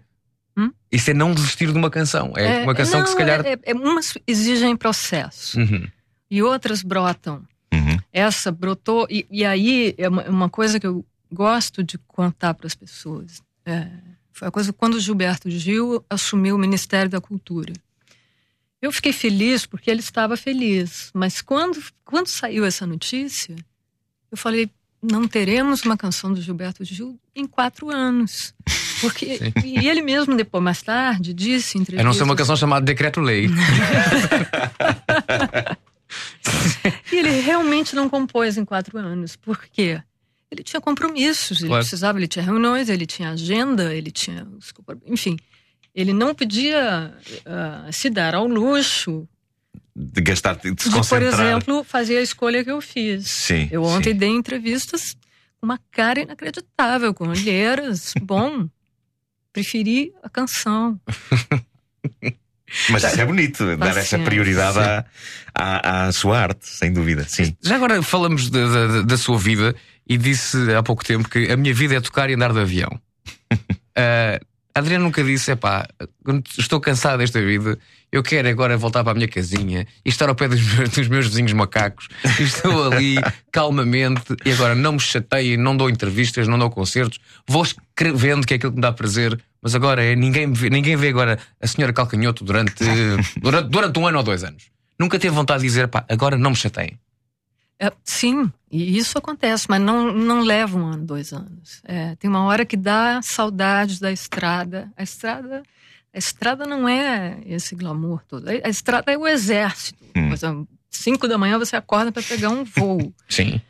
Hum? 0.55 0.71
Isso 0.91 1.11
é 1.11 1.13
não 1.13 1.33
desistir 1.33 1.71
de 1.71 1.77
uma 1.77 1.89
canção. 1.89 2.31
É, 2.35 2.63
uma 2.63 2.73
canção 2.73 2.99
não, 2.99 3.03
que 3.05 3.11
se 3.11 3.17
calhar. 3.17 3.45
é- 3.45 3.59
é- 3.63 3.73
umas 3.73 4.17
exigem 4.25 4.75
processo. 4.75 5.59
Uhum. 5.59 5.87
e 6.31 6.41
outras 6.41 6.81
brotam. 6.81 7.43
Essa 8.11 8.51
brotou, 8.51 9.05
e, 9.09 9.27
e 9.29 9.45
aí 9.45 9.93
é 9.97 10.09
uma, 10.09 10.23
uma 10.23 10.49
coisa 10.49 10.79
que 10.79 10.87
eu 10.87 11.05
gosto 11.31 11.83
de 11.83 11.97
contar 11.99 12.53
para 12.55 12.65
as 12.65 12.73
pessoas. 12.73 13.41
É, 13.65 13.87
foi 14.37 14.47
a 14.47 14.51
coisa 14.51 14.71
quando 14.71 14.99
Gilberto 14.99 15.49
Gil 15.49 16.05
assumiu 16.07 16.55
o 16.55 16.59
Ministério 16.59 17.09
da 17.09 17.19
Cultura. 17.19 17.73
Eu 18.79 18.91
fiquei 18.91 19.11
feliz 19.11 19.65
porque 19.65 19.89
ele 19.89 19.99
estava 19.99 20.37
feliz, 20.37 21.09
mas 21.11 21.41
quando, 21.41 21.83
quando 22.05 22.27
saiu 22.27 22.63
essa 22.63 22.85
notícia, 22.85 23.55
eu 24.31 24.37
falei: 24.37 24.69
não 25.01 25.27
teremos 25.27 25.81
uma 25.81 25.97
canção 25.97 26.31
do 26.31 26.39
Gilberto 26.39 26.85
Gil 26.85 27.19
em 27.35 27.47
quatro 27.47 27.89
anos. 27.89 28.53
Porque, 29.01 29.39
e 29.65 29.87
ele 29.87 30.03
mesmo, 30.03 30.37
depois, 30.37 30.63
mais 30.63 30.83
tarde, 30.83 31.33
disse 31.33 31.79
em 31.79 31.85
A 31.97 32.03
não 32.03 32.13
ser 32.13 32.21
uma 32.21 32.35
canção 32.35 32.55
chamada 32.55 32.85
Decreto-Lei. 32.85 33.49
E 37.11 37.15
ele 37.17 37.41
realmente 37.41 37.95
não 37.95 38.07
compôs 38.07 38.57
em 38.57 38.63
quatro 38.63 38.97
anos. 38.97 39.35
Por 39.35 39.57
quê? 39.57 40.01
Ele 40.51 40.63
tinha 40.63 40.79
compromissos, 40.79 41.59
ele 41.59 41.67
Claro. 41.69 41.83
precisava, 41.83 42.17
ele 42.19 42.27
tinha 42.27 42.43
reuniões, 42.45 42.87
ele 42.89 43.05
tinha 43.05 43.31
agenda, 43.31 43.93
ele 43.93 44.11
tinha. 44.11 44.47
Enfim, 45.05 45.37
ele 45.93 46.13
não 46.13 46.33
podia 46.33 47.13
ah, 47.45 47.89
se 47.91 48.09
dar 48.09 48.33
ao 48.35 48.47
luxo 48.47 49.27
De 49.95 50.21
gastar, 50.21 50.55
de 50.55 50.69
se 50.81 50.89
de, 50.89 51.07
por 51.09 51.21
exemplo, 51.21 51.83
fazer 51.83 52.17
a 52.17 52.21
escolha 52.21 52.63
que 52.63 52.71
eu 52.71 52.79
fiz. 52.79 53.27
Sim, 53.29 53.67
Eu 53.71 53.83
ontem 53.83 54.15
dei 54.15 54.29
entrevistas 54.29 55.17
com 55.59 55.65
uma 55.65 55.79
cara 55.91 56.21
inacreditável, 56.21 57.13
com 57.13 57.27
olheiras. 57.27 58.13
Bom, 58.21 58.69
preferi 59.51 60.13
a 60.23 60.29
canção. 60.29 60.97
Mas 62.89 63.03
isso 63.03 63.19
é 63.21 63.25
bonito, 63.25 63.65
dar 63.77 63.87
essa 63.87 63.99
Paciência. 63.99 64.19
prioridade 64.25 64.77
à, 64.79 65.05
à, 65.55 66.05
à 66.07 66.11
sua 66.11 66.37
arte, 66.39 66.67
sem 66.67 66.91
dúvida. 66.91 67.25
Sim. 67.27 67.55
Já 67.61 67.75
agora 67.77 68.01
falamos 68.03 68.49
da, 68.49 68.67
da- 68.87 69.01
da 69.03 69.17
sua 69.17 69.37
vida 69.37 69.73
e 70.07 70.17
disse 70.17 70.57
há 70.73 70.81
pouco 70.83 71.03
tempo 71.03 71.29
que 71.29 71.51
a 71.51 71.57
minha 71.57 71.73
vida 71.73 71.95
é 71.95 72.01
tocar 72.01 72.29
e 72.29 72.33
andar 72.33 72.53
de 72.53 72.59
avião. 72.59 72.89
Ah, 73.99 74.39
A 74.75 74.79
Adriana 74.79 75.03
nunca 75.05 75.23
disse: 75.23 75.49
epá, 75.49 75.87
estou 76.55 76.79
cansado 76.79 77.17
desta 77.17 77.41
vida, 77.41 77.79
eu 78.11 78.21
quero 78.21 78.47
agora 78.47 78.77
voltar 78.77 79.03
para 79.03 79.11
a 79.13 79.15
minha 79.15 79.27
casinha 79.27 79.87
e 80.05 80.09
estar 80.09 80.29
ao 80.29 80.35
pé 80.35 80.47
dos 80.47 80.61
meus, 80.61 80.89
dos 80.89 81.07
meus 81.07 81.27
vizinhos 81.27 81.51
macacos. 81.53 82.07
E 82.39 82.43
estou 82.43 82.91
ali 82.91 83.15
calmamente 83.51 84.35
e 84.45 84.51
agora 84.51 84.75
não 84.75 84.91
me 84.91 84.99
chateiem, 84.99 85.57
não 85.57 85.75
dou 85.75 85.89
entrevistas, 85.89 86.47
não 86.47 86.59
dou 86.59 86.69
concertos, 86.69 87.19
vou 87.47 87.63
escrevendo 87.63 88.45
que 88.45 88.53
é 88.53 88.57
aquilo 88.57 88.71
que 88.71 88.75
me 88.77 88.83
dá 88.83 88.91
prazer. 88.91 89.41
Mas 89.63 89.73
agora 89.73 90.03
é 90.03 90.15
ninguém 90.15 90.53
vê, 90.53 90.69
ninguém 90.69 90.95
vê 90.95 91.07
agora 91.07 91.39
a 91.59 91.65
senhora 91.65 91.91
Calcanhoto 91.91 92.43
durante, 92.43 92.83
durante, 93.41 93.69
durante 93.69 93.97
um 93.97 94.05
ano 94.05 94.19
ou 94.19 94.23
dois 94.23 94.43
anos. 94.43 94.65
Nunca 94.99 95.17
teve 95.17 95.33
vontade 95.33 95.61
de 95.61 95.67
dizer, 95.67 95.87
pá, 95.87 96.05
agora 96.07 96.37
não 96.37 96.51
me 96.51 96.55
chateiem. 96.55 96.99
É, 97.79 97.91
sim, 98.03 98.51
e 98.71 98.97
isso 98.97 99.17
acontece, 99.17 99.67
mas 99.69 99.79
não, 99.79 100.11
não 100.11 100.41
leva 100.41 100.77
um 100.77 100.85
ano, 100.85 101.05
dois 101.05 101.31
anos. 101.31 101.81
É, 101.85 102.15
tem 102.15 102.29
uma 102.29 102.43
hora 102.43 102.65
que 102.65 102.75
dá 102.75 103.21
saudades 103.21 103.99
da 103.99 104.11
estrada. 104.11 104.91
A 104.97 105.03
estrada, 105.03 105.63
a 106.13 106.17
estrada 106.17 106.65
não 106.65 106.89
é 106.89 107.39
esse 107.45 107.75
glamour 107.75 108.23
todo. 108.27 108.47
A 108.49 108.69
estrada 108.69 109.11
é 109.11 109.17
o 109.17 109.27
exército. 109.27 110.03
Hum. 110.15 110.33
Exemplo, 110.33 110.67
cinco 110.89 111.27
da 111.27 111.37
manhã 111.37 111.59
você 111.59 111.75
acorda 111.75 112.11
para 112.11 112.23
pegar 112.23 112.49
um 112.49 112.63
voo. 112.63 113.13
Sim. 113.29 113.61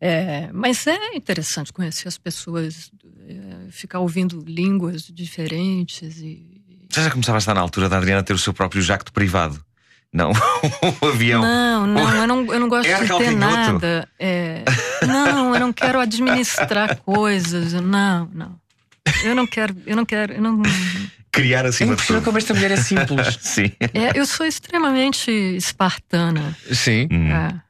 É, 0.00 0.50
mas 0.52 0.86
é 0.86 1.14
interessante 1.14 1.72
conhecer 1.72 2.08
as 2.08 2.18
pessoas, 2.18 2.90
é, 3.28 3.70
ficar 3.70 4.00
ouvindo 4.00 4.42
línguas 4.46 5.02
diferentes. 5.02 6.18
E... 6.18 6.62
Você 6.90 7.02
já 7.02 7.10
começava 7.10 7.36
a 7.36 7.40
estar 7.40 7.54
na 7.54 7.60
altura 7.60 7.88
da 7.88 7.96
Adriana 7.98 8.22
ter 8.22 8.32
o 8.32 8.38
seu 8.38 8.54
próprio 8.54 8.80
jacto 8.80 9.12
privado? 9.12 9.65
Não, 10.16 10.32
o 11.02 11.06
avião. 11.08 11.42
Não, 11.42 11.86
não, 11.86 12.14
eu 12.16 12.26
não, 12.26 12.54
eu 12.54 12.60
não 12.60 12.68
gosto 12.70 12.88
de 12.88 13.18
ter 13.18 13.32
nada. 13.32 14.08
É, 14.18 14.64
não, 15.06 15.52
eu 15.52 15.60
não 15.60 15.72
quero 15.74 16.00
administrar 16.00 16.96
coisas. 17.04 17.74
Não, 17.74 18.26
não. 18.32 18.58
Eu 19.22 19.34
não 19.34 19.46
quero, 19.46 19.76
eu 19.84 19.94
não 19.94 20.06
quero, 20.06 20.32
eu 20.32 20.40
não. 20.40 20.62
Criar 21.30 21.66
assim 21.66 21.84
uma 21.84 21.96
pessoa 21.96 22.22
como 22.22 22.38
esta 22.38 22.54
mulher 22.54 22.70
é 22.70 22.76
simples. 22.76 23.36
Sim. 23.42 23.70
É, 23.92 24.18
eu 24.18 24.24
sou 24.24 24.46
extremamente 24.46 25.30
espartana. 25.30 26.56
Sim. 26.72 27.08
Hum. 27.12 27.30
É. 27.30 27.65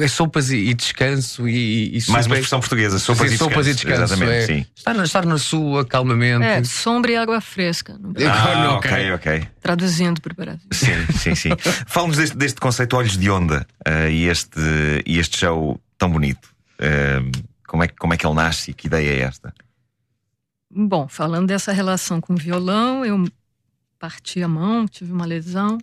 É 0.00 0.06
sopas 0.06 0.50
e, 0.50 0.56
e 0.56 0.74
descanso 0.74 1.48
e, 1.48 1.96
e 1.96 2.10
Mais 2.10 2.26
uma 2.26 2.34
expressão 2.34 2.60
portuguesa, 2.60 2.98
sopas, 2.98 3.30
Sim, 3.30 3.34
e, 3.34 3.38
sopas 3.38 3.64
descanso. 3.64 3.70
e 3.70 3.74
descanso. 3.74 4.14
Exatamente, 4.14 4.42
é. 4.42 4.46
sim. 4.46 4.66
Estar, 4.76 4.94
na, 4.94 5.04
estar 5.04 5.24
na 5.24 5.38
sua, 5.38 5.86
calmamente. 5.86 6.44
É, 6.44 6.62
sombra 6.62 7.12
e 7.12 7.16
água 7.16 7.40
fresca. 7.40 7.96
Brasil. 7.98 8.30
Ah, 8.30 8.74
ok, 8.74 9.12
ok. 9.12 9.48
Traduzindo 9.62 10.20
para 10.20 10.32
o 10.32 10.36
Brasil. 10.36 10.68
Sim, 10.72 11.12
sim, 11.18 11.34
sim. 11.34 11.50
Fala-nos 11.86 12.18
deste, 12.18 12.36
deste 12.36 12.60
conceito 12.60 12.94
Olhos 12.96 13.16
de 13.16 13.30
Onda 13.30 13.66
uh, 13.88 14.10
e, 14.10 14.28
este, 14.28 14.60
e 15.06 15.18
este 15.18 15.38
show 15.38 15.80
tão 15.96 16.10
bonito. 16.10 16.50
Uh, 16.74 17.32
como, 17.66 17.82
é, 17.82 17.88
como 17.88 18.12
é 18.12 18.18
que 18.18 18.26
ele 18.26 18.34
nasce 18.34 18.72
e 18.72 18.74
que 18.74 18.88
ideia 18.88 19.08
é 19.08 19.20
esta? 19.20 19.54
Bom, 20.70 21.08
falando 21.08 21.46
dessa 21.46 21.72
relação 21.72 22.20
com 22.20 22.34
o 22.34 22.36
violão, 22.36 23.06
eu 23.06 23.24
parti 23.98 24.42
a 24.42 24.48
mão, 24.48 24.86
tive 24.86 25.12
uma 25.12 25.24
lesão. 25.24 25.78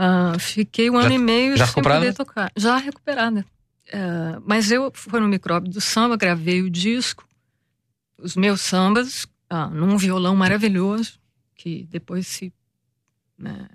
Ah, 0.00 0.38
fiquei 0.38 0.88
um 0.88 0.94
Já- 1.00 1.06
ano 1.06 1.14
e 1.14 1.18
meio 1.18 1.56
já 1.56 1.66
sem 1.66 1.74
recuperada? 1.74 2.00
poder 2.02 2.14
tocar. 2.14 2.52
Já 2.56 2.76
recuperada. 2.76 3.44
Ah, 3.92 4.40
mas 4.46 4.70
eu 4.70 4.92
fui 4.94 5.18
no 5.18 5.26
micróbio 5.26 5.70
do 5.72 5.80
samba, 5.80 6.16
gravei 6.16 6.62
o 6.62 6.70
disco, 6.70 7.26
os 8.16 8.36
meus 8.36 8.60
sambas, 8.60 9.26
ah, 9.50 9.66
num 9.66 9.96
violão 9.96 10.36
maravilhoso, 10.36 11.18
que 11.56 11.82
depois 11.90 12.28
se 12.28 12.52
né, 13.36 13.68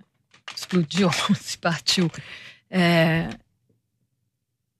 explodiu, 0.55 1.09
se 1.41 1.57
partiu. 1.57 2.09
É, 2.69 3.29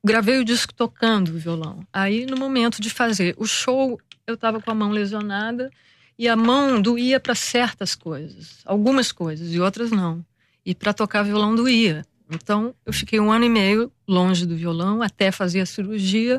gravei 0.04 0.40
o 0.40 0.46
disco 0.46 0.74
tocando 0.74 1.30
o 1.30 1.38
violão. 1.38 1.86
Aí, 1.92 2.26
no 2.26 2.38
momento 2.38 2.82
de 2.82 2.90
fazer 2.90 3.36
o 3.38 3.46
show, 3.46 4.00
eu 4.26 4.36
estava 4.36 4.62
com 4.62 4.72
a 4.72 4.76
mão 4.76 4.92
lesionada 4.92 5.70
e 6.18 6.30
a 6.30 6.36
mão 6.38 6.82
doía 6.82 7.20
para 7.20 7.36
certas 7.36 7.96
coisas, 7.96 8.62
algumas 8.66 9.12
coisas 9.12 9.54
e 9.54 9.60
outras 9.60 9.92
não. 9.92 10.26
E 10.66 10.74
para 10.74 10.94
tocar 10.94 11.24
violão 11.24 11.56
doía. 11.56 12.06
Então, 12.30 12.74
eu 12.86 12.94
fiquei 12.94 13.20
um 13.20 13.32
ano 13.32 13.46
e 13.46 13.50
meio 13.50 13.92
longe 14.08 14.46
do 14.46 14.56
violão 14.56 15.02
até 15.02 15.32
fazer 15.32 15.62
a 15.62 15.66
cirurgia, 15.66 16.38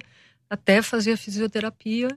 até 0.48 0.82
fazer 0.82 1.12
a 1.12 1.16
fisioterapia 1.16 2.08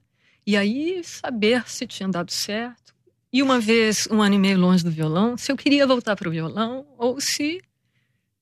e 0.46 0.56
aí 0.56 1.04
saber 1.04 1.68
se 1.70 1.86
tinha 1.86 2.08
dado 2.08 2.32
certo. 2.32 2.96
E 3.32 3.44
uma 3.44 3.60
vez, 3.60 4.08
um 4.10 4.22
ano 4.22 4.36
e 4.36 4.40
meio 4.40 4.58
longe 4.58 4.84
do 4.84 4.90
violão, 4.90 5.38
se 5.38 5.52
eu 5.52 5.58
queria 5.58 5.86
voltar 5.86 6.16
para 6.16 6.30
o 6.30 6.32
violão 6.32 6.88
ou 6.98 7.20
se 7.20 7.62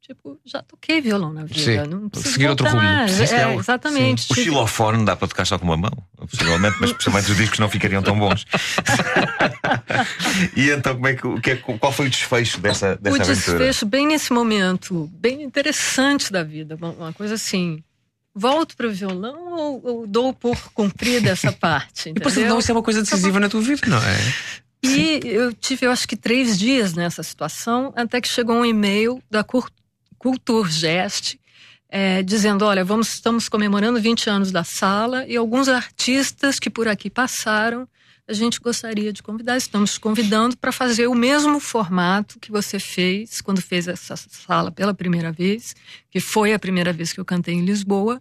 Tipo, 0.06 0.40
já 0.46 0.62
toquei 0.62 1.02
violão 1.02 1.34
na 1.34 1.46
vida. 1.46 1.84
Sim. 1.84 1.90
Não 1.90 2.10
Seguir 2.22 2.48
outro 2.50 2.68
rumo. 2.68 2.80
Sim, 3.10 3.24
É, 3.24 3.28
sim. 3.28 3.58
exatamente. 3.58 4.26
O 4.32 4.36
Tive- 4.36 4.44
xilofone 4.44 5.04
dá 5.04 5.16
para 5.16 5.28
tocar 5.28 5.46
só 5.46 5.58
com 5.58 5.66
uma 5.66 5.78
mão, 5.78 5.92
possivelmente, 6.30 6.78
mas 6.80 6.94
possivelmente 6.94 7.32
os 7.32 7.38
discos 7.38 7.58
não 7.58 7.68
ficariam 7.68 8.04
tão 8.04 8.20
bons. 8.20 8.46
e 10.56 10.70
então, 10.70 10.94
como 10.96 11.08
é 11.08 11.16
que, 11.16 11.28
o 11.28 11.42
que 11.42 11.52
é- 11.52 11.56
qual 11.56 11.92
foi 11.92 12.08
o 12.08 12.10
desfecho 12.10 12.60
dessa, 12.60 12.96
dessa 12.98 13.18
o 13.18 13.22
aventura? 13.22 13.58
desfecho 13.58 13.86
bem 13.86 14.08
nesse 14.08 14.32
momento, 14.32 15.10
bem 15.14 15.44
interessante 15.44 16.32
da 16.32 16.44
vida, 16.44 16.76
uma, 16.76 16.92
uma 16.92 17.14
coisa 17.14 17.36
assim. 17.36 17.84
Volto 18.34 18.76
para 18.76 18.88
o 18.88 18.92
violão 18.92 19.54
ou, 19.54 19.82
ou 19.84 20.08
dou 20.08 20.34
por 20.34 20.58
cumprida 20.74 21.30
essa 21.32 21.50
parte? 21.54 22.12
Depois, 22.12 22.34
entendeu? 22.36 22.54
não, 22.54 22.60
isso 22.60 22.72
é 22.72 22.76
uma 22.76 22.84
coisa 22.84 23.02
decisiva 23.02 23.40
na 23.40 23.50
tua 23.50 23.62
vida, 23.62 23.82
não 23.88 23.98
é? 23.98 24.18
E 24.84 25.20
eu 25.24 25.52
tive, 25.54 25.88
eu 25.88 25.92
acho 25.92 26.08
que 26.08 26.16
três 26.16 26.60
dias 26.60 26.94
nessa 26.94 27.24
situação, 27.24 27.92
até 27.96 28.22
que 28.22 28.28
chegou 28.28 28.58
um 28.58 28.66
e-mail 28.66 29.22
da 29.32 29.44
Cur- 29.44 29.70
Culturgest 30.18 31.38
é, 31.90 32.22
dizendo: 32.24 32.66
olha, 32.66 32.84
vamos, 32.84 33.14
estamos 33.14 33.48
comemorando 33.48 34.02
20 34.02 34.30
anos 34.30 34.52
da 34.52 34.64
sala 34.64 35.26
e 35.28 35.36
alguns 35.36 35.68
artistas 35.70 36.60
que 36.60 36.70
por 36.70 36.88
aqui 36.88 37.10
passaram, 37.10 37.88
a 38.28 38.34
gente 38.34 38.60
gostaria 38.60 39.14
de 39.14 39.22
convidar, 39.22 39.56
estamos 39.56 39.98
convidando 39.98 40.58
para 40.58 40.72
fazer 40.72 41.08
o 41.08 41.14
mesmo 41.14 41.60
formato 41.60 42.40
que 42.40 42.52
você 42.52 42.80
fez 42.80 43.40
quando 43.40 43.62
fez 43.62 43.88
essa 43.88 44.16
sala 44.18 44.72
pela 44.72 44.94
primeira 44.94 45.32
vez, 45.32 45.76
que 46.10 46.20
foi 46.20 46.54
a 46.54 46.60
primeira 46.60 46.92
vez 46.92 47.14
que 47.14 47.20
eu 47.20 47.26
cantei 47.26 47.54
em 47.54 47.64
Lisboa, 47.64 48.20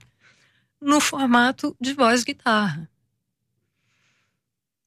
no 0.80 1.01
formato 1.01 1.74
de 1.80 1.95
voz 1.95 2.22
e 2.22 2.26
guitarra. 2.26 2.88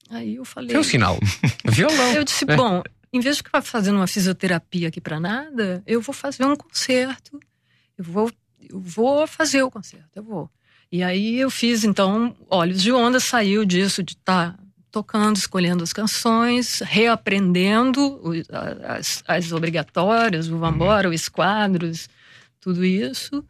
Aí 0.10 0.36
eu 0.36 0.46
falei. 0.46 0.70
Foi 0.70 0.80
um 0.80 0.84
sinal. 0.84 1.20
Violão. 1.66 2.14
Eu 2.14 2.24
disse, 2.24 2.46
bom, 2.46 2.82
em 3.12 3.20
vez 3.20 3.38
de 3.38 3.44
ficar 3.44 3.62
fazendo 3.62 3.96
uma 3.96 4.08
fisioterapia 4.08 4.90
aqui 4.90 5.00
para 5.00 5.20
nada, 5.20 5.82
eu 5.86 6.02
vou 6.02 6.14
fazer 6.14 6.46
um 6.46 6.56
concerto. 6.56 7.40
Eu 7.98 8.04
vou, 8.04 8.32
eu 8.70 8.80
vou 8.80 9.26
fazer 9.26 9.64
o 9.64 9.72
concerto, 9.72 10.10
eu 10.16 10.24
vou. 10.24 10.50
E 10.92 11.04
aí 11.04 11.40
eu 11.40 11.50
fiz, 11.50 11.84
então, 11.84 12.36
Olhos 12.50 12.82
de 12.82 12.92
Onda 12.92 13.20
saiu 13.20 13.66
disso, 13.66 14.04
de 14.04 14.14
estar 14.14 14.58
tocando, 14.92 15.36
escolhendo 15.36 15.84
as 15.84 15.92
canções, 15.92 16.80
reaprendendo 16.80 18.22
as, 18.84 19.24
as 19.28 19.52
obrigatórias, 19.52 20.48
o 20.48 20.58
Vambora, 20.58 21.10
os 21.10 21.28
quadros, 21.28 22.10
tudo 22.60 22.86
isso. 22.86 23.44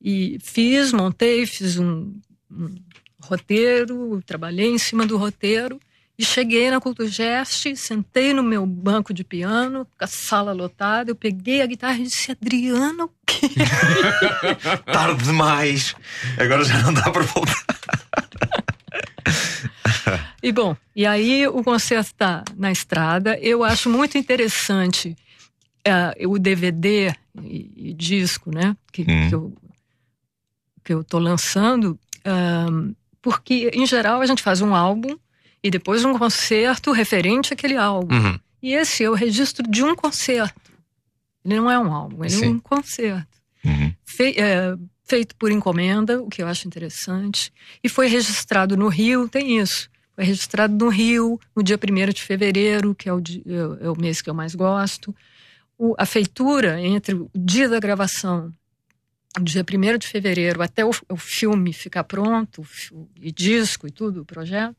E 0.00 0.38
fiz, 0.42 0.92
montei, 0.92 1.46
fiz 1.46 1.78
um, 1.78 2.12
um 2.50 2.74
roteiro, 3.22 4.20
trabalhei 4.26 4.68
em 4.68 4.78
cima 4.78 5.06
do 5.06 5.16
roteiro. 5.16 5.78
E 6.20 6.24
cheguei 6.26 6.70
na 6.70 6.78
Culturgest, 6.82 7.74
sentei 7.76 8.34
no 8.34 8.42
meu 8.42 8.66
banco 8.66 9.14
de 9.14 9.24
piano, 9.24 9.86
com 9.86 10.04
a 10.04 10.06
sala 10.06 10.52
lotada, 10.52 11.10
eu 11.10 11.16
peguei 11.16 11.62
a 11.62 11.66
guitarra 11.66 11.96
e 11.96 12.02
disse, 12.02 12.30
Adriana, 12.30 13.06
o 13.06 13.10
quê? 13.24 13.48
Tarde 14.84 15.24
demais. 15.24 15.94
Agora 16.38 16.62
já 16.62 16.76
não 16.82 16.92
dá 16.92 17.10
para 17.10 17.22
voltar. 17.22 17.64
E 20.42 20.52
bom, 20.52 20.76
e 20.94 21.06
aí 21.06 21.46
o 21.48 21.64
concerto 21.64 22.08
está 22.08 22.44
na 22.54 22.70
estrada. 22.70 23.38
Eu 23.38 23.64
acho 23.64 23.88
muito 23.88 24.18
interessante 24.18 25.16
ah, 25.88 26.12
o 26.26 26.38
DVD 26.38 27.14
e, 27.42 27.72
e 27.90 27.94
disco, 27.94 28.54
né? 28.54 28.76
Que, 28.92 29.06
Hum. 29.08 29.28
que 29.30 29.34
eu 29.34 29.52
que 30.84 30.92
eu 30.92 31.02
tô 31.02 31.18
lançando, 31.18 31.98
ah, 32.26 32.66
porque 33.22 33.70
em 33.72 33.86
geral 33.86 34.20
a 34.20 34.26
gente 34.26 34.42
faz 34.42 34.60
um 34.60 34.74
álbum 34.74 35.16
e 35.62 35.70
depois 35.70 36.04
um 36.04 36.16
concerto 36.18 36.92
referente 36.92 37.52
àquele 37.52 37.76
álbum. 37.76 38.14
Uhum. 38.14 38.40
E 38.62 38.72
esse 38.74 39.04
é 39.04 39.10
o 39.10 39.14
registro 39.14 39.68
de 39.68 39.82
um 39.82 39.94
concerto. 39.94 40.60
Ele 41.44 41.56
não 41.56 41.70
é 41.70 41.78
um 41.78 41.92
álbum, 41.92 42.24
ele 42.24 42.34
é 42.34 42.38
Sim. 42.38 42.48
um 42.48 42.58
concerto. 42.58 43.26
Uhum. 43.64 43.94
Fei- 44.04 44.34
é, 44.38 44.74
feito 45.04 45.34
por 45.36 45.50
encomenda, 45.50 46.22
o 46.22 46.28
que 46.28 46.42
eu 46.42 46.46
acho 46.46 46.66
interessante. 46.68 47.52
E 47.82 47.88
foi 47.88 48.06
registrado 48.06 48.76
no 48.76 48.88
Rio, 48.88 49.28
tem 49.28 49.58
isso. 49.58 49.88
Foi 50.14 50.24
registrado 50.24 50.74
no 50.74 50.88
Rio 50.90 51.38
no 51.56 51.62
dia 51.62 51.78
1 51.78 52.12
de 52.12 52.22
fevereiro, 52.22 52.94
que 52.94 53.08
é 53.08 53.12
o, 53.12 53.20
di- 53.20 53.42
é- 53.46 53.86
é 53.86 53.90
o 53.90 53.98
mês 53.98 54.20
que 54.20 54.28
eu 54.28 54.34
mais 54.34 54.54
gosto. 54.54 55.14
O- 55.78 55.94
a 55.98 56.04
feitura 56.04 56.80
entre 56.80 57.14
o 57.14 57.30
dia 57.34 57.68
da 57.68 57.80
gravação, 57.80 58.52
dia 59.42 59.64
1 59.64 59.98
de 59.98 60.06
fevereiro, 60.06 60.60
até 60.62 60.84
o, 60.84 60.90
o 61.08 61.16
filme 61.16 61.72
ficar 61.72 62.04
pronto, 62.04 62.62
o 62.92 63.08
e 63.20 63.32
disco 63.32 63.86
e 63.86 63.90
tudo, 63.90 64.20
o 64.20 64.24
projeto, 64.26 64.76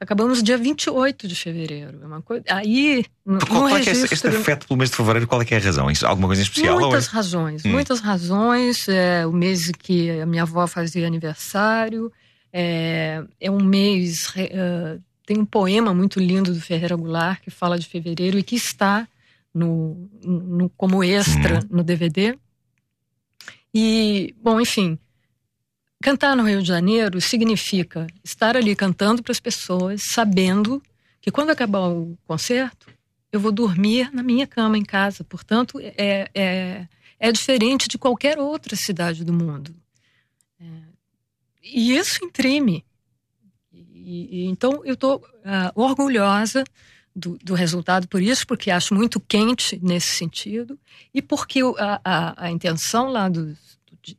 acabamos 0.00 0.42
dia 0.42 0.56
28 0.58 1.28
de 1.28 1.34
fevereiro. 1.34 1.98
É 2.02 2.06
uma 2.06 2.22
coisa, 2.22 2.42
aí, 2.48 3.04
no, 3.24 3.38
Qual, 3.38 3.62
no 3.62 3.68
qual 3.68 3.76
é 3.76 3.80
que 3.82 3.88
é 3.90 3.92
esse, 3.92 4.02
registro... 4.02 4.30
este 4.30 4.40
afeto 4.40 4.66
pelo 4.66 4.78
mês 4.78 4.90
de 4.90 4.96
fevereiro? 4.96 5.26
Qual 5.28 5.40
é 5.42 5.44
que 5.44 5.54
é 5.54 5.58
a 5.58 5.60
razão? 5.60 5.90
Isso- 5.90 6.06
alguma 6.06 6.26
coisa 6.28 6.42
especial? 6.42 6.78
é- 6.78 6.80
Muitas 6.80 7.06
razões, 7.06 7.64
Hum. 7.64 7.70
muitas 7.70 8.00
razões. 8.00 8.88
É 8.88 9.26
o 9.26 9.32
mês 9.32 9.70
que 9.78 10.10
a 10.20 10.26
minha 10.26 10.42
avó 10.42 10.66
fazia 10.66 11.06
aniversário, 11.06 12.10
é, 12.52 13.22
é 13.40 13.50
um 13.50 13.62
mês 13.62 14.32
eh, 14.36 14.98
tem 15.26 15.38
um 15.38 15.44
poema 15.44 15.94
muito 15.94 16.18
lindo 16.18 16.52
do 16.52 16.60
Ferreira 16.60 16.96
Goulart 16.96 17.40
que 17.42 17.50
fala 17.50 17.78
de 17.78 17.86
fevereiro 17.86 18.36
e 18.38 18.42
que 18.42 18.56
está 18.56 19.06
no, 19.54 20.08
no 20.24 20.68
como 20.70 21.04
extra 21.04 21.56
Uhum. 21.56 21.68
no 21.70 21.84
DVD. 21.84 22.36
E, 23.72 24.34
bom, 24.42 24.60
enfim, 24.60 24.98
cantar 26.02 26.34
no 26.36 26.44
Rio 26.44 26.62
de 26.62 26.68
Janeiro 26.68 27.20
significa 27.20 28.06
estar 28.24 28.56
ali 28.56 28.74
cantando 28.74 29.22
para 29.22 29.32
as 29.32 29.40
pessoas, 29.40 30.02
sabendo 30.02 30.82
que 31.20 31.30
quando 31.30 31.50
acabar 31.50 31.88
o 31.88 32.16
concerto, 32.26 32.86
eu 33.30 33.38
vou 33.38 33.52
dormir 33.52 34.10
na 34.12 34.22
minha 34.22 34.46
cama 34.46 34.78
em 34.78 34.84
casa. 34.84 35.22
Portanto, 35.22 35.78
é, 35.78 36.28
é, 36.34 36.88
é 37.18 37.32
diferente 37.32 37.86
de 37.86 37.98
qualquer 37.98 38.38
outra 38.38 38.74
cidade 38.74 39.24
do 39.24 39.32
mundo. 39.32 39.74
É, 40.58 40.64
e 41.62 41.96
isso 41.96 42.24
imprime. 42.24 42.84
E, 43.72 44.44
e 44.44 44.44
então, 44.46 44.82
eu 44.84 44.94
estou 44.94 45.22
orgulhosa 45.74 46.64
do, 47.14 47.38
do 47.42 47.54
resultado 47.54 48.08
por 48.08 48.22
isso, 48.22 48.46
porque 48.46 48.70
acho 48.70 48.94
muito 48.94 49.20
quente 49.20 49.78
nesse 49.82 50.14
sentido, 50.16 50.78
e 51.12 51.20
porque 51.20 51.60
a, 51.78 52.00
a, 52.04 52.44
a 52.46 52.50
intenção 52.50 53.10
lá 53.10 53.28
do, 53.28 53.46
do- 53.46 53.58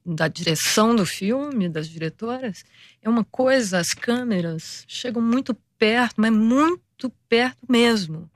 da 0.05 0.27
direção 0.27 0.95
do 0.95 1.05
filme, 1.05 1.69
das 1.69 1.87
diretoras, 1.87 2.63
é 3.01 3.09
uma 3.09 3.23
coisa, 3.23 3.79
as 3.79 3.93
câmeras 3.93 4.83
chegam 4.87 5.21
muito 5.21 5.55
perto, 5.77 6.15
mas 6.17 6.31
muito 6.31 7.09
perto 7.27 7.59
mesmo. 7.67 8.29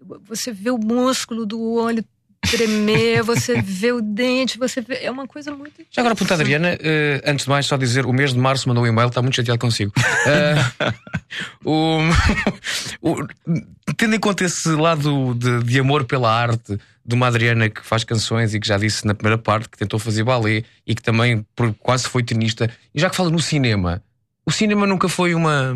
Você 0.00 0.52
vê 0.52 0.70
o 0.70 0.78
músculo 0.78 1.44
do 1.44 1.60
olho 1.72 2.04
tremer, 2.42 3.22
você 3.22 3.60
vê 3.60 3.92
o 3.92 4.00
dente, 4.00 4.58
você 4.58 4.80
vê. 4.80 4.98
É 5.02 5.10
uma 5.10 5.26
coisa 5.26 5.50
muito. 5.54 5.74
Já 5.90 6.02
agora, 6.02 6.14
pergunta, 6.14 6.34
Adriana, 6.34 6.76
eh, 6.80 7.20
antes 7.26 7.44
de 7.44 7.50
mais, 7.50 7.66
só 7.66 7.76
dizer: 7.76 8.06
o 8.06 8.12
mês 8.12 8.32
de 8.32 8.38
março 8.38 8.68
mandou 8.68 8.84
um 8.84 8.86
e-mail, 8.86 9.08
está 9.08 9.20
muito 9.22 9.36
chateado 9.36 9.58
consigo. 9.58 9.92
Eh, 10.26 10.54
o- 11.64 11.98
o- 13.02 13.26
tendo 13.96 14.14
em 14.14 14.20
conta 14.20 14.44
esse 14.44 14.68
lado 14.70 15.34
de, 15.34 15.62
de 15.64 15.78
amor 15.80 16.04
pela 16.04 16.30
arte 16.32 16.78
de 17.04 17.14
uma 17.14 17.26
Adriana 17.26 17.68
que 17.70 17.80
faz 17.84 18.04
canções 18.04 18.52
e 18.54 18.60
que 18.60 18.68
já 18.68 18.76
disse 18.76 19.06
na 19.06 19.14
primeira 19.14 19.38
parte 19.38 19.68
que 19.68 19.78
tentou 19.78 19.98
fazer 19.98 20.24
balé 20.24 20.62
e 20.86 20.94
que 20.94 21.02
também 21.02 21.44
quase 21.78 22.06
foi 22.06 22.22
tenista, 22.22 22.70
e 22.94 23.00
já 23.00 23.08
que 23.08 23.16
fala 23.16 23.30
no 23.30 23.40
cinema, 23.40 24.02
o 24.44 24.50
cinema 24.50 24.86
nunca 24.86 25.08
foi 25.08 25.34
uma, 25.34 25.74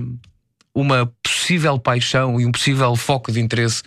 uma 0.74 1.10
possível 1.22 1.78
paixão 1.78 2.38
e 2.38 2.44
um 2.44 2.52
possível 2.52 2.94
foco 2.96 3.32
de 3.32 3.40
interesse 3.40 3.82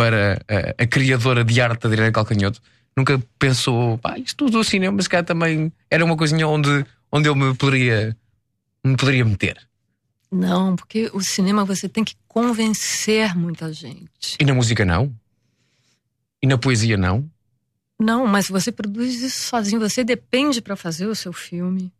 para 0.00 0.40
a, 0.48 0.82
a 0.82 0.86
criadora 0.86 1.44
de 1.44 1.60
arte 1.60 1.86
Adriana 1.86 2.10
Calcanhoto? 2.10 2.62
Nunca 2.96 3.22
pensou, 3.38 3.98
pá, 3.98 4.18
isto 4.18 4.46
do 4.46 4.64
cinema, 4.64 5.00
se 5.02 5.08
calhar 5.10 5.26
também 5.26 5.70
era 5.90 6.02
uma 6.02 6.16
coisinha 6.16 6.48
onde, 6.48 6.86
onde 7.12 7.28
eu 7.28 7.36
me 7.36 7.54
poderia, 7.54 8.16
me 8.82 8.96
poderia 8.96 9.26
meter. 9.26 9.58
Não, 10.32 10.74
porque 10.74 11.10
o 11.12 11.20
cinema 11.20 11.66
você 11.66 11.86
tem 11.86 12.02
que 12.02 12.16
convencer 12.26 13.36
muita 13.36 13.70
gente. 13.74 14.38
E 14.40 14.44
na 14.44 14.54
música 14.54 14.86
não? 14.86 15.14
E 16.42 16.46
na 16.46 16.56
poesia 16.56 16.96
não? 16.96 17.30
Não, 17.98 18.26
mas 18.26 18.48
você 18.48 18.72
produz 18.72 19.20
isso 19.20 19.48
sozinho. 19.48 19.80
Você 19.80 20.02
depende 20.02 20.62
para 20.62 20.76
fazer 20.76 21.06
o 21.06 21.14
seu 21.14 21.34
filme 21.34 21.92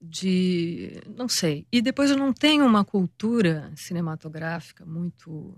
de. 0.00 1.00
Não 1.16 1.28
sei. 1.28 1.64
E 1.70 1.80
depois 1.80 2.10
eu 2.10 2.16
não 2.16 2.32
tenho 2.32 2.66
uma 2.66 2.84
cultura 2.84 3.70
cinematográfica 3.76 4.84
muito. 4.84 5.56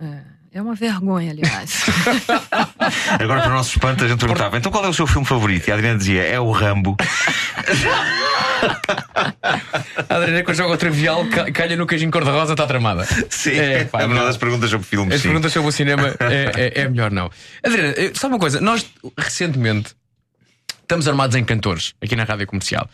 É, 0.00 0.58
é 0.58 0.62
uma 0.62 0.74
vergonha, 0.74 1.30
aliás. 1.32 1.84
Agora, 3.20 3.40
para 3.42 3.50
o 3.50 3.54
nosso 3.54 3.70
espanto, 3.70 4.04
a 4.04 4.08
gente 4.08 4.18
perguntava: 4.20 4.56
então 4.58 4.70
qual 4.72 4.84
é 4.84 4.88
o 4.88 4.94
seu 4.94 5.06
filme 5.06 5.26
favorito? 5.26 5.68
E 5.68 5.70
a 5.70 5.74
Adriana 5.74 5.98
dizia: 5.98 6.22
é 6.22 6.38
o 6.40 6.50
Rambo. 6.50 6.96
A 10.08 10.14
Adriana, 10.16 10.42
quando 10.42 10.56
joga 10.56 10.74
o 10.74 10.76
trivial, 10.76 11.26
ca- 11.28 11.50
calha 11.52 11.76
no 11.76 11.86
queijinho 11.86 12.10
cor-de-rosa, 12.10 12.52
está 12.52 12.66
tramada. 12.66 13.06
Sim, 13.30 13.50
É, 13.58 13.84
pá, 13.84 14.02
é 14.02 14.06
uma 14.06 14.14
não. 14.14 14.24
das 14.24 14.36
perguntas 14.36 14.70
sobre 14.70 14.86
filmes. 14.86 15.14
As 15.14 15.20
sim. 15.20 15.28
perguntas 15.28 15.52
sobre 15.52 15.68
o 15.68 15.72
cinema 15.72 16.14
é, 16.20 16.72
é- 16.78 16.80
é 16.82 16.88
melhor 16.88 17.10
não. 17.10 17.30
Adriana, 17.64 17.94
eh, 17.96 18.12
sabe 18.14 18.34
uma 18.34 18.40
coisa? 18.40 18.60
Nós 18.60 18.86
recentemente 19.18 19.94
estamos 20.86 21.06
armados 21.08 21.34
em 21.36 21.44
cantores 21.44 21.94
aqui 22.00 22.14
na 22.16 22.24
rádio 22.24 22.46
comercial, 22.46 22.88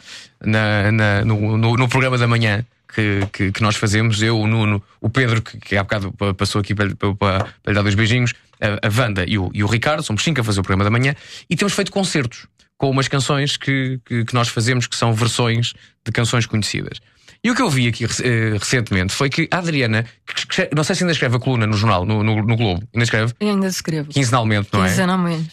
Na- 0.45 0.91
na- 0.91 1.25
no, 1.25 1.57
no- 1.57 1.77
no 1.77 1.89
programa 1.89 2.19
da 2.19 2.27
manhã. 2.27 2.65
Que, 2.95 3.27
que- 3.33 3.53
que 3.53 3.63
nós 3.63 3.75
fazemos, 3.77 4.23
eu, 4.23 4.39
o 4.39 4.47
Nuno, 4.47 4.83
o 5.01 5.09
Pedro, 5.09 5.41
que, 5.41 5.57
que 5.59 5.77
há 5.79 5.83
bocado 5.83 6.13
pa- 6.13 6.35
passou 6.35 6.61
aqui 6.61 6.75
para, 6.75 6.95
para- 6.95 7.15
para 7.17 7.47
lhe 7.69 7.73
dar 7.75 7.81
dois 7.81 7.95
beijinhos, 7.95 8.35
a, 8.61 8.87
a 8.87 8.91
Wanda 9.01 9.25
e 9.27 9.39
o, 9.39 9.51
e 9.55 9.65
o 9.65 9.67
Ricardo, 9.67 10.03
somos 10.03 10.23
cinco 10.23 10.43
a 10.43 10.45
fazer 10.45 10.61
o 10.61 10.63
programa 10.63 10.85
da 10.85 10.91
manhã, 10.91 11.15
e 11.49 11.57
temos 11.57 11.73
feito 11.73 11.91
concertos 11.91 12.47
com 12.77 12.91
umas 12.91 13.09
canções 13.09 13.57
que, 13.57 13.99
que, 14.05 14.27
que 14.27 14.35
nós 14.35 14.49
fazemos 14.49 14.87
que 14.87 14.95
são 14.95 15.15
versões 15.15 15.73
de 16.05 16.13
canções 16.13 16.45
conhecidas. 16.45 17.01
E 17.45 17.51
o 17.51 17.55
que 17.57 17.63
eu 17.63 17.69
vi 17.69 17.89
aqui 17.89 18.05
eh, 18.05 18.57
recentemente 18.57 19.13
foi 19.13 19.29
que 19.29 19.49
a 19.51 19.59
Adriana, 19.59 20.05
que 20.27 20.69
não 20.75 20.85
sei 20.85 20.95
se 20.95 21.03
ainda 21.03 21.13
escreve 21.13 21.37
a 21.37 21.41
coluna 21.41 21.67
no 21.67 21.77
jornal, 21.77 22.05
no, 22.07 22.23
no, 22.23 22.37
no 22.41 22.57
Globo, 22.57 22.87
ainda 22.95 23.03
escreve? 23.03 23.33
Eu 23.41 23.49
ainda 23.51 23.67
escrevo. 23.67 24.11
Quinzenalmente, 24.11 24.69
não 24.73 24.85
é? 24.85 24.89
Quinzenalmente. 24.89 25.51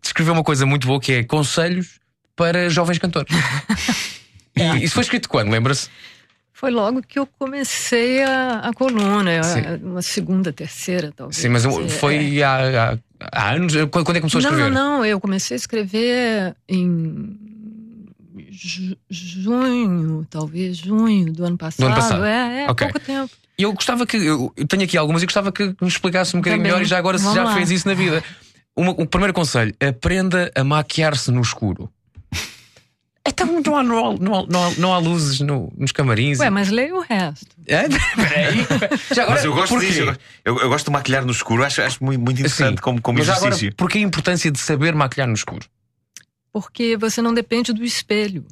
Descreveu 0.00 0.32
uma 0.32 0.44
coisa 0.44 0.64
muito 0.64 0.86
boa 0.86 1.00
que 1.00 1.12
é 1.12 1.24
conselhos 1.24 1.98
para 2.36 2.68
jovens 2.70 2.98
cantores. 2.98 3.34
e 4.56 4.84
isso 4.84 4.94
foi 4.94 5.02
escrito 5.02 5.28
quando, 5.28 5.50
lembra-se? 5.50 5.88
Foi 6.52 6.70
logo 6.70 7.02
que 7.02 7.18
eu 7.18 7.26
comecei 7.26 8.22
a, 8.22 8.60
a 8.60 8.72
coluna, 8.72 9.42
Sim. 9.42 9.60
uma 9.82 10.02
segunda, 10.02 10.52
terceira, 10.52 11.12
talvez. 11.14 11.36
Sim, 11.36 11.48
mas 11.48 11.64
É. 11.64 11.88
foi 11.88 12.42
há, 12.42 12.92
há- 12.92 12.98
há 13.32 13.50
anos. 13.54 13.74
Quando 13.90 14.10
é 14.10 14.14
que 14.14 14.20
começou 14.20 14.38
a 14.38 14.42
Não, 14.42 14.50
escrever? 14.50 14.70
não, 14.70 14.98
não. 14.98 15.04
Eu 15.04 15.20
comecei 15.20 15.56
a 15.56 15.58
escrever 15.58 16.54
em 16.68 17.36
junho, 19.10 20.26
talvez 20.30 20.76
junho 20.76 21.32
do 21.32 21.44
ano 21.44 21.56
passado. 21.58 21.80
Do 21.80 21.86
ano 21.86 21.94
passado. 21.96 22.24
É, 22.24 22.64
é 22.64 22.70
Ok. 22.70 22.86
pouco 22.88 23.00
tempo. 23.06 23.30
E 23.58 23.62
eu 23.62 23.72
gostava 23.72 24.06
que. 24.06 24.16
Eu 24.16 24.52
tenho 24.68 24.82
aqui 24.84 24.96
algumas 24.98 25.22
e 25.22 25.26
gostava 25.26 25.52
que 25.52 25.64
me 25.80 25.88
explicasse 25.88 26.36
um 26.36 26.40
bocadinho 26.40 26.60
Também. 26.62 26.72
melhor. 26.72 26.82
E 26.82 26.88
já 26.88 26.98
agora, 26.98 27.18
se 27.18 27.24
Vamos 27.24 27.36
já 27.36 27.44
lá. 27.44 27.54
fez 27.54 27.70
isso 27.70 27.86
na 27.86 27.94
vida. 27.94 28.22
Uma- 28.76 28.90
o 28.92 29.06
primeiro 29.06 29.32
conselho: 29.32 29.72
aprenda 29.86 30.50
a 30.56 30.64
maquiar-se 30.64 31.30
no 31.30 31.40
escuro. 31.40 31.88
Então 33.26 33.46
não 33.62 33.76
há, 33.76 33.82
não 33.82 33.96
há, 34.10 34.16
não 34.18 34.34
há, 34.34 34.46
não 34.46 34.64
há, 34.66 34.70
não 34.76 34.94
há 34.94 34.98
luzes 34.98 35.40
no- 35.40 35.72
nos 35.78 35.92
camarins. 35.92 36.38
Ué, 36.40 36.50
mas 36.50 36.68
leia 36.68 36.94
o 36.94 37.00
resto. 37.00 37.46
É? 37.66 37.84
Peraí. 38.14 38.66
Já 39.14 39.22
agora, 39.22 39.36
Mas 39.36 39.44
eu 39.46 39.54
gosto 39.54 39.68
porquê? 39.70 39.86
disso. 39.86 40.00
Eu, 40.02 40.14
eu- 40.44 40.58
eu 40.60 40.68
gosto 40.68 40.84
de 40.86 40.90
maquilhar 40.92 41.24
no 41.24 41.32
escuro, 41.32 41.64
acho, 41.64 41.80
acho 41.80 42.04
muito, 42.04 42.20
muito 42.20 42.38
interessante 42.40 42.76
Sim. 42.76 42.82
como, 42.82 43.00
como 43.00 43.16
Mas 43.18 43.26
já 43.26 43.32
agora, 43.34 43.48
exercício. 43.48 43.74
porquê 43.76 43.96
a 43.96 44.00
importância 44.02 44.50
de 44.50 44.58
saber 44.58 44.94
maquilhar 44.94 45.26
no 45.26 45.32
escuro? 45.34 45.64
Porque 46.54 46.96
você 46.96 47.20
não 47.20 47.34
depende 47.34 47.72
do 47.72 47.82
espelho. 47.82 48.46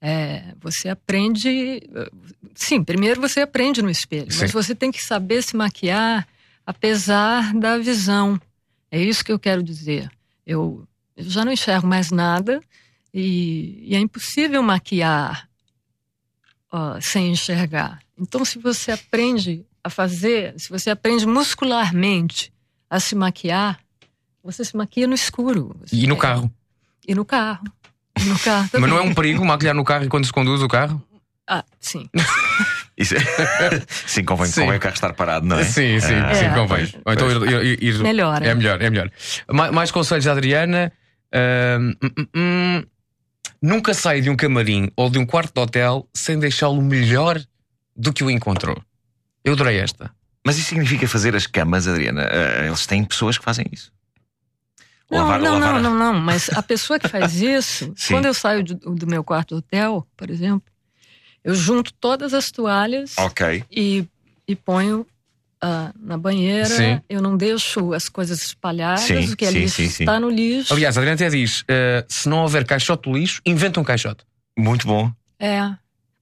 É, 0.00 0.56
você 0.60 0.88
aprende. 0.88 1.80
Sim, 2.52 2.82
primeiro 2.82 3.20
você 3.20 3.42
aprende 3.42 3.80
no 3.80 3.88
espelho, 3.88 4.32
Sim. 4.32 4.40
mas 4.40 4.50
você 4.50 4.74
tem 4.74 4.90
que 4.90 5.00
saber 5.00 5.40
se 5.40 5.54
maquiar 5.54 6.26
apesar 6.66 7.54
da 7.54 7.78
visão. 7.78 8.40
É 8.90 9.00
isso 9.00 9.24
que 9.24 9.30
eu 9.30 9.38
quero 9.38 9.62
dizer. 9.62 10.10
Eu, 10.44 10.84
eu 11.16 11.30
já 11.30 11.44
não 11.44 11.52
enxergo 11.52 11.86
mais 11.86 12.10
nada 12.10 12.60
e, 13.14 13.78
e 13.86 13.94
é 13.94 14.00
impossível 14.00 14.60
maquiar 14.60 15.48
ó, 16.72 17.00
sem 17.00 17.30
enxergar. 17.30 18.00
Então, 18.18 18.44
se 18.44 18.58
você 18.58 18.90
aprende 18.90 19.64
a 19.84 19.88
fazer, 19.88 20.58
se 20.58 20.68
você 20.68 20.90
aprende 20.90 21.24
muscularmente 21.24 22.52
a 22.90 22.98
se 22.98 23.14
maquiar, 23.14 23.78
você 24.42 24.64
se 24.64 24.76
maquia 24.76 25.06
no 25.06 25.14
escuro. 25.14 25.76
E 25.92 26.04
no 26.08 26.16
é- 26.16 26.18
carro? 26.18 26.52
E 27.06 27.14
no 27.14 27.24
carro. 27.24 27.64
E 28.20 28.24
no 28.24 28.38
carro 28.38 28.68
Mas 28.72 28.90
não 28.90 28.98
é 28.98 29.02
um 29.02 29.14
perigo 29.14 29.44
maquilhar 29.44 29.74
no 29.74 29.84
carro 29.84 30.04
enquanto 30.04 30.24
se 30.26 30.32
conduz 30.32 30.62
o 30.62 30.68
carro? 30.68 31.02
Ah, 31.48 31.64
sim. 31.80 32.08
Isso 32.96 33.14
é- 33.16 33.20
sim, 34.06 34.22
convém, 34.22 34.46
Sim. 34.46 34.60
convém 34.62 34.76
o 34.76 34.80
carro 34.80 34.94
estar 34.94 35.12
parado, 35.14 35.46
não 35.46 35.58
é? 35.58 35.64
Sim, 35.64 35.98
sim, 35.98 36.14
Ah, 36.14 36.34
sim, 36.34 36.44
É. 36.44 36.54
convém. 36.54 36.88
Ou 37.04 37.12
então 37.12 37.30
ir, 37.30 37.64
ir- 37.64 37.82
ir- 37.82 37.98
Melhor, 38.02 38.42
É 38.42 38.54
melhor, 38.54 38.80
é 38.82 38.90
melhor. 38.90 39.10
Ma- 39.50 39.72
Mais, 39.72 39.90
conselhos 39.90 40.24
da 40.26 40.32
Adriana. 40.32 40.92
Hum. 42.36 42.84
nunca 43.62 43.94
saia 43.94 44.20
de 44.20 44.28
um 44.28 44.36
camarim 44.36 44.90
ou 44.96 45.08
de 45.08 45.18
um 45.18 45.24
quarto 45.24 45.54
de 45.54 45.60
hotel 45.60 46.06
sem 46.12 46.38
deixá-lo 46.38 46.82
melhor 46.82 47.40
do 47.96 48.12
que 48.12 48.22
o 48.22 48.30
encontrou. 48.30 48.80
Eu 49.44 49.54
adorei 49.54 49.78
esta. 49.78 50.10
Mas 50.44 50.58
isso 50.58 50.68
significa 50.68 51.08
fazer 51.08 51.34
as 51.34 51.46
camas, 51.46 51.86
Adriana? 51.88 52.28
Ah, 52.30 52.66
eles 52.66 52.86
têm 52.86 53.02
pessoas 53.04 53.38
que 53.38 53.44
fazem 53.44 53.64
isso. 53.72 53.90
Não, 55.12 55.18
Lavar- 55.18 55.40
não, 55.40 55.58
lavar 55.58 55.82
não, 55.82 55.94
não, 55.94 56.12
não. 56.14 56.20
Mas 56.20 56.48
a 56.50 56.62
pessoa 56.62 56.98
que 56.98 57.06
faz 57.08 57.34
isso, 57.42 57.92
quando 58.08 58.26
eu 58.26 58.34
saio 58.34 58.62
de- 58.62 58.74
do 58.74 59.06
meu 59.06 59.22
quarto 59.22 59.56
hotel, 59.56 60.06
por 60.16 60.30
exemplo, 60.30 60.62
eu 61.44 61.54
junto 61.54 61.92
todas 61.94 62.32
as 62.34 62.50
toalhas 62.50 63.14
Ok. 63.18 63.64
e, 63.70 64.06
e 64.48 64.56
ponho 64.56 65.06
ah, 65.60 65.92
na 65.98 66.16
banheira. 66.16 66.66
Sim. 66.66 67.00
Eu 67.08 67.20
não 67.22 67.36
deixo 67.36 67.92
as 67.92 68.08
coisas 68.08 68.42
espalhadas, 68.42 69.02
Sim, 69.02 69.32
o 69.32 69.36
que 69.36 69.44
é 69.44 69.50
sim, 69.50 69.58
lixo 69.60 69.82
está 69.82 70.18
no 70.18 70.28
lixo. 70.30 70.72
Aliás, 70.72 70.96
a 70.96 71.00
Adriana 71.00 71.14
até 71.14 71.28
diz: 71.28 71.64
ah, 71.68 72.04
se 72.08 72.28
não 72.28 72.38
houver 72.42 72.64
caixote 72.64 73.08
do 73.10 73.16
lixo, 73.16 73.40
inventa 73.46 73.78
um 73.80 73.84
caixote. 73.84 74.24
Muito 74.58 74.86
bom. 74.86 75.12
É. 75.38 75.60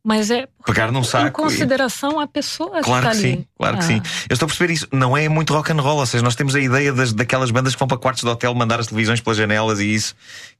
Mas 0.03 0.30
é 0.30 0.48
Pegar 0.64 0.90
num 0.90 1.01
em 1.01 1.05
saco. 1.05 1.26
e- 1.26 1.30
consideração 1.30 2.18
à 2.18 2.26
pessoa 2.26 2.80
Claro 2.82 3.07
que 3.07 3.11
que 3.11 3.16
está 3.16 3.28
ali. 3.28 3.36
sim, 3.38 3.46
claro 3.59 3.76
que 3.78 3.84
Ah. 3.84 3.86
sim. 3.86 4.03
Eu 4.30 4.34
estou 4.34 4.46
a 4.46 4.48
perceber 4.48 4.72
isso. 4.72 4.88
Não 4.92 5.16
é 5.16 5.28
muito 5.28 5.53
rock 5.53 5.72
and 5.72 5.80
roll, 5.80 5.98
ou 5.98 6.07
seja, 6.07 6.24
nós 6.24 6.34
temos 6.34 6.55
a 6.55 6.61
ideia 6.61 6.92
das, 6.92 7.12
daquelas 7.12 7.51
bandas 7.51 7.74
que 7.74 7.78
vão 7.78 7.86
para 7.88 7.98
quartos 7.98 8.22
de 8.22 8.28
hotel 8.28 8.55
mandar 8.55 8.80
as 8.80 8.86
televisões 8.86 9.20
pelas 9.20 9.36
janelas 9.36 9.78
e 9.80 9.94
isso. 9.94 10.14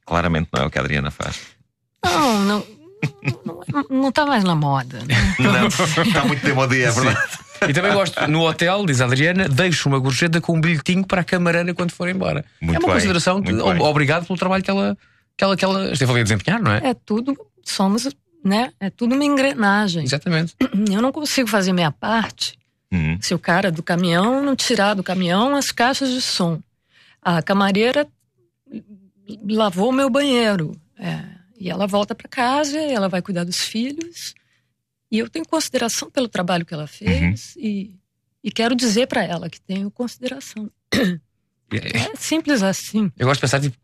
Claramente 0.05 0.49
não 0.53 0.63
é 0.63 0.65
o 0.67 0.69
que 0.69 0.77
a 0.77 0.81
Adriana 0.81 1.09
faz. 1.09 1.39
Não, 2.05 2.39
não, 2.41 2.63
não, 3.73 3.85
não 3.89 4.11
tá 4.11 4.25
mais 4.25 4.43
na 4.43 4.53
moda. 4.55 4.99
Né? 5.07 5.15
Não, 5.39 5.67
está 5.67 6.23
muito 6.25 6.43
demodé, 6.45 6.81
é 6.81 6.91
verdade. 6.91 7.19
E 7.67 7.73
também 7.73 7.93
gosto, 7.93 8.27
no 8.27 8.41
hotel, 8.47 8.85
diz 8.85 9.01
a 9.01 9.05
Adriana, 9.05 9.47
deixo 9.47 9.87
uma 9.89 9.99
gorjeta 9.99 10.39
com 10.41 10.55
um 10.57 10.61
bilhetinho 10.61 11.05
para 11.05 11.21
a 11.21 11.23
camareira 11.23 11.73
quando 11.73 11.91
for 11.91 12.09
embora. 12.09 12.43
Muito 12.59 12.75
é 12.75 12.79
uma 12.79 12.87
bem, 12.87 12.95
consideração, 12.95 13.39
de, 13.41 13.53
bem. 13.53 13.79
obrigado 13.81 14.25
pelo 14.25 14.37
trabalho 14.37 14.63
que 14.63 14.69
ela, 14.71 14.97
que 15.37 15.43
ela, 15.43 15.55
que 15.57 15.65
ela 15.65 15.91
esteve 15.91 16.11
ali 16.11 16.21
a 16.21 16.23
desempenhar, 16.23 16.59
não 16.61 16.71
é? 16.71 16.77
É 16.89 16.93
tudo, 16.93 17.35
somos, 17.63 18.07
né? 18.43 18.71
É 18.79 18.89
tudo 18.89 19.15
uma 19.15 19.25
engrenagem. 19.25 20.03
Exatamente. 20.03 20.55
Eu 20.91 21.01
não 21.01 21.11
consigo 21.11 21.47
fazer 21.47 21.73
minha 21.73 21.91
parte 21.91 22.59
Uhum. 22.93 23.17
se 23.21 23.33
o 23.33 23.39
cara 23.39 23.71
do 23.71 23.81
caminhão 23.81 24.43
não 24.43 24.53
tirar 24.53 24.95
do 24.95 25.01
caminhão 25.01 25.55
as 25.55 25.71
caixas 25.71 26.09
de 26.09 26.21
som. 26.21 26.61
A 27.21 27.41
camareira 27.41 28.05
lavou 29.47 29.89
o 29.89 29.93
meu 29.93 30.09
banheiro. 30.09 30.75
É, 30.99 31.23
e 31.57 31.69
ela 31.69 31.87
volta 31.87 32.13
para 32.13 32.27
casa, 32.27 32.77
ela 32.77 33.07
vai 33.07 33.21
cuidar 33.21 33.43
dos 33.45 33.61
filhos. 33.61 34.35
E 35.09 35.19
eu 35.19 35.29
tenho 35.29 35.45
consideração 35.47 36.09
pelo 36.11 36.27
trabalho 36.27 36.65
que 36.65 36.73
ela 36.73 36.87
fez 36.87 37.55
e, 37.55 37.95
e 38.43 38.51
quero 38.51 38.75
dizer 38.75 39.07
para 39.07 39.23
ela 39.23 39.49
que 39.49 39.61
tenho 39.61 39.89
consideração. 39.91 40.69
É 41.71 42.15
simples 42.17 42.61
assim. 42.61 43.09
Eu 43.17 43.27
gosto 43.27 43.37
de 43.39 43.41
pensar 43.41 43.61
tipo, 43.61 43.77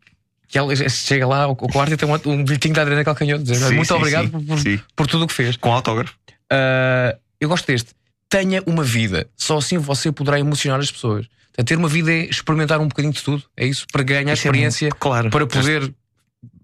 que 0.48 0.58
ela 0.58 0.74
chega 0.88 1.26
lá 1.26 1.42
ao 1.44 1.54
quarto 1.54 1.92
e 1.92 1.96
tem 1.96 2.08
um, 2.08 2.14
um 2.32 2.44
bilhetinho 2.44 2.74
da 2.74 2.82
Adriana 2.82 3.04
Calcanhoto 3.04 3.44
dizendo 3.44 3.68
Sim, 3.68 3.74
muito 3.76 3.88
sim, 3.88 3.94
obrigado 3.94 4.24
sim, 4.58 4.76
por, 4.78 4.84
por- 4.96 5.06
tudo 5.06 5.24
o 5.24 5.26
que 5.28 5.34
fez. 5.34 5.56
Com 5.56 5.72
autógrafo. 5.72 6.14
Ah, 6.50 7.16
eu 7.40 7.48
gosto 7.48 7.66
deste. 7.66 7.90
Tenha 8.30 8.62
uma 8.66 8.82
vida. 8.82 9.28
Só 9.36 9.58
assim 9.58 9.78
você 9.78 10.10
poderá 10.10 10.38
emocionar 10.40 10.80
as 10.80 10.90
pessoas. 10.90 11.26
Portanto, 11.48 11.68
ter 11.68 11.76
uma 11.76 11.88
vida 11.88 12.12
é 12.12 12.24
experimentar 12.26 12.80
um 12.80 12.88
bocadinho 12.88 13.12
de 13.12 13.22
tudo. 13.22 13.42
É 13.56 13.66
isso? 13.66 13.86
Para 13.92 14.02
ganhar 14.02 14.22
Isso 14.22 14.30
é 14.30 14.34
experiência, 14.34 14.84
muito 14.86 14.96
claro. 14.96 15.30
para 15.30 15.46
poder 15.46 15.92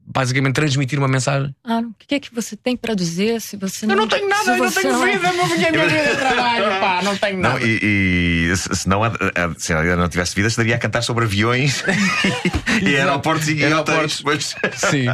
basicamente 0.07 0.55
transmitir 0.55 0.99
uma 0.99 1.09
mensagem. 1.09 1.55
Ah, 1.65 1.79
o 1.81 1.95
que 2.07 2.15
é 2.15 2.21
que 2.21 2.35
você 2.35 2.55
tem 2.57 2.77
para 2.77 2.95
dizer 2.95 3.41
se 3.41 3.57
você 3.57 3.87
não. 3.87 3.95
Eu 3.95 4.01
não 4.03 4.09
tenho 4.09 4.29
nada, 4.29 4.45
se 4.45 4.51
eu 4.51 4.57
não 4.59 4.71
tenho 4.73 4.93
não- 4.93 5.05
vida, 5.05 5.29
a 5.29 5.33
minha 5.33 5.47
vida 5.49 5.79
é 5.97 6.15
trabalho, 6.15 6.65
pá, 6.81 7.01
não 7.03 7.17
tenho 7.17 7.39
Não, 7.41 7.53
nada. 7.55 7.65
e, 7.67 8.51
e 8.53 8.57
se 8.57 8.75
se 8.77 8.89
não, 8.89 9.03
a- 9.03 9.09
a- 9.09 9.55
se 9.59 9.73
ela 9.73 9.97
não 9.97 10.09
tivesse 10.09 10.35
vida, 10.35 10.49
estaria 10.49 10.75
a 10.75 10.79
cantar 10.79 11.03
sobre 11.03 11.25
aviões 11.25 11.83
e 12.83 12.97
aeroportos 12.97 13.49
e 13.49 13.65
Aeroportos. 13.65 14.23
Mas, 14.23 14.55
Sim. 14.77 15.07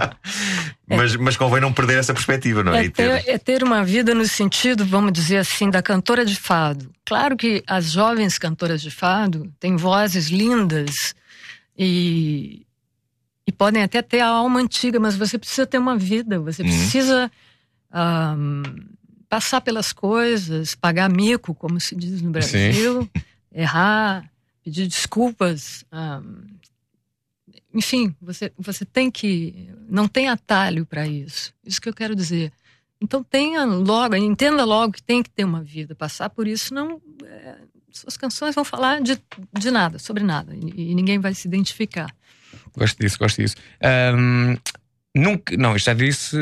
mas, 0.89 1.15
mas 1.17 1.37
convém 1.37 1.61
não 1.61 1.73
perder 1.73 1.99
essa 1.99 2.13
perspectiva, 2.13 2.63
não 2.65 2.75
é? 2.75 2.87
É 2.87 2.91
ter- 2.91 3.23
ter, 3.23 3.31
é 3.31 3.39
ter 3.39 3.63
uma 3.63 3.85
vida 3.85 4.15
no 4.15 4.27
sentido, 4.27 4.85
vamos 4.85 5.13
dizer 5.13 5.37
assim, 5.39 5.71
da 5.71 5.81
cantora 5.83 6.25
de 6.25 6.35
fado. 6.37 6.91
Claro 7.07 7.37
que 7.37 7.63
as 7.67 7.93
jovens 7.93 8.39
cantoras 8.39 8.83
de 8.83 8.91
fado 8.91 9.53
têm 9.61 9.77
vozes 9.77 10.29
lindas 10.29 11.15
e, 11.79 12.63
e 13.51 13.53
podem 13.53 13.83
até 13.83 14.01
ter 14.01 14.21
a 14.21 14.29
alma 14.29 14.61
antiga, 14.61 15.01
mas 15.01 15.17
você 15.17 15.37
precisa 15.37 15.67
ter 15.67 15.77
uma 15.79 15.97
vida, 15.99 16.39
você 16.39 16.63
Uhum. 16.63 16.69
precisa 16.69 17.29
ahm, 17.91 18.63
passar 19.29 19.61
pelas 19.61 19.93
coisas, 19.93 20.77
pagar 20.77 21.11
mico, 21.11 21.53
como 21.53 21.81
se 21.81 21.97
diz 21.97 22.23
no 22.23 22.31
Brasil, 22.31 23.11
errar, 23.53 24.31
pedir 24.63 24.87
desculpas. 24.87 25.85
ahm, 25.91 26.45
enfim, 27.75 28.15
você, 28.21 28.53
você 28.57 28.85
tem 28.85 29.11
que. 29.11 29.69
Não 29.89 30.07
tem 30.07 30.29
atalho 30.29 30.87
para 30.87 31.07
isso. 31.07 31.53
Isso 31.65 31.81
que 31.81 31.89
eu 31.89 31.95
quero 31.95 32.15
dizer. 32.15 32.53
Então 33.01 33.23
tenha 33.25 33.65
logo, 33.65 34.15
entenda 34.15 34.65
logo 34.65 34.93
que 34.93 35.03
tem 35.03 35.23
que 35.23 35.31
ter 35.31 35.45
uma 35.45 35.63
vida. 35.63 35.95
Passar 35.95 36.31
por 36.31 36.47
isso, 36.47 36.73
não. 36.75 37.01
é, 37.25 37.57
suas 37.91 38.17
canções 38.17 38.55
vão 38.55 38.65
falar 38.65 39.01
de, 39.01 39.21
de 39.59 39.71
nada, 39.71 39.99
sobre 39.99 40.23
nada. 40.23 40.55
E, 40.55 40.91
e 40.91 40.95
ninguém 40.95 41.19
vai 41.19 41.35
se 41.35 41.49
identificar. 41.49 42.15
Gosto 42.77 42.99
disso, 42.99 43.19
gosto 43.19 43.41
disso. 43.43 43.57
Ahm, 43.83 44.57
nunca, 45.15 45.57
não, 45.57 45.75
isto 45.77 45.87
já 45.87 45.95
disse. 45.95 46.37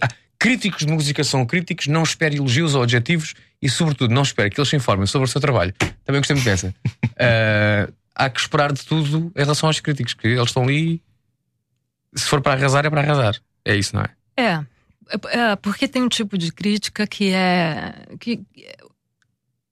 Ah, 0.00 0.08
críticos 0.38 0.80
de 0.84 0.92
música 0.92 1.22
são 1.24 1.44
críticos, 1.46 1.86
não 1.86 2.02
espere 2.02 2.36
elogios 2.36 2.74
ou 2.74 2.82
adjetivos 2.82 3.34
e, 3.60 3.68
sobretudo, 3.68 4.12
não 4.12 4.22
espere 4.22 4.50
que 4.50 4.60
eles 4.60 4.68
se 4.68 4.76
informem 4.76 5.06
sobre 5.06 5.26
o 5.26 5.30
seu 5.30 5.40
trabalho. 5.40 5.72
Também 6.04 6.20
gostei 6.20 6.34
muito 6.36 6.44
dessa. 6.44 6.74
Ah, 7.18 7.88
há 8.14 8.28
que 8.30 8.40
esperar 8.40 8.72
de 8.72 8.84
tudo 8.84 9.30
em 9.36 9.40
relação 9.40 9.68
aos 9.68 9.78
críticos, 9.80 10.14
que 10.14 10.26
eles 10.26 10.46
estão 10.48 10.64
ali. 10.64 11.00
Se 12.14 12.24
for 12.24 12.40
para 12.40 12.54
arrasar, 12.54 12.84
é 12.84 12.90
para 12.90 13.00
arrasar. 13.00 13.36
É 13.64 13.76
isso, 13.76 13.94
não 13.94 14.02
é? 14.02 14.08
É, 14.36 14.64
é, 15.28 15.56
porque 15.56 15.86
tem 15.86 16.02
um 16.02 16.08
tipo 16.08 16.36
de 16.36 16.50
crítica 16.50 17.06
que 17.06 17.30
é. 17.32 17.94
que 18.18 18.40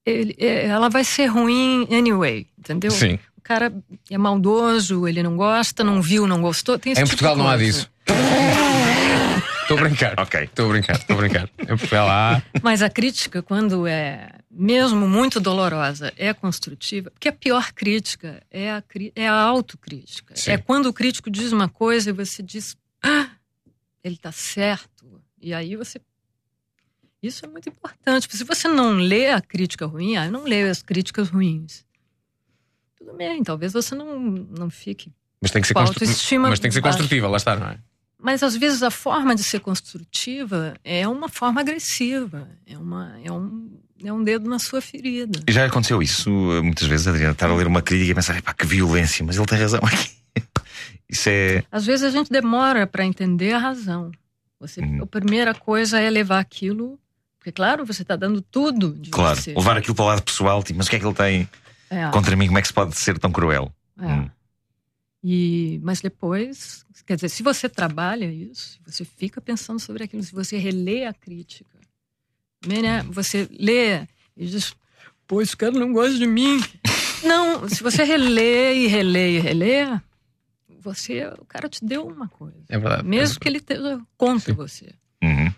ele- 0.06 0.34
é, 0.38 0.66
ela 0.66 0.88
vai 0.88 1.02
ser 1.04 1.26
ruim 1.26 1.86
anyway, 1.90 2.46
entendeu? 2.58 2.90
Sim. 2.90 3.18
O 3.40 3.42
cara 3.42 3.72
é 4.10 4.18
maldoso, 4.18 5.08
ele 5.08 5.22
não 5.22 5.34
gosta, 5.34 5.82
não 5.82 6.02
viu, 6.02 6.26
não 6.26 6.42
gostou. 6.42 6.78
Tem 6.78 6.92
esse 6.92 7.00
Em 7.00 7.04
tipo 7.04 7.16
Portugal 7.16 7.36
não 7.36 7.48
há 7.48 7.56
disso. 7.56 7.90
Estou 9.62 9.78
a 9.78 9.80
brincar. 9.80 10.14
Ok. 10.20 10.40
Estou 10.44 10.66
a 10.66 10.68
brincar, 10.68 10.96
estou 10.96 11.16
a 11.16 11.18
brincar. 11.20 11.50
Em 11.58 11.66
Portugal 11.66 12.08
há. 12.10 12.42
Mas 12.62 12.82
a 12.82 12.90
crítica, 12.90 13.42
quando 13.42 13.86
é 13.86 14.28
mesmo 14.50 15.08
muito 15.08 15.40
dolorosa, 15.40 16.12
é 16.16 16.34
construtiva, 16.34 17.10
porque 17.10 17.28
a 17.28 17.32
pior 17.32 17.72
crítica 17.72 18.42
é 18.50 18.72
a, 18.72 18.82
cri- 18.82 19.12
é 19.16 19.26
a 19.28 19.34
autocrítica. 19.40 20.36
Sim. 20.36 20.50
É 20.52 20.58
quando 20.58 20.86
o 20.86 20.92
crítico 20.92 21.30
diz 21.30 21.50
uma 21.52 21.68
coisa 21.68 22.10
e 22.10 22.12
você 22.12 22.42
diz, 22.42 22.76
ah, 23.02 23.28
ele 24.04 24.16
está 24.16 24.30
certo. 24.32 25.20
E 25.40 25.54
aí 25.54 25.76
você. 25.76 25.98
Isso 27.22 27.44
é 27.44 27.48
muito 27.48 27.68
importante. 27.68 28.26
porque 28.26 28.36
Se 28.36 28.44
você 28.44 28.68
não 28.68 28.92
lê 28.94 29.30
a 29.30 29.40
crítica 29.40 29.86
ruim, 29.86 30.16
ah, 30.16 30.26
eu 30.26 30.32
não 30.32 30.44
leio 30.44 30.70
as 30.70 30.82
críticas 30.82 31.28
ruins. 31.30 31.84
Tudo 33.00 33.16
bem, 33.16 33.42
talvez 33.42 33.72
você 33.72 33.94
não, 33.94 34.20
não 34.20 34.70
fique. 34.70 35.10
Mas 35.42 35.50
tem 35.50 35.60
que 35.62 35.68
ser, 35.68 35.74
constru- 35.74 36.04
autoestima 36.04 36.48
mas 36.50 36.60
tem 36.60 36.70
que 36.70 36.74
ser 36.74 36.82
construtiva, 36.82 37.26
lá 37.26 37.36
está, 37.38 37.56
não 37.56 37.68
é? 37.68 37.78
Mas 38.22 38.42
às 38.42 38.54
vezes 38.54 38.82
a 38.82 38.90
forma 38.90 39.34
de 39.34 39.42
ser 39.42 39.60
construtiva 39.60 40.74
é 40.84 41.08
uma 41.08 41.28
forma 41.28 41.60
agressiva, 41.62 42.46
é, 42.66 42.76
uma, 42.76 43.18
é, 43.24 43.32
um, 43.32 43.70
é 44.04 44.12
um 44.12 44.22
dedo 44.22 44.48
na 44.50 44.58
sua 44.58 44.82
ferida. 44.82 45.40
E 45.48 45.52
Já 45.52 45.64
aconteceu 45.64 46.02
isso 46.02 46.30
uh, 46.30 46.62
muitas 46.62 46.86
vezes, 46.86 47.08
Adriana, 47.08 47.32
estar 47.32 47.48
a 47.48 47.54
ler 47.56 47.66
uma 47.66 47.80
crítica 47.80 48.12
e 48.12 48.14
pensar, 48.14 48.36
epá, 48.36 48.52
que 48.52 48.66
violência, 48.66 49.24
mas 49.24 49.36
ele 49.38 49.46
tem 49.46 49.58
razão 49.58 49.80
aqui. 49.82 50.10
Isso 51.08 51.28
é. 51.28 51.64
Às 51.72 51.86
vezes 51.86 52.04
a 52.04 52.10
gente 52.10 52.30
demora 52.30 52.86
para 52.86 53.04
entender 53.04 53.52
a 53.54 53.58
razão. 53.58 54.12
Você, 54.60 54.80
Uhum. 54.80 55.02
A 55.02 55.06
primeira 55.06 55.52
coisa 55.54 55.98
é 55.98 56.08
levar 56.10 56.38
aquilo, 56.38 57.00
porque 57.38 57.50
claro, 57.50 57.84
você 57.84 58.02
está 58.02 58.14
dando 58.14 58.40
tudo 58.42 58.92
de 58.92 59.10
Claro, 59.10 59.40
você. 59.40 59.52
levar 59.54 59.76
aquilo 59.78 59.94
para 59.94 60.04
o 60.04 60.08
lado 60.08 60.22
pessoal, 60.22 60.62
tipo, 60.62 60.76
mas 60.76 60.86
o 60.86 60.90
que 60.90 60.96
é 60.96 60.98
que 61.00 61.06
ele 61.06 61.14
tem 61.14 61.48
É. 61.90 62.08
contra 62.10 62.36
mim? 62.36 62.46
Como 62.46 62.58
é 62.58 62.62
que 62.62 62.68
se 62.68 62.74
pode 62.74 62.96
ser 62.96 63.18
tão 63.18 63.32
cruel? 63.32 63.72
É. 64.00 64.06
Hum. 64.06 64.30
E, 65.22 65.78
mas 65.82 66.00
depois, 66.00 66.86
quer 67.04 67.16
dizer, 67.16 67.28
se 67.28 67.42
você 67.42 67.68
trabalha 67.68 68.24
isso, 68.24 68.78
se 68.86 68.92
você 68.92 69.04
fica 69.04 69.40
pensando 69.40 69.78
sobre 69.78 70.04
aquilo, 70.04 70.22
se 70.22 70.32
você 70.32 70.56
relê 70.56 71.04
a 71.04 71.12
crítica, 71.12 71.78
também, 72.60 72.82
né? 72.82 73.02
você 73.10 73.48
lê 73.50 74.06
e 74.36 74.46
diz, 74.46 74.74
pô, 75.26 75.42
esse 75.42 75.56
cara 75.56 75.72
não 75.72 75.92
gosta 75.92 76.16
de 76.16 76.26
mim. 76.26 76.58
não, 77.24 77.68
se 77.68 77.82
você 77.82 78.02
relê 78.02 78.74
e 78.74 78.86
relê 78.86 79.36
e 79.36 79.40
relê, 79.40 80.00
você, 80.80 81.26
o 81.38 81.44
cara 81.44 81.68
te 81.68 81.84
deu 81.84 82.06
uma 82.06 82.28
coisa. 82.28 82.56
É 82.68 82.78
verdade. 82.78 83.06
Mesmo 83.06 83.38
que 83.38 83.48
ele 83.48 83.58
esteja 83.58 84.00
contra 84.16 84.54
você. 84.54 84.94
Uhum. 85.22 85.52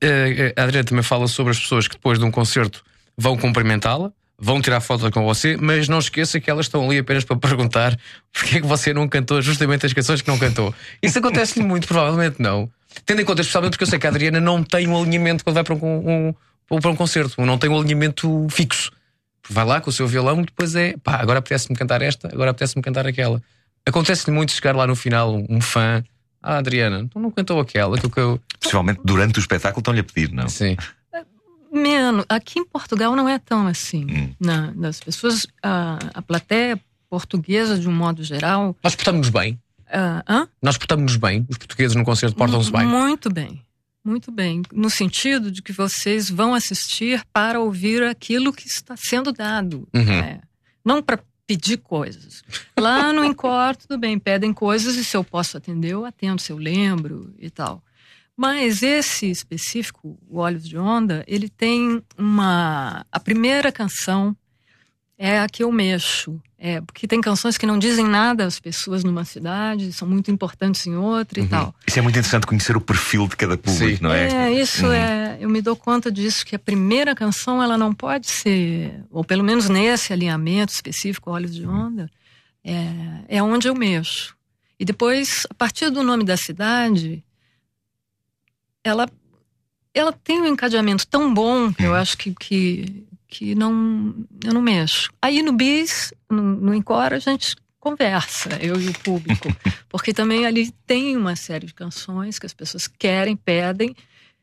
Eh, 0.00 0.54
a 0.56 0.62
Adriana 0.62 0.84
também 0.84 1.02
fala 1.02 1.26
sobre 1.28 1.50
as 1.50 1.58
pessoas 1.58 1.86
que 1.86 1.96
depois 1.96 2.18
de 2.18 2.24
um 2.24 2.30
concerto 2.30 2.84
vão 3.16 3.36
cumprimentá-la, 3.36 4.12
vão 4.44 4.60
tirar 4.60 4.80
fotos 4.80 5.08
com 5.10 5.22
você, 5.24 5.56
mas 5.56 5.88
não 5.88 6.00
esqueça 6.00 6.40
que 6.40 6.50
elas 6.50 6.66
estão 6.66 6.84
ali 6.84 6.98
apenas 6.98 7.22
para 7.22 7.36
perguntar 7.36 7.96
porque 8.32 8.56
é 8.56 8.60
que 8.60 8.66
você 8.66 8.92
não 8.92 9.06
cantou 9.06 9.40
justamente 9.40 9.86
as 9.86 9.92
canções 9.92 10.20
que 10.20 10.28
não 10.28 10.36
cantou. 10.38 10.74
Isso 11.00 11.18
acontece-lhe 11.20 11.64
muito, 11.64 11.86
provavelmente 11.86 12.36
não. 12.40 12.68
Tendo 13.06 13.20
em 13.22 13.24
conta, 13.24 13.40
especialmente 13.40 13.72
porque 13.72 13.84
eu 13.84 13.88
sei 13.88 13.98
que 14.00 14.06
a 14.06 14.10
Adriana 14.10 14.40
não 14.40 14.62
tem 14.64 14.88
um 14.88 15.00
alinhamento 15.00 15.44
quando 15.44 15.54
vai 15.54 15.62
para 15.64 15.74
um, 15.74 16.34
um- 16.68 16.80
para 16.80 16.90
um 16.90 16.96
concerto, 16.96 17.40
não 17.44 17.56
tem 17.56 17.70
um 17.70 17.78
alinhamento 17.78 18.46
fixo. 18.50 18.90
Vai 19.48 19.64
lá 19.64 19.80
com 19.80 19.90
o 19.90 19.92
seu 19.92 20.06
violão 20.08 20.40
e 20.40 20.44
depois 20.46 20.74
é 20.74 20.94
pá, 21.02 21.16
agora 21.16 21.38
apetece-me 21.38 21.76
cantar 21.76 22.02
esta, 22.02 22.28
agora 22.28 22.50
apetece-me 22.50 22.82
cantar 22.82 23.06
aquela. 23.06 23.40
Acontece-lhe 23.86 24.34
muito 24.34 24.52
chegar 24.52 24.74
lá 24.74 24.86
no 24.86 24.94
final 24.96 25.40
um 25.48 25.60
fã. 25.60 26.02
Ah, 26.42 26.58
Adriana, 26.58 27.06
tu 27.10 27.20
não 27.20 27.30
cantou 27.30 27.60
aquela, 27.60 27.96
que 27.98 28.18
eu. 28.18 28.40
Possivelmente 28.60 29.00
durante 29.04 29.38
o 29.38 29.40
espetáculo 29.40 29.80
estão-lhe 29.80 30.00
a 30.00 30.04
pedir, 30.04 30.32
não? 30.32 30.48
Sim. 30.48 30.76
Menos. 31.72 32.24
Aqui 32.28 32.58
em 32.58 32.64
Portugal 32.66 33.16
não 33.16 33.28
é 33.28 33.38
tão 33.38 33.66
assim. 33.66 34.06
Hum. 34.10 34.34
Na, 34.38 34.72
das 34.72 35.00
pessoas, 35.00 35.46
a, 35.62 35.98
a 36.14 36.22
plateia 36.22 36.78
portuguesa, 37.08 37.78
de 37.78 37.88
um 37.88 37.92
modo 37.92 38.22
geral. 38.22 38.76
Nós 38.82 38.94
portamos-nos 38.94 39.30
bem. 39.30 39.58
hã? 40.28 40.48
Nós 40.60 40.76
portamos-nos 40.76 41.16
bem. 41.16 41.46
Os 41.48 41.56
portugueses 41.56 41.96
no 41.96 42.04
concerto 42.04 42.36
portam-se 42.36 42.70
bem. 42.70 42.86
Muito 42.86 43.30
bem. 43.30 43.62
Muito 44.04 44.32
bem. 44.32 44.62
No 44.72 44.90
sentido 44.90 45.50
de 45.50 45.62
que 45.62 45.72
vocês 45.72 46.28
vão 46.28 46.54
assistir 46.54 47.22
para 47.32 47.60
ouvir 47.60 48.02
aquilo 48.02 48.52
que 48.52 48.66
está 48.66 48.96
sendo 48.96 49.32
dado. 49.32 49.88
Uhum. 49.94 50.04
né? 50.04 50.40
Não 50.84 51.00
para 51.02 51.20
pedir 51.46 51.78
coisas. 51.78 52.42
Lá 52.78 53.12
no 53.12 53.22
Encore, 53.24 53.76
tudo 53.76 53.98
bem, 53.98 54.18
pedem 54.18 54.52
coisas 54.52 54.96
e 54.96 55.04
se 55.04 55.16
eu 55.16 55.22
posso 55.22 55.56
atender, 55.56 55.92
eu 55.92 56.04
atendo, 56.04 56.40
se 56.40 56.50
eu 56.50 56.56
lembro 56.56 57.32
e 57.38 57.48
tal. 57.48 57.82
Mas 58.42 58.82
esse 58.82 59.30
específico, 59.30 60.18
o 60.28 60.38
Olhos 60.40 60.68
de 60.68 60.76
Onda, 60.76 61.22
ele 61.28 61.48
tem 61.48 62.02
uma. 62.18 63.06
A 63.12 63.20
primeira 63.20 63.70
canção 63.70 64.36
é 65.16 65.38
a 65.38 65.48
que 65.48 65.62
eu 65.62 65.70
mexo. 65.70 66.42
É, 66.58 66.80
porque 66.80 67.06
tem 67.06 67.20
canções 67.20 67.56
que 67.56 67.66
não 67.66 67.78
dizem 67.78 68.04
nada 68.06 68.44
às 68.44 68.58
pessoas 68.58 69.04
numa 69.04 69.24
cidade, 69.24 69.92
são 69.92 70.08
muito 70.08 70.30
importantes 70.30 70.86
em 70.86 70.94
outra 70.96 71.40
e 71.40 71.46
tal. 71.46 71.72
Isso 71.86 71.98
é 71.98 72.02
muito 72.02 72.14
interessante 72.16 72.46
conhecer 72.46 72.76
o 72.76 72.80
perfil 72.80 73.26
de 73.28 73.36
cada 73.36 73.56
público, 73.56 74.02
não 74.02 74.12
é? 74.12 74.48
É, 74.48 74.60
isso 74.60 74.86
Uhum. 74.86 74.92
é. 74.92 75.38
Eu 75.40 75.48
me 75.48 75.60
dou 75.62 75.74
conta 75.76 76.10
disso, 76.10 76.44
que 76.46 76.54
a 76.56 76.58
primeira 76.60 77.14
canção 77.16 77.60
ela 77.62 77.76
não 77.78 77.92
pode 77.92 78.28
ser, 78.28 79.04
ou 79.10 79.24
pelo 79.24 79.42
menos 79.44 79.68
nesse 79.68 80.12
alinhamento 80.12 80.72
específico, 80.72 81.30
Olhos 81.32 81.54
de 81.54 81.64
Onda, 81.66 82.08
é, 82.64 83.36
é 83.38 83.42
onde 83.42 83.66
eu 83.68 83.74
mexo. 83.74 84.36
E 84.78 84.84
depois, 84.84 85.44
a 85.50 85.54
partir 85.54 85.90
do 85.90 86.02
nome 86.04 86.22
da 86.24 86.36
cidade, 86.36 87.24
ela, 88.84 89.08
ela 89.94 90.12
tem 90.12 90.40
um 90.40 90.46
encadeamento 90.46 91.06
tão 91.06 91.32
bom 91.32 91.72
que 91.72 91.84
eu 91.84 91.94
acho 91.94 92.16
que, 92.16 92.34
que, 92.34 93.06
que 93.28 93.54
não, 93.54 94.14
eu 94.44 94.52
não 94.52 94.62
mexo. 94.62 95.12
Aí 95.20 95.42
no 95.42 95.52
Bis, 95.52 96.12
no, 96.30 96.42
no 96.42 96.84
a 96.98 97.18
gente 97.18 97.56
conversa, 97.78 98.50
eu 98.60 98.80
e 98.80 98.88
o 98.88 98.98
público. 99.00 99.48
Porque 99.88 100.14
também 100.14 100.46
ali 100.46 100.70
tem 100.86 101.16
uma 101.16 101.34
série 101.34 101.66
de 101.66 101.74
canções 101.74 102.38
que 102.38 102.46
as 102.46 102.54
pessoas 102.54 102.86
querem, 102.86 103.36
pedem. 103.36 103.94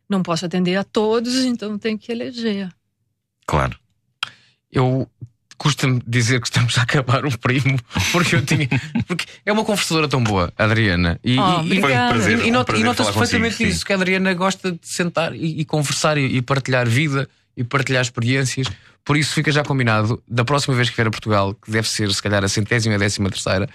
Não 0.08 0.22
posso 0.24 0.46
atender 0.46 0.76
a 0.76 0.84
todos, 0.84 1.46
então 1.46 1.78
tenho 1.78 1.98
que 1.98 2.12
eleger. 2.12 2.70
Claro. 3.46 3.80
Eu 4.72 5.10
custa-me 5.60 6.02
dizer 6.08 6.40
que 6.42 6.48
estamos 6.48 6.76
a 6.80 6.82
acabar 6.82 7.24
um 7.26 7.30
primo, 7.32 7.78
porque 8.12 8.36
eu 8.38 8.42
tinha. 8.44 8.68
Porque 9.06 9.26
é 9.46 9.52
uma 9.52 9.64
conversadora 9.64 10.08
tão 10.08 10.24
boa, 10.24 10.52
a 10.58 10.64
Adriana. 10.64 11.20
E, 11.24 11.38
Oh, 11.38 11.62
e- 11.62 11.78
e-. 11.78 11.82
Foi 11.82 11.94
um 11.96 12.10
prazer, 12.10 12.40
e, 12.40 12.48
e 12.48 12.50
um 12.50 12.54
not- 12.54 12.72
e 12.72 12.84
consigo, 12.84 13.14
perfeitamente 13.14 13.56
sim. 13.58 13.66
isso, 13.68 13.86
que 13.86 13.94
a 13.94 13.96
Adriana 13.96 14.34
gosta 14.34 14.72
de 14.72 14.80
sentar 14.82 15.36
e, 15.36 15.60
e 15.62 15.66
conversar 15.66 16.18
e, 16.18 16.38
e 16.38 16.42
partilhar 16.42 16.88
vida 16.88 17.30
e 17.56 17.64
partilhar 17.64 18.02
experiências. 18.02 18.68
Por 19.06 19.18
isso 19.18 19.34
fica 19.34 19.52
já 19.52 19.64
combinado, 19.64 20.22
da 20.28 20.46
próxima 20.46 20.76
vez 20.76 20.90
que 20.90 20.96
vier 20.96 21.08
a 21.08 21.10
Portugal, 21.12 21.56
que 21.56 21.72
deve 21.72 21.88
ser 21.90 22.12
se 22.14 22.22
calhar 22.22 22.44
a 22.44 22.48
centésima 22.48 22.94
e 22.94 22.96
a 22.96 23.00
décima 23.00 23.30
terceira, 23.30 23.68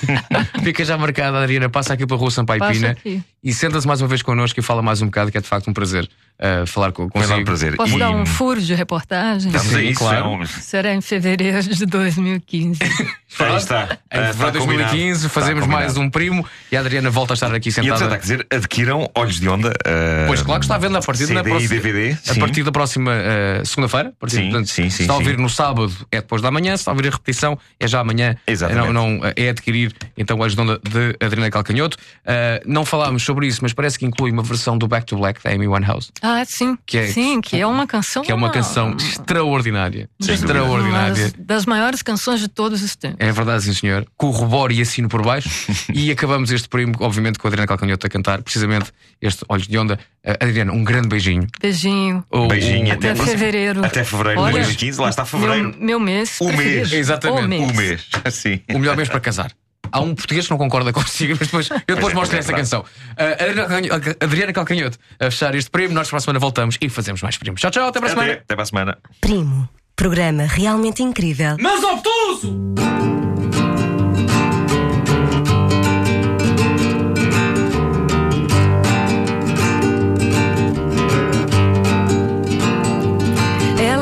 fica 0.62 0.84
já 0.84 0.96
marcada, 0.96 1.38
a 1.38 1.42
Adriana 1.42 1.68
passa 1.68 1.92
aqui 1.94 2.06
para 2.06 2.16
a 2.16 2.18
Rua 2.18 2.30
Sampaio 2.30 2.60
Passa 2.60 2.72
Pina 2.72 2.90
aqui. 2.90 3.22
e 3.42 3.52
senta-se 3.52 3.86
mais 3.86 4.00
uma 4.00 4.08
vez 4.08 4.22
connosco 4.22 4.58
e 4.58 4.62
fala 4.62 4.80
mais 4.82 5.02
um 5.02 5.06
bocado, 5.06 5.30
que 5.30 5.38
é 5.38 5.40
de 5.40 5.46
facto 5.46 5.68
um 5.68 5.72
prazer 5.74 6.08
uh, 6.40 6.66
falar 6.66 6.92
com, 6.92 7.08
Foi 7.10 7.20
lá 7.20 7.26
consigo. 7.26 7.40
um 7.40 7.44
prazer. 7.44 7.76
Posso 7.76 7.96
E- 7.96 7.98
dar 7.98 8.10
um 8.10 8.24
furo 8.24 8.60
de 8.60 8.74
reportagem? 8.74 9.50
Vamos 9.50 9.74
a 9.74 9.82
isso, 9.82 9.98
claro. 9.98 10.24
é 10.24 10.28
um- 10.28 10.46
Será 10.46 10.94
em 10.94 11.00
fevereiro 11.00 11.62
de 11.62 11.86
2015. 11.86 12.80
Aí 13.38 13.56
está. 13.56 13.98
Em 14.12 14.18
Ah, 14.18 14.32
fevereiro 14.32 14.32
de 14.32 14.36
está 14.38 14.52
combinado. 14.58 14.90
2015 14.90 15.28
fazemos 15.28 15.62
Está 15.62 15.72
mais 15.72 15.86
combinado. 15.92 16.06
um 16.06 16.10
primo 16.10 16.46
e 16.72 16.76
a 16.76 16.80
Adriana 16.80 17.10
volta 17.10 17.32
a 17.32 17.34
estar 17.34 17.54
aqui 17.54 17.68
E 17.68 17.72
sentada. 17.72 18.16
que 18.16 18.22
dizer, 18.22 18.46
adquiram 18.50 19.08
Olhos 19.14 19.38
de 19.38 19.48
Onda. 19.48 19.72
ah, 19.86 20.24
Pois 20.26 20.42
claro 20.42 20.60
que 20.60 20.64
está 20.64 20.74
à 20.74 20.78
venda 20.78 20.98
a 20.98 21.02
partir 21.02 21.22
da 21.26 21.26
CD 21.28 21.40
e 21.40 21.42
próxima, 21.52 21.68
DVD. 21.74 22.10
a 22.28 22.34
sim. 22.34 22.40
partir 22.40 22.62
da 22.64 22.72
próxima 22.72 23.12
eh, 23.14 23.62
segunda-feira. 23.64 24.08
A 24.08 24.12
partir- 24.20 24.36
Sim, 24.36 24.50
portanto, 24.60 24.68
sim, 24.74 24.84
sim, 24.84 24.90
Se 24.90 25.02
está 25.02 25.14
a 25.14 25.16
ouvir 25.16 25.36
sim. 25.36 25.42
no 25.42 25.48
sábado 25.48 25.92
é 26.10 26.16
depois 26.20 26.42
da 26.42 26.50
manhã, 26.50 26.76
se 26.76 26.82
está 26.82 26.90
a 26.90 26.94
ouvir 26.94 27.08
a 27.08 27.10
repetição 27.10 27.58
é 27.78 27.86
já 27.88 28.00
amanhã. 28.00 28.36
Exatamente. 28.46 28.92
Não, 28.92 29.10
não, 29.18 29.20
é 29.36 29.48
adquirir 29.48 29.92
então 30.16 30.36
o 30.38 30.40
Olhos 30.42 30.54
de 30.54 30.60
Onda 30.60 30.78
de 30.78 31.16
Adriana 31.24 31.50
Calcanhoto. 31.50 31.96
Eh, 32.24 32.62
não 32.66 32.84
falámos 32.84 33.22
sobre 33.22 33.46
isso, 33.46 33.60
mas 33.62 33.72
parece 33.72 33.98
que 33.98 34.04
inclui 34.06 34.30
uma 34.30 34.42
versão 34.42 34.76
do 34.78 34.86
Back 34.86 35.06
to 35.06 35.16
Black 35.16 35.42
da 35.42 35.50
Amy 35.50 35.66
Winehouse, 35.68 36.10
Ah, 36.22 36.42
sim. 36.46 36.76
Que 36.86 36.98
é- 36.98 37.06
sim, 37.08 37.40
que 37.40 37.56
é 37.60 37.66
uma 37.66 37.86
canção. 37.86 38.22
que 38.22 38.30
é 38.32 38.34
uma 38.34 38.50
canção 38.50 38.96
extraordinária. 38.96 40.08
Dúvida. 40.18 40.34
extraordinária. 40.34 41.32
Uma 41.36 41.44
das 41.44 41.66
maiores 41.66 42.02
canções 42.02 42.40
de 42.40 42.48
todos 42.48 42.82
os 42.82 42.96
tempos. 42.96 43.16
É 43.20 43.30
verdade, 43.32 43.64
sim, 43.64 43.74
senhor. 43.74 44.06
Corroboro 44.16 44.72
e 44.72 44.80
assino 44.82 45.08
por 45.08 45.22
baixo. 45.22 45.48
e 45.92 46.10
acabamos 46.10 46.50
este 46.50 46.68
primo, 46.68 46.94
obviamente, 47.00 47.38
com 47.38 47.46
a 47.46 47.50
Adriana 47.50 47.66
Calcanhoto 47.66 48.06
a 48.06 48.10
cantar 48.10 48.42
precisamente 48.42 48.90
este 49.20 49.44
Olhos 49.48 49.66
de 49.66 49.78
Onda. 49.78 49.98
Eh, 50.22 50.36
Adriana, 50.40 50.72
um 50.72 50.84
grande 50.84 51.08
beijinho. 51.08 51.46
Beijinho. 51.60 52.24
O- 52.30 52.46
Beijinho 52.46 52.88
o- 52.88 52.92
até, 52.92 53.10
Até 53.10 53.24
fevereiro. 53.24 53.84
até 53.84 54.04
fevereiro 54.04 54.40
Olha, 54.54 54.64
2015. 54.64 55.00
Lá 55.00 55.08
está 55.10 55.24
fevereiro. 55.24 55.68
Meu, 55.70 55.78
meu 55.80 56.00
mês. 56.00 56.36
O 56.40 56.52
mês. 56.52 56.92
Exatamente. 56.92 57.44
O 57.44 57.48
mês. 57.48 57.70
O 57.70 57.74
mês. 57.76 58.08
Sim. 58.34 58.60
O 58.72 58.78
melhor 58.78 58.96
mês 58.96 59.08
para 59.08 59.20
casar. 59.20 59.50
Há 59.92 60.00
um 60.00 60.14
português 60.14 60.44
que 60.46 60.50
não 60.52 60.58
concorda 60.58 60.92
consigo, 60.94 61.34
mas 61.38 61.48
depois, 61.48 61.68
eu 61.70 61.96
depois 61.96 62.12
é, 62.12 62.16
mostro 62.16 62.36
é, 62.36 62.40
essa 62.40 62.52
canção. 62.52 62.80
Uh, 62.82 64.24
Adriana 64.24 64.52
Calcanhoto- 64.52 64.98
a 65.18 65.24
fechar 65.24 65.54
este 65.54 65.70
prêmio. 65.70 65.94
Nós 65.94 66.08
para 66.08 66.18
a 66.18 66.20
semana 66.20 66.38
voltamos 66.38 66.76
e 66.80 66.88
fazemos 66.88 67.22
mais 67.22 67.36
primos. 67.36 67.60
Tchau, 67.60 67.70
tchau, 67.70 67.88
até 67.88 67.98
para 67.98 68.08
a 68.08 68.12
Até, 68.12 68.20
semana. 68.20 68.40
até 68.40 68.54
para 68.54 68.62
a 68.62 68.66
semana. 68.66 68.98
Primo. 69.20 69.68
Programa 69.96 70.44
realmente 70.44 71.02
incrível. 71.02 71.56
Mas 71.60 71.82
obtuso! 71.82 73.29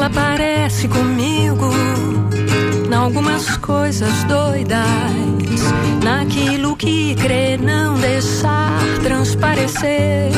Ela 0.09 0.15
parece 0.15 0.89
comigo 0.89 1.71
em 2.89 2.95
algumas 2.95 3.59
coisas 3.59 4.25
doidas, 4.25 4.81
naquilo 6.03 6.75
que 6.77 7.15
crê 7.15 7.59
não 7.59 7.95
deixar 7.95 8.81
transparecer. 9.03 10.31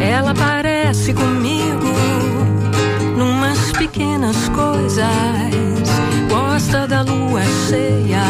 Ela 0.00 0.32
parece 0.32 1.12
comigo 1.12 1.92
numas 3.16 3.72
pequenas 3.72 4.48
coisas, 4.50 5.04
gosta 6.30 6.86
da 6.86 7.02
lua 7.02 7.42
cheia 7.68 8.22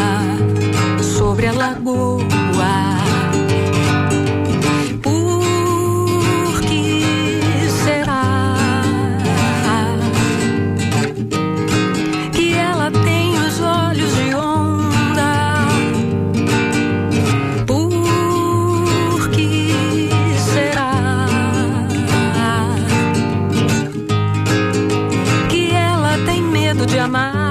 sobre 0.99 1.45
a 1.45 1.51
lagoa. 1.51 2.42
Medo 27.07 27.37
de 27.37 27.42